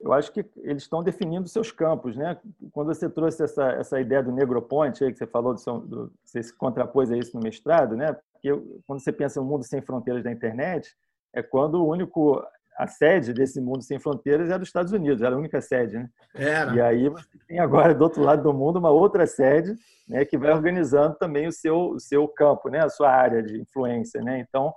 eu, 0.00 0.12
acho 0.12 0.32
que 0.32 0.44
eles 0.58 0.84
estão 0.84 1.02
definindo 1.02 1.48
seus 1.48 1.70
campos, 1.70 2.16
né? 2.16 2.40
Quando 2.72 2.86
você 2.86 3.08
trouxe 3.08 3.42
essa, 3.42 3.72
essa 3.72 4.00
ideia 4.00 4.22
do 4.22 4.32
Negroponte, 4.32 5.04
aí, 5.04 5.12
que 5.12 5.18
você 5.18 5.26
falou, 5.26 5.54
do, 5.54 5.80
do, 5.80 6.12
você 6.24 6.42
se 6.42 6.56
contrapôs 6.56 7.10
a 7.10 7.18
isso 7.18 7.36
no 7.36 7.42
mestrado, 7.42 7.96
né? 7.96 8.16
Porque 8.32 8.50
quando 8.86 9.00
você 9.00 9.12
pensa 9.12 9.40
um 9.40 9.44
mundo 9.44 9.64
sem 9.64 9.82
fronteiras 9.82 10.22
da 10.22 10.32
internet, 10.32 10.96
é 11.34 11.42
quando 11.42 11.82
o 11.82 11.88
único 11.88 12.42
a 12.80 12.86
sede 12.86 13.34
desse 13.34 13.60
mundo 13.60 13.82
sem 13.82 13.98
fronteiras 13.98 14.48
era 14.48 14.58
dos 14.58 14.68
Estados 14.68 14.90
Unidos, 14.90 15.20
era 15.20 15.34
a 15.34 15.38
única 15.38 15.60
sede, 15.60 15.98
né? 15.98 16.08
Era. 16.34 16.74
E 16.74 16.80
aí 16.80 17.08
você 17.10 17.38
tem 17.46 17.58
agora 17.58 17.94
do 17.94 18.02
outro 18.02 18.22
lado 18.22 18.42
do 18.42 18.54
mundo 18.54 18.78
uma 18.78 18.88
outra 18.88 19.26
sede, 19.26 19.74
né, 20.08 20.24
que 20.24 20.38
vai 20.38 20.50
organizando 20.50 21.14
também 21.16 21.46
o 21.46 21.52
seu 21.52 21.90
o 21.90 22.00
seu 22.00 22.26
campo, 22.26 22.70
né, 22.70 22.82
a 22.82 22.88
sua 22.88 23.10
área 23.10 23.42
de 23.42 23.60
influência, 23.60 24.22
né? 24.22 24.40
Então, 24.40 24.72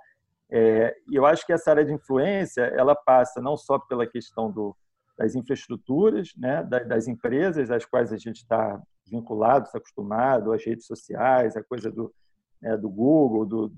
é, 0.52 0.94
eu 1.10 1.24
acho 1.24 1.46
que 1.46 1.52
essa 1.52 1.70
área 1.70 1.84
de 1.84 1.94
influência 1.94 2.64
ela 2.76 2.94
passa 2.94 3.40
não 3.40 3.56
só 3.56 3.78
pela 3.78 4.06
questão 4.06 4.50
do, 4.52 4.76
das 5.16 5.34
infraestruturas, 5.34 6.34
né, 6.36 6.62
das, 6.62 7.08
empresas 7.08 7.70
às 7.70 7.86
quais 7.86 8.12
a 8.12 8.18
gente 8.18 8.36
está 8.36 8.82
vinculado, 9.06 9.64
está 9.64 9.78
acostumado, 9.78 10.52
as 10.52 10.62
redes 10.62 10.84
sociais, 10.86 11.56
a 11.56 11.64
coisa 11.64 11.90
do, 11.90 12.12
né, 12.60 12.76
do 12.76 12.90
Google, 12.90 13.46
do, 13.46 13.72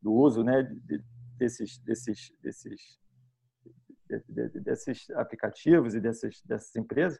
do 0.00 0.12
uso, 0.12 0.44
né, 0.44 0.62
desses 1.36 1.78
desses 1.78 2.32
desses 2.40 3.00
desses 4.28 5.10
aplicativos 5.10 5.94
e 5.94 6.00
dessas, 6.00 6.40
dessas 6.42 6.74
empresas, 6.76 7.18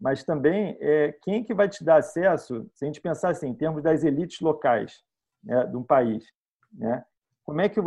mas 0.00 0.22
também 0.22 0.76
é, 0.80 1.12
quem 1.22 1.42
que 1.42 1.52
vai 1.52 1.68
te 1.68 1.82
dar 1.82 1.96
acesso, 1.96 2.68
se 2.72 2.84
a 2.84 2.86
gente 2.86 3.00
pensar 3.00 3.30
assim, 3.30 3.48
em 3.48 3.54
termos 3.54 3.82
das 3.82 4.04
elites 4.04 4.40
locais 4.40 5.02
né, 5.42 5.66
de 5.66 5.76
um 5.76 5.82
país, 5.82 6.24
né? 6.72 7.04
Como 7.44 7.60
é 7.60 7.68
que, 7.68 7.80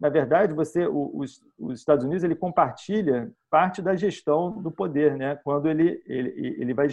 na 0.00 0.08
verdade, 0.08 0.54
você, 0.54 0.86
os, 0.86 1.42
os 1.58 1.78
Estados 1.78 2.04
Unidos, 2.04 2.24
ele 2.24 2.34
compartilha 2.34 3.30
parte 3.50 3.82
da 3.82 3.94
gestão 3.94 4.62
do 4.62 4.70
poder, 4.70 5.16
né? 5.16 5.36
Quando 5.44 5.68
ele, 5.68 6.02
ele, 6.06 6.56
ele 6.58 6.74
vai 6.74 6.88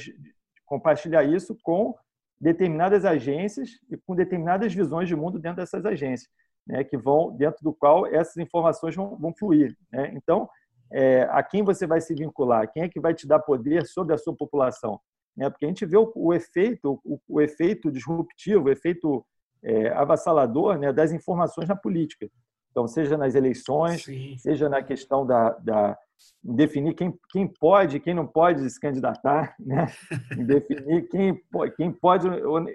compartilhar 0.65 1.23
isso 1.23 1.57
com 1.63 1.95
determinadas 2.39 3.05
agências 3.05 3.69
e 3.89 3.97
com 3.97 4.15
determinadas 4.15 4.73
visões 4.73 5.07
de 5.07 5.15
mundo 5.15 5.39
dentro 5.39 5.57
dessas 5.57 5.85
agências, 5.85 6.29
né? 6.67 6.83
Que 6.83 6.97
vão 6.97 7.35
dentro 7.35 7.63
do 7.63 7.73
qual 7.73 8.05
essas 8.05 8.37
informações 8.37 8.95
vão, 8.95 9.15
vão 9.17 9.33
fluir, 9.33 9.75
né? 9.91 10.11
Então, 10.13 10.49
é, 10.93 11.23
a 11.31 11.41
quem 11.41 11.63
você 11.63 11.87
vai 11.87 11.99
se 11.99 12.13
vincular, 12.13 12.71
quem 12.71 12.83
é 12.83 12.89
que 12.89 12.99
vai 12.99 13.13
te 13.13 13.27
dar 13.27 13.39
poder 13.39 13.85
sobre 13.87 14.13
a 14.13 14.17
sua 14.17 14.35
população. 14.35 14.99
né? 15.35 15.49
porque 15.49 15.65
a 15.65 15.67
gente 15.67 15.85
vê 15.85 15.97
o, 15.97 16.11
o 16.15 16.33
efeito, 16.33 17.01
o, 17.03 17.19
o, 17.27 17.41
efeito 17.41 17.91
disruptivo, 17.91 18.65
o 18.65 18.71
efeito 18.71 19.25
é, 19.63 19.89
avassalador 19.89 20.77
né, 20.77 20.93
das 20.93 21.11
informações 21.11 21.67
na 21.67 21.75
política. 21.75 22.29
Então, 22.69 22.87
seja 22.87 23.17
nas 23.17 23.35
eleições, 23.35 24.03
Sim. 24.03 24.37
seja 24.37 24.69
na 24.69 24.81
questão 24.83 25.25
da, 25.25 25.49
da 25.59 25.97
definir 26.43 26.93
quem, 26.93 27.13
quem 27.31 27.47
pode, 27.47 27.99
quem 27.99 28.13
não 28.13 28.25
pode 28.25 28.67
se 28.69 28.79
candidatar, 28.79 29.55
né? 29.59 29.87
definir 30.45 31.07
quem, 31.09 31.39
quem 31.75 31.91
pode 31.91 32.27
ou, 32.27 32.65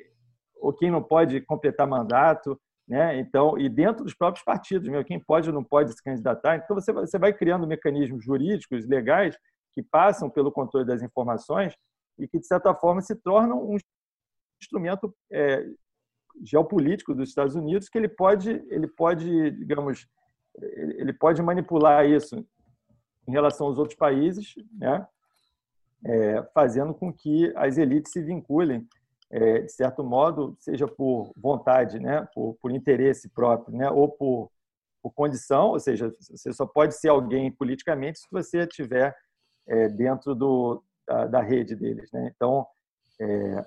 ou 0.60 0.72
quem 0.72 0.90
não 0.90 1.02
pode 1.02 1.40
completar 1.42 1.86
mandato, 1.86 2.60
né? 2.88 3.18
Então, 3.18 3.58
e 3.58 3.68
dentro 3.68 4.02
dos 4.02 4.14
próprios 4.14 4.42
partidos, 4.42 4.88
meu, 4.88 5.04
quem 5.04 5.20
pode 5.20 5.48
ou 5.48 5.54
não 5.54 5.62
pode 5.62 5.92
se 5.92 6.02
candidatar. 6.02 6.56
Então, 6.56 6.74
você 6.74 6.90
você 6.92 7.18
vai 7.18 7.32
criando 7.34 7.66
mecanismos 7.66 8.24
jurídicos, 8.24 8.86
legais, 8.86 9.36
que 9.74 9.82
passam 9.82 10.30
pelo 10.30 10.50
controle 10.50 10.86
das 10.86 11.02
informações 11.02 11.74
e 12.18 12.26
que, 12.26 12.38
de 12.38 12.46
certa 12.46 12.74
forma, 12.74 13.02
se 13.02 13.14
tornam 13.14 13.62
um 13.62 13.76
instrumento 14.60 15.14
é, 15.30 15.64
geopolítico 16.42 17.14
dos 17.14 17.28
Estados 17.28 17.54
Unidos 17.54 17.88
que 17.88 17.98
ele 17.98 18.08
pode, 18.08 18.50
ele 18.70 18.88
pode, 18.88 19.50
digamos, 19.50 20.06
ele 20.60 21.12
pode 21.12 21.42
manipular 21.42 22.08
isso 22.08 22.44
em 23.26 23.32
relação 23.32 23.66
aos 23.66 23.78
outros 23.78 23.98
países, 23.98 24.54
né? 24.72 25.06
É, 26.04 26.42
fazendo 26.54 26.94
com 26.94 27.12
que 27.12 27.52
as 27.56 27.76
elites 27.76 28.12
se 28.12 28.22
vinculem, 28.22 28.88
é, 29.30 29.60
de 29.60 29.72
certo 29.72 30.02
modo, 30.02 30.56
seja 30.58 30.86
por 30.86 31.32
vontade, 31.36 31.98
né? 31.98 32.26
por, 32.34 32.54
por 32.60 32.70
interesse 32.70 33.28
próprio, 33.28 33.76
né? 33.76 33.90
ou 33.90 34.08
por, 34.08 34.50
por 35.02 35.12
condição, 35.12 35.68
ou 35.68 35.80
seja, 35.80 36.14
você 36.18 36.52
só 36.52 36.66
pode 36.66 36.94
ser 36.94 37.08
alguém 37.08 37.50
politicamente 37.50 38.20
se 38.20 38.26
você 38.30 38.60
estiver 38.60 39.14
é, 39.66 39.88
dentro 39.88 40.34
do, 40.34 40.82
da, 41.06 41.26
da, 41.26 41.40
rede 41.42 41.76
deles. 41.76 42.10
Né? 42.10 42.32
Então, 42.34 42.66
é, 43.20 43.64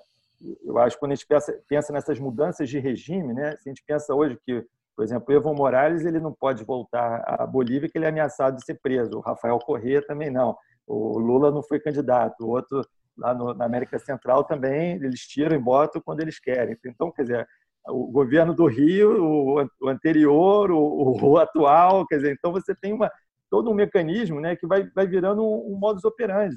eu 0.64 0.78
acho 0.78 0.96
que 0.96 1.00
quando 1.00 1.12
a 1.12 1.14
gente 1.14 1.26
pensa, 1.26 1.62
pensa 1.68 1.92
nessas 1.92 2.18
mudanças 2.18 2.68
de 2.68 2.78
regime, 2.78 3.32
né? 3.32 3.56
se 3.56 3.68
a 3.68 3.72
gente 3.72 3.84
pensa 3.86 4.14
hoje 4.14 4.38
que 4.44 4.66
por 4.94 5.04
exemplo, 5.04 5.34
Evo 5.34 5.54
Morales 5.54 6.04
ele 6.04 6.20
não 6.20 6.32
pode 6.32 6.64
voltar 6.64 7.24
à 7.26 7.46
Bolívia, 7.46 7.88
que 7.88 7.96
ele 7.96 8.04
é 8.04 8.08
ameaçado 8.08 8.56
de 8.56 8.64
ser 8.64 8.78
preso. 8.80 9.18
O 9.18 9.20
Rafael 9.20 9.58
Corrêa 9.58 10.04
também 10.06 10.30
não. 10.30 10.56
O 10.86 11.18
Lula 11.18 11.50
não 11.50 11.62
foi 11.62 11.80
candidato. 11.80 12.44
O 12.44 12.50
outro 12.50 12.86
lá 13.22 13.32
no, 13.32 13.54
na 13.54 13.64
América 13.64 13.98
Central 13.98 14.44
também 14.44 14.96
eles 14.96 15.20
tiram 15.20 15.56
e 15.56 15.58
botam 15.58 16.02
quando 16.04 16.20
eles 16.20 16.38
querem. 16.38 16.76
Então, 16.84 17.12
quer 17.12 17.22
dizer, 17.22 17.48
o 17.86 18.10
governo 18.10 18.52
do 18.52 18.66
Rio, 18.66 19.24
o, 19.24 19.66
o 19.80 19.88
anterior, 19.88 20.70
o, 20.70 21.24
o, 21.24 21.38
atual, 21.38 22.06
quer 22.06 22.16
dizer, 22.16 22.32
então 22.32 22.52
você 22.52 22.74
tem 22.74 22.92
uma 22.92 23.10
todo 23.48 23.70
um 23.70 23.74
mecanismo, 23.74 24.40
né, 24.40 24.56
que 24.56 24.66
vai, 24.66 24.88
vai 24.94 25.06
virando 25.06 25.42
um, 25.44 25.74
um 25.74 25.78
modus 25.78 26.04
operandi 26.04 26.56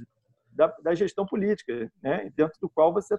da, 0.49 0.67
da 0.81 0.95
gestão 0.95 1.25
política, 1.25 1.91
né, 2.01 2.31
dentro 2.35 2.57
do 2.61 2.69
qual 2.69 2.93
você 2.93 3.17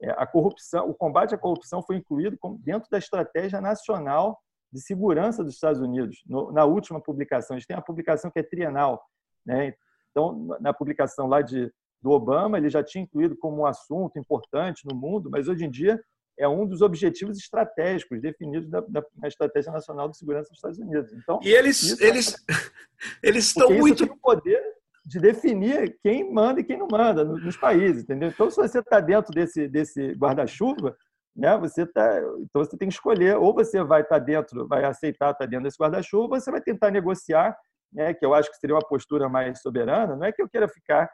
é, 0.00 0.10
a 0.10 0.24
corrupção, 0.24 0.88
o 0.88 0.94
combate 0.94 1.34
à 1.34 1.38
corrupção 1.38 1.82
foi 1.82 1.96
incluído 1.96 2.38
dentro 2.60 2.88
da 2.88 2.98
estratégia 2.98 3.60
nacional 3.60 4.38
de 4.72 4.80
segurança 4.80 5.42
dos 5.42 5.54
Estados 5.54 5.80
Unidos. 5.80 6.22
No, 6.24 6.52
na 6.52 6.64
última 6.64 7.00
publicação, 7.00 7.56
a 7.56 7.58
gente 7.58 7.66
tem 7.66 7.76
a 7.76 7.82
publicação 7.82 8.30
que 8.30 8.38
é 8.38 8.42
trienal. 8.44 9.02
Né? 9.44 9.74
Então, 10.10 10.46
na 10.60 10.72
publicação 10.72 11.26
lá 11.26 11.42
de, 11.42 11.72
do 12.00 12.10
Obama, 12.10 12.58
ele 12.58 12.70
já 12.70 12.82
tinha 12.82 13.04
incluído 13.04 13.36
como 13.36 13.62
um 13.62 13.66
assunto 13.66 14.18
importante 14.18 14.86
no 14.86 14.94
mundo, 14.94 15.28
mas 15.30 15.48
hoje 15.48 15.64
em 15.64 15.70
dia 15.70 16.00
é 16.38 16.46
um 16.48 16.64
dos 16.64 16.82
objetivos 16.82 17.36
estratégicos 17.36 18.20
definidos 18.20 18.70
da, 18.70 18.80
da, 18.80 19.04
na 19.16 19.26
Estratégia 19.26 19.72
Nacional 19.72 20.08
de 20.08 20.16
Segurança 20.16 20.48
dos 20.48 20.58
Estados 20.58 20.78
Unidos. 20.78 21.12
Então, 21.12 21.40
e 21.42 21.48
eles, 21.48 22.00
eles, 22.00 22.34
é... 22.34 23.28
eles 23.28 23.46
estão 23.48 23.70
muito. 23.70 24.06
Tem 24.06 24.14
o 24.14 24.18
poder 24.20 24.62
de 25.04 25.18
definir 25.18 25.98
quem 26.02 26.32
manda 26.32 26.60
e 26.60 26.64
quem 26.64 26.78
não 26.78 26.86
manda 26.90 27.24
nos 27.24 27.56
países, 27.56 28.02
entendeu? 28.02 28.28
Então, 28.28 28.50
se 28.50 28.56
você 28.56 28.78
está 28.78 29.00
dentro 29.00 29.32
desse, 29.32 29.66
desse 29.66 30.12
guarda-chuva, 30.12 30.96
né? 31.34 31.56
Você 31.58 31.86
tá, 31.86 32.20
então 32.40 32.64
você 32.64 32.76
tem 32.76 32.88
que 32.88 32.94
escolher, 32.94 33.36
ou 33.36 33.54
você 33.54 33.82
vai 33.82 34.02
estar 34.02 34.18
tá 34.18 34.24
dentro, 34.24 34.66
vai 34.66 34.84
aceitar 34.84 35.30
estar 35.30 35.44
tá 35.44 35.46
dentro 35.46 35.64
desse 35.64 35.78
guarda-chuva, 35.78 36.34
ou 36.34 36.40
você 36.40 36.50
vai 36.50 36.60
tentar 36.60 36.90
negociar, 36.90 37.56
né? 37.92 38.12
Que 38.12 38.26
eu 38.26 38.34
acho 38.34 38.50
que 38.50 38.58
seria 38.58 38.76
uma 38.76 38.86
postura 38.86 39.28
mais 39.28 39.60
soberana. 39.60 40.14
Não 40.14 40.26
é 40.26 40.32
que 40.32 40.42
eu 40.42 40.48
queira 40.48 40.68
ficar 40.68 41.08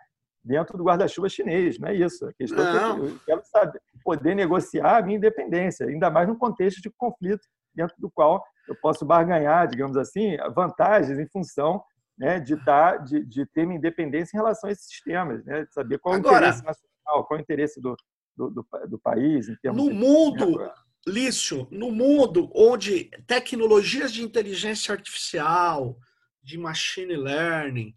dentro 0.44 0.76
do 0.76 0.84
guarda-chuva 0.84 1.28
chinês, 1.28 1.78
não 1.78 1.88
é 1.88 1.94
isso. 1.94 2.26
A 2.26 2.32
questão 2.34 2.64
não. 2.64 2.96
é 2.96 3.08
que 3.08 3.14
eu 3.14 3.20
quero 3.24 3.42
saber, 3.44 3.80
poder 4.04 4.34
negociar 4.34 4.98
a 4.98 5.02
minha 5.02 5.16
independência, 5.16 5.86
ainda 5.86 6.10
mais 6.10 6.28
num 6.28 6.36
contexto 6.36 6.82
de 6.82 6.90
conflito 6.90 7.46
dentro 7.74 7.94
do 7.98 8.10
qual 8.10 8.44
eu 8.68 8.76
posso 8.80 9.04
barganhar, 9.04 9.66
digamos 9.66 9.96
assim, 9.96 10.36
vantagens 10.54 11.18
em 11.18 11.26
função 11.28 11.82
né, 12.16 12.38
de, 12.38 12.56
dar, 12.64 13.02
de, 13.02 13.24
de 13.24 13.46
ter 13.46 13.66
minha 13.66 13.78
independência 13.78 14.36
em 14.36 14.40
relação 14.40 14.68
a 14.68 14.72
esses 14.72 14.86
sistemas, 14.86 15.44
né, 15.44 15.64
de 15.64 15.72
saber 15.72 15.98
qual 15.98 16.14
é 16.14 16.18
o 16.18 16.20
Agora, 16.20 16.36
interesse 16.36 16.64
nacional, 16.64 17.26
qual 17.26 17.38
o 17.38 17.42
interesse 17.42 17.80
do, 17.80 17.96
do, 18.36 18.50
do, 18.50 18.66
do 18.88 18.98
país. 18.98 19.48
Em 19.48 19.56
termos 19.56 19.82
no 19.82 19.90
de... 19.90 19.96
mundo, 19.96 20.70
Lício, 21.06 21.68
no 21.70 21.90
mundo 21.90 22.50
onde 22.54 23.10
tecnologias 23.26 24.12
de 24.12 24.22
inteligência 24.22 24.92
artificial, 24.92 25.98
de 26.42 26.56
machine 26.58 27.16
learning, 27.16 27.94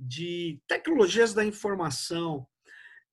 de 0.00 0.58
tecnologias 0.66 1.34
da 1.34 1.44
informação, 1.44 2.46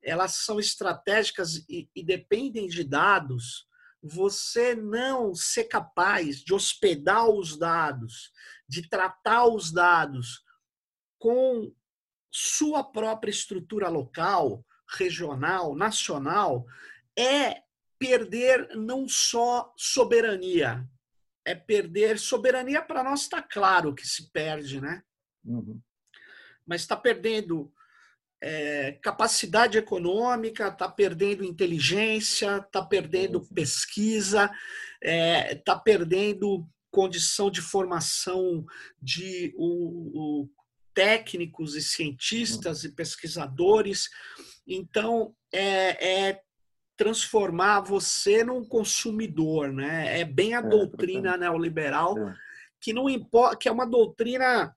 elas 0.02 0.36
são 0.36 0.58
estratégicas 0.58 1.66
e, 1.70 1.90
e 1.94 2.04
dependem 2.04 2.68
de 2.68 2.84
dados, 2.84 3.68
você 4.02 4.74
não 4.74 5.36
ser 5.36 5.66
capaz 5.66 6.40
de 6.40 6.54
hospedar 6.54 7.28
os 7.30 7.58
dados, 7.58 8.32
de 8.68 8.88
tratar 8.88 9.46
os 9.48 9.72
dados 9.72 10.44
com 11.20 11.74
sua 12.32 12.84
própria 12.84 13.32
estrutura 13.32 13.90
local, 13.90 14.64
regional, 14.90 15.76
nacional, 15.76 16.66
é 17.18 17.64
perder 18.00 18.78
não 18.78 19.10
só 19.10 19.74
soberania, 19.76 20.88
é 21.44 21.56
perder 21.56 22.18
soberania 22.20 22.82
para 22.82 23.04
nós 23.04 23.22
está 23.22 23.42
claro 23.42 23.94
que 23.94 24.08
se 24.08 24.32
perde, 24.32 24.80
né? 24.80 25.04
Uhum. 25.44 25.82
Mas 26.68 26.82
está 26.82 26.96
perdendo 26.96 27.72
é, 28.42 28.94
capacidade 29.02 29.78
econômica, 29.78 30.68
está 30.68 30.88
perdendo 30.88 31.44
inteligência, 31.44 32.58
está 32.58 32.84
perdendo 32.84 33.42
pesquisa, 33.54 34.52
está 35.02 35.10
é, 35.10 35.56
tá 35.56 35.76
perdendo 35.76 36.68
condição 36.92 37.50
de 37.50 37.62
formação 37.62 38.66
de 39.02 39.54
o, 39.58 40.44
o 40.44 40.50
técnicos 40.94 41.76
e 41.76 41.82
cientistas 41.82 42.84
e 42.84 42.92
pesquisadores. 42.92 44.10
Então, 44.68 45.36
é, 45.52 46.30
é, 46.30 46.42
transformar 46.96 47.82
você 47.82 48.44
num 48.44 48.66
consumidor, 48.66 49.72
né? 49.72 50.20
É 50.20 50.26
bem 50.26 50.56
a 50.56 50.60
é, 50.60 50.64
doutrina 50.64 51.38
neoliberal 51.38 52.18
é. 52.18 52.36
que 52.82 52.92
não 52.92 53.08
importa, 53.08 53.56
que 53.56 53.70
é 53.70 53.72
uma 53.72 53.86
doutrina 53.86 54.76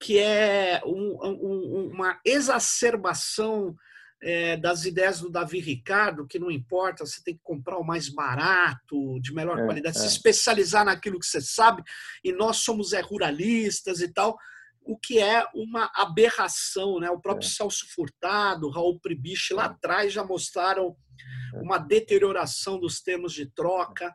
que 0.00 0.18
é 0.18 0.80
um, 0.84 1.18
um, 1.22 1.90
uma 1.92 2.20
exacerbação 2.24 3.74
é, 4.22 4.56
das 4.56 4.84
ideias 4.84 5.20
do 5.20 5.30
Davi 5.30 5.60
Ricardo, 5.60 6.26
que 6.26 6.38
não 6.38 6.50
importa, 6.50 7.06
você 7.06 7.22
tem 7.22 7.34
que 7.34 7.42
comprar 7.42 7.78
o 7.78 7.84
mais 7.84 8.08
barato, 8.08 9.20
de 9.20 9.32
melhor 9.32 9.58
é, 9.58 9.64
qualidade, 9.64 9.98
se 9.98 10.04
é. 10.04 10.08
especializar 10.08 10.84
naquilo 10.84 11.18
que 11.18 11.26
você 11.26 11.40
sabe, 11.40 11.82
e 12.22 12.32
nós 12.32 12.58
somos 12.58 12.92
é, 12.92 13.00
ruralistas 13.00 14.00
e 14.00 14.12
tal 14.12 14.36
o 14.88 14.96
que 14.96 15.18
é 15.18 15.46
uma 15.54 15.90
aberração. 15.94 16.98
Né? 16.98 17.10
O 17.10 17.20
próprio 17.20 17.46
é. 17.46 17.50
Celso 17.50 17.86
Furtado, 17.94 18.70
Raul 18.70 18.98
Pribiche, 18.98 19.52
lá 19.52 19.64
é. 19.64 19.66
atrás 19.66 20.12
já 20.12 20.24
mostraram 20.24 20.96
uma 21.54 21.76
deterioração 21.76 22.80
dos 22.80 23.00
termos 23.00 23.34
de 23.34 23.46
troca. 23.46 24.12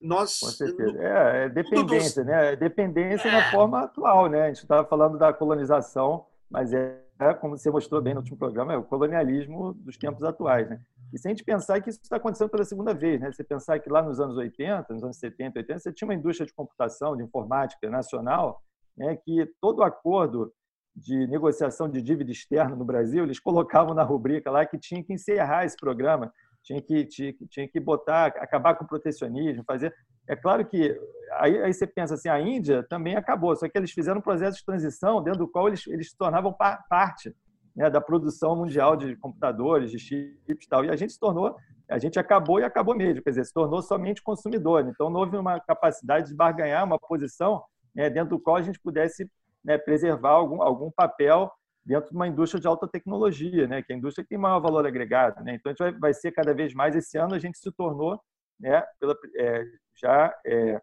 Nós, 0.00 0.38
Com 0.40 0.46
certeza. 0.46 0.96
É, 1.02 1.44
é 1.44 1.48
dependência, 1.48 2.22
dos... 2.22 2.32
né? 2.32 2.52
É 2.52 2.56
dependência 2.56 3.28
é. 3.28 3.32
na 3.32 3.50
forma 3.50 3.82
atual, 3.82 4.28
né? 4.28 4.44
A 4.44 4.46
gente 4.48 4.62
estava 4.62 4.86
falando 4.86 5.18
da 5.18 5.32
colonização, 5.32 6.26
mas 6.50 6.72
é, 6.72 7.00
é, 7.18 7.34
como 7.34 7.56
você 7.56 7.70
mostrou 7.70 8.00
bem 8.00 8.14
no 8.14 8.20
último 8.20 8.36
programa, 8.36 8.72
é 8.72 8.76
o 8.76 8.84
colonialismo 8.84 9.74
dos 9.74 9.96
tempos 9.96 10.22
atuais, 10.22 10.68
né? 10.70 10.80
E 11.12 11.18
se 11.18 11.26
a 11.26 11.30
gente 11.30 11.42
pensar 11.42 11.80
que 11.80 11.90
isso 11.90 12.00
está 12.02 12.16
acontecendo 12.16 12.50
pela 12.50 12.64
segunda 12.64 12.94
vez, 12.94 13.20
né? 13.20 13.32
Você 13.32 13.42
pensar 13.42 13.78
que 13.80 13.90
lá 13.90 14.02
nos 14.02 14.20
anos 14.20 14.36
80, 14.36 14.92
nos 14.94 15.02
anos 15.02 15.18
70, 15.18 15.58
80, 15.58 15.78
você 15.78 15.92
tinha 15.92 16.06
uma 16.06 16.14
indústria 16.14 16.46
de 16.46 16.54
computação, 16.54 17.16
de 17.16 17.24
informática 17.24 17.90
nacional 17.90 18.62
né, 18.98 19.16
que 19.16 19.46
todo 19.60 19.82
acordo 19.82 20.52
de 20.94 21.26
negociação 21.28 21.88
de 21.88 22.02
dívida 22.02 22.32
externa 22.32 22.74
no 22.74 22.84
Brasil, 22.84 23.22
eles 23.22 23.38
colocavam 23.38 23.94
na 23.94 24.02
rubrica 24.02 24.50
lá 24.50 24.66
que 24.66 24.76
tinha 24.76 25.02
que 25.02 25.12
encerrar 25.12 25.64
esse 25.64 25.76
programa, 25.76 26.32
tinha 26.68 26.82
que, 26.82 27.04
tinha, 27.06 27.34
tinha 27.48 27.66
que 27.66 27.80
botar, 27.80 28.26
acabar 28.26 28.74
com 28.74 28.84
o 28.84 28.88
protecionismo, 28.88 29.64
fazer. 29.66 29.94
É 30.28 30.36
claro 30.36 30.66
que 30.66 31.00
aí, 31.32 31.62
aí 31.62 31.72
você 31.72 31.86
pensa 31.86 32.12
assim, 32.12 32.28
a 32.28 32.38
Índia 32.38 32.82
também 32.82 33.16
acabou, 33.16 33.56
só 33.56 33.66
que 33.66 33.78
eles 33.78 33.90
fizeram 33.90 34.18
um 34.18 34.22
processo 34.22 34.58
de 34.58 34.64
transição 34.66 35.22
dentro 35.22 35.40
do 35.40 35.48
qual 35.48 35.68
eles, 35.68 35.86
eles 35.86 36.10
se 36.10 36.16
tornavam 36.16 36.54
parte 36.90 37.34
né, 37.74 37.88
da 37.88 38.02
produção 38.02 38.54
mundial 38.54 38.96
de 38.96 39.16
computadores, 39.16 39.90
de 39.90 39.98
chips 39.98 40.36
e 40.46 40.68
tal. 40.68 40.84
E 40.84 40.90
a 40.90 40.96
gente 40.96 41.14
se 41.14 41.18
tornou, 41.18 41.56
a 41.88 41.98
gente 41.98 42.18
acabou 42.18 42.60
e 42.60 42.64
acabou 42.64 42.94
mesmo, 42.94 43.22
quer 43.22 43.30
dizer, 43.30 43.46
se 43.46 43.52
tornou 43.54 43.80
somente 43.80 44.22
consumidor. 44.22 44.86
Então 44.86 45.08
não 45.08 45.20
houve 45.20 45.38
uma 45.38 45.58
capacidade 45.60 46.28
de 46.28 46.34
barganhar 46.34 46.84
uma 46.84 46.98
posição 46.98 47.64
né, 47.94 48.10
dentro 48.10 48.36
do 48.36 48.38
qual 48.38 48.56
a 48.56 48.62
gente 48.62 48.78
pudesse 48.78 49.30
né, 49.64 49.78
preservar 49.78 50.32
algum, 50.32 50.60
algum 50.60 50.90
papel 50.90 51.50
dentro 51.88 52.10
de 52.10 52.16
uma 52.16 52.28
indústria 52.28 52.60
de 52.60 52.66
alta 52.66 52.86
tecnologia, 52.86 53.66
né? 53.66 53.82
que 53.82 53.90
é 53.90 53.94
a 53.94 53.98
indústria 53.98 54.22
que 54.22 54.28
tem 54.28 54.38
maior 54.38 54.60
valor 54.60 54.86
agregado. 54.86 55.42
Né? 55.42 55.54
Então, 55.54 55.70
a 55.70 55.72
gente 55.72 55.78
vai, 55.78 55.92
vai 55.98 56.14
ser 56.14 56.32
cada 56.32 56.52
vez 56.52 56.74
mais. 56.74 56.94
Esse 56.94 57.16
ano, 57.16 57.34
a 57.34 57.38
gente 57.38 57.58
se 57.58 57.72
tornou 57.72 58.20
né, 58.60 58.84
pela, 59.00 59.16
é, 59.38 59.64
já 59.98 60.34
é, 60.46 60.82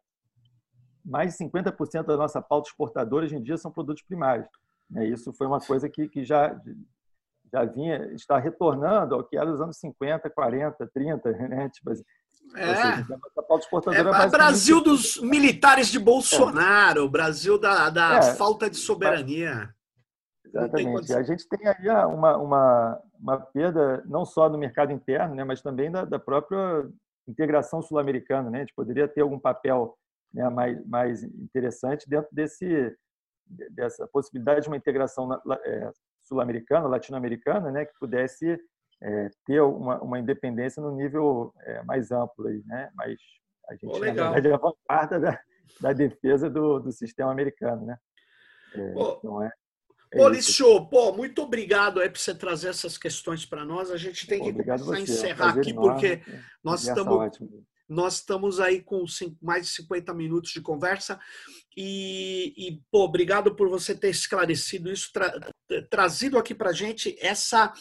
mais 1.06 1.38
de 1.38 1.43
50% 1.45 2.06
da 2.06 2.18
nossa 2.18 2.41
pauta 2.41 2.70
exportadora 2.70 3.26
hoje 3.26 3.36
em 3.36 3.43
dia 3.43 3.56
são 3.56 3.72
produtos 3.72 4.01
primários. 4.01 4.47
Né? 4.89 5.08
Isso 5.08 5.32
foi 5.32 5.45
uma 5.45 5.60
coisa 5.60 5.88
que, 5.88 6.10
que 6.10 6.26
já, 6.26 6.60
já 7.53 7.64
vinha, 7.66 8.12
está 8.14 8.39
retornando 8.39 9.14
ao 9.14 9.24
que 9.24 9.38
era 9.38 9.51
nos 9.51 9.62
anos 9.62 9.78
50, 9.78 10.28
40, 10.32 10.89
30, 10.91 11.32
né? 11.32 11.70
Tipo 11.70 11.91
assim, 11.91 12.03
é. 12.56 12.76
Seja, 12.76 13.20
é, 13.93 14.26
é 14.26 14.28
Brasil 14.30 14.82
dos 14.82 15.22
militares 15.22 15.88
de 15.89 15.99
Bolsonaro, 15.99 17.06
é. 17.06 17.10
Brasil 17.10 17.60
da, 17.60 17.91
da 17.91 18.18
é. 18.18 18.36
falta 18.36 18.70
de 18.70 18.78
soberania. 18.78 19.75
Exatamente. 20.56 21.14
A 21.14 21.24
gente 21.24 21.47
tem 21.49 21.68
aí 21.68 21.89
uma, 22.08 22.38
uma, 22.38 23.01
uma 23.20 23.39
perda 23.39 24.01
não 24.06 24.24
só 24.24 24.49
no 24.49 24.58
mercado 24.58 24.93
interno, 24.93 25.36
né, 25.36 25.43
mas 25.43 25.62
também 25.62 25.91
da, 25.91 26.06
da 26.06 26.18
própria 26.18 26.89
integração 27.28 27.82
sul-americana. 27.82 28.49
Né? 28.49 28.60
A 28.60 28.62
gente 28.62 28.74
poderia 28.74 29.08
ter 29.08 29.22
algum 29.22 29.39
papel 29.39 29.97
né, 30.34 30.49
mais, 30.49 30.86
mais 30.86 31.24
interessante 31.24 32.10
dentro 32.10 32.30
desse, 32.32 32.95
dessa 33.72 34.08
possibilidade 34.08 34.62
de 34.62 34.68
uma 34.68 34.78
integração 34.78 35.30
é, 35.66 35.91
sul-americana, 36.22 36.88
latino-americana, 36.88 37.72
né, 37.72 37.86
que 37.86 37.93
pudesse 37.99 38.58
é, 39.01 39.30
ter 39.45 39.62
uma, 39.62 40.01
uma 40.01 40.20
independência 40.20 40.82
no 40.82 40.91
nível 40.91 41.53
é, 41.62 41.84
mais 41.84 42.12
amplo. 42.12 42.47
Aí, 42.47 42.64
né? 42.66 42.89
Mas 42.95 43.20
a 43.70 43.74
gente, 43.74 43.91
Pô, 43.91 43.99
na 43.99 44.06
verdade, 44.06 44.47
é 44.47 44.53
a 44.53 44.58
vanguarda 44.58 45.20
da, 45.20 45.39
da 45.82 45.93
defesa 45.93 46.49
do, 46.49 46.80
do 46.80 46.91
sistema 46.91 47.32
americano. 47.32 47.86
Né? 47.86 47.97
É, 48.76 48.91
então 48.91 49.43
é, 49.43 49.51
é 50.14 50.22
Ô, 50.22 50.30
Lício, 50.30 50.86
pô, 50.88 51.12
muito 51.12 51.41
obrigado 51.41 51.99
aí 51.99 52.10
por 52.10 52.20
você 52.20 52.34
trazer 52.34 52.70
essas 52.70 52.97
questões 52.97 53.45
para 53.45 53.66
nós. 53.66 53.91
A 53.91 53.97
gente 53.97 54.28
tem 54.28 54.41
que 54.41 54.51
começar 54.51 54.95
a 54.95 54.99
encerrar 54.99 55.49
aqui, 55.58 55.72
enorme. 55.72 55.91
porque 55.91 56.22
nós 56.64 56.88
estamos, 56.88 57.39
nós 57.88 58.16
estamos 58.16 58.60
aí 58.60 58.82
com 58.82 59.03
mais 59.41 59.68
de 59.68 59.74
50 59.74 60.14
minutos 60.14 60.51
de 60.51 60.62
conversa. 60.62 61.20
E, 61.76 62.53
e 62.58 62.82
pô, 62.91 63.03
obrigado 63.03 63.56
por 63.56 63.70
você 63.70 63.93
ter 63.93 64.10
esclarecido 64.10 64.91
isso, 64.91 65.12
tra 65.12 65.34
trazido 65.89 66.38
aqui 66.38 66.53
para 66.53 66.70
a 66.70 66.74
gente 66.74 67.18
essa 67.20 67.74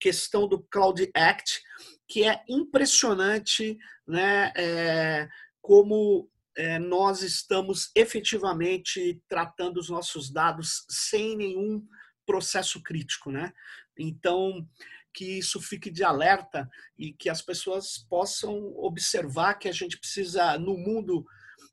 questão 0.00 0.48
do 0.48 0.62
Cloud 0.70 1.08
Act, 1.14 1.60
que 2.08 2.24
é 2.24 2.42
impressionante 2.48 3.78
né, 4.06 4.52
é, 4.56 5.28
como 5.60 6.28
é, 6.28 6.35
nós 6.78 7.22
estamos 7.22 7.90
efetivamente 7.94 9.20
tratando 9.28 9.78
os 9.78 9.90
nossos 9.90 10.30
dados 10.30 10.84
sem 10.88 11.36
nenhum 11.36 11.86
processo 12.24 12.82
crítico, 12.82 13.30
né? 13.30 13.52
Então, 13.98 14.66
que 15.14 15.38
isso 15.38 15.60
fique 15.60 15.90
de 15.90 16.04
alerta 16.04 16.68
e 16.98 17.12
que 17.12 17.30
as 17.30 17.40
pessoas 17.40 17.98
possam 18.10 18.74
observar 18.76 19.54
que 19.54 19.68
a 19.68 19.72
gente 19.72 19.98
precisa, 19.98 20.58
no 20.58 20.76
mundo 20.76 21.24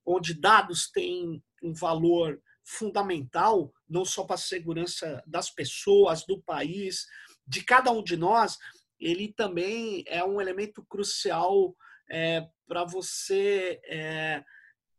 onde 0.06 0.34
dados 0.34 0.90
têm 0.90 1.44
um 1.62 1.74
valor 1.74 2.42
fundamental, 2.64 3.74
não 3.90 4.06
só 4.06 4.24
para 4.24 4.36
a 4.36 4.40
segurança 4.40 5.22
das 5.28 5.50
pessoas, 5.50 6.26
do 6.26 6.42
país, 6.42 7.06
de 7.46 7.64
cada 7.64 7.92
um 7.92 8.02
de 8.02 8.16
nós, 8.16 8.58
ele 9.00 9.34
também 9.34 10.04
é 10.08 10.24
um 10.24 10.40
elemento 10.40 10.82
crucial 10.86 11.76
é, 12.10 12.48
para 12.66 12.86
você 12.86 13.82
é, 13.86 14.44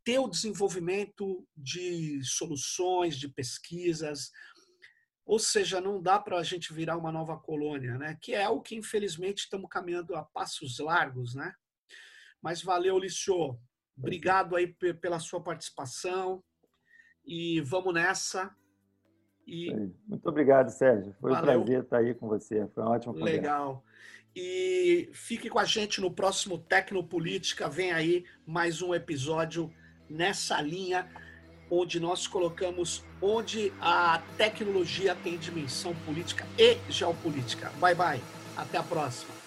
ter 0.05 0.18
o 0.18 0.28
desenvolvimento 0.28 1.46
de 1.57 2.20
soluções, 2.22 3.16
de 3.16 3.28
pesquisas. 3.28 4.30
Ou 5.24 5.38
seja, 5.38 5.80
não 5.80 6.02
dá 6.02 6.18
para 6.18 6.36
a 6.36 6.42
gente 6.42 6.72
virar 6.72 6.98
uma 6.98 7.11
nova 7.11 7.38
colônia, 7.38 7.96
né? 7.96 8.18
que 8.20 8.34
é 8.34 8.46
o 8.48 8.61
que, 8.61 8.76
infelizmente, 8.76 9.44
estamos 9.44 9.68
caminhando 9.70 10.14
a 10.14 10.22
passos 10.22 10.78
largos. 10.78 11.34
Né? 11.34 11.52
Mas 12.42 12.62
valeu, 12.62 12.98
Licio. 12.98 13.59
Obrigado 13.96 14.55
aí 14.55 14.66
pela 15.00 15.18
sua 15.18 15.42
participação. 15.42 16.44
E 17.24 17.62
vamos 17.62 17.94
nessa. 17.94 18.55
E... 19.46 19.72
Muito 20.07 20.28
obrigado, 20.28 20.68
Sérgio. 20.68 21.14
Foi 21.20 21.30
Valeu. 21.32 21.61
um 21.61 21.64
prazer 21.64 21.84
estar 21.84 21.98
aí 21.98 22.14
com 22.14 22.28
você. 22.28 22.66
Foi 22.68 22.82
uma 22.82 22.92
ótima 22.92 23.14
conversa. 23.14 23.36
Legal. 23.36 23.84
E 24.36 25.09
fique 25.12 25.48
com 25.48 25.59
a 25.59 25.64
gente 25.64 26.00
no 26.00 26.12
próximo 26.12 26.59
Tecnopolítica. 26.59 27.68
Vem 27.68 27.92
aí 27.92 28.24
mais 28.44 28.82
um 28.82 28.92
episódio 28.92 29.72
nessa 30.09 30.61
linha 30.61 31.09
onde 31.70 31.98
nós 31.98 32.26
colocamos 32.26 33.02
onde 33.20 33.72
a 33.80 34.20
tecnologia 34.36 35.14
tem 35.14 35.38
dimensão 35.38 35.94
política 36.07 36.46
e 36.59 36.78
geopolítica. 36.88 37.70
Bye 37.80 37.94
bye. 37.94 38.20
Até 38.57 38.78
a 38.78 38.82
próxima. 38.82 39.43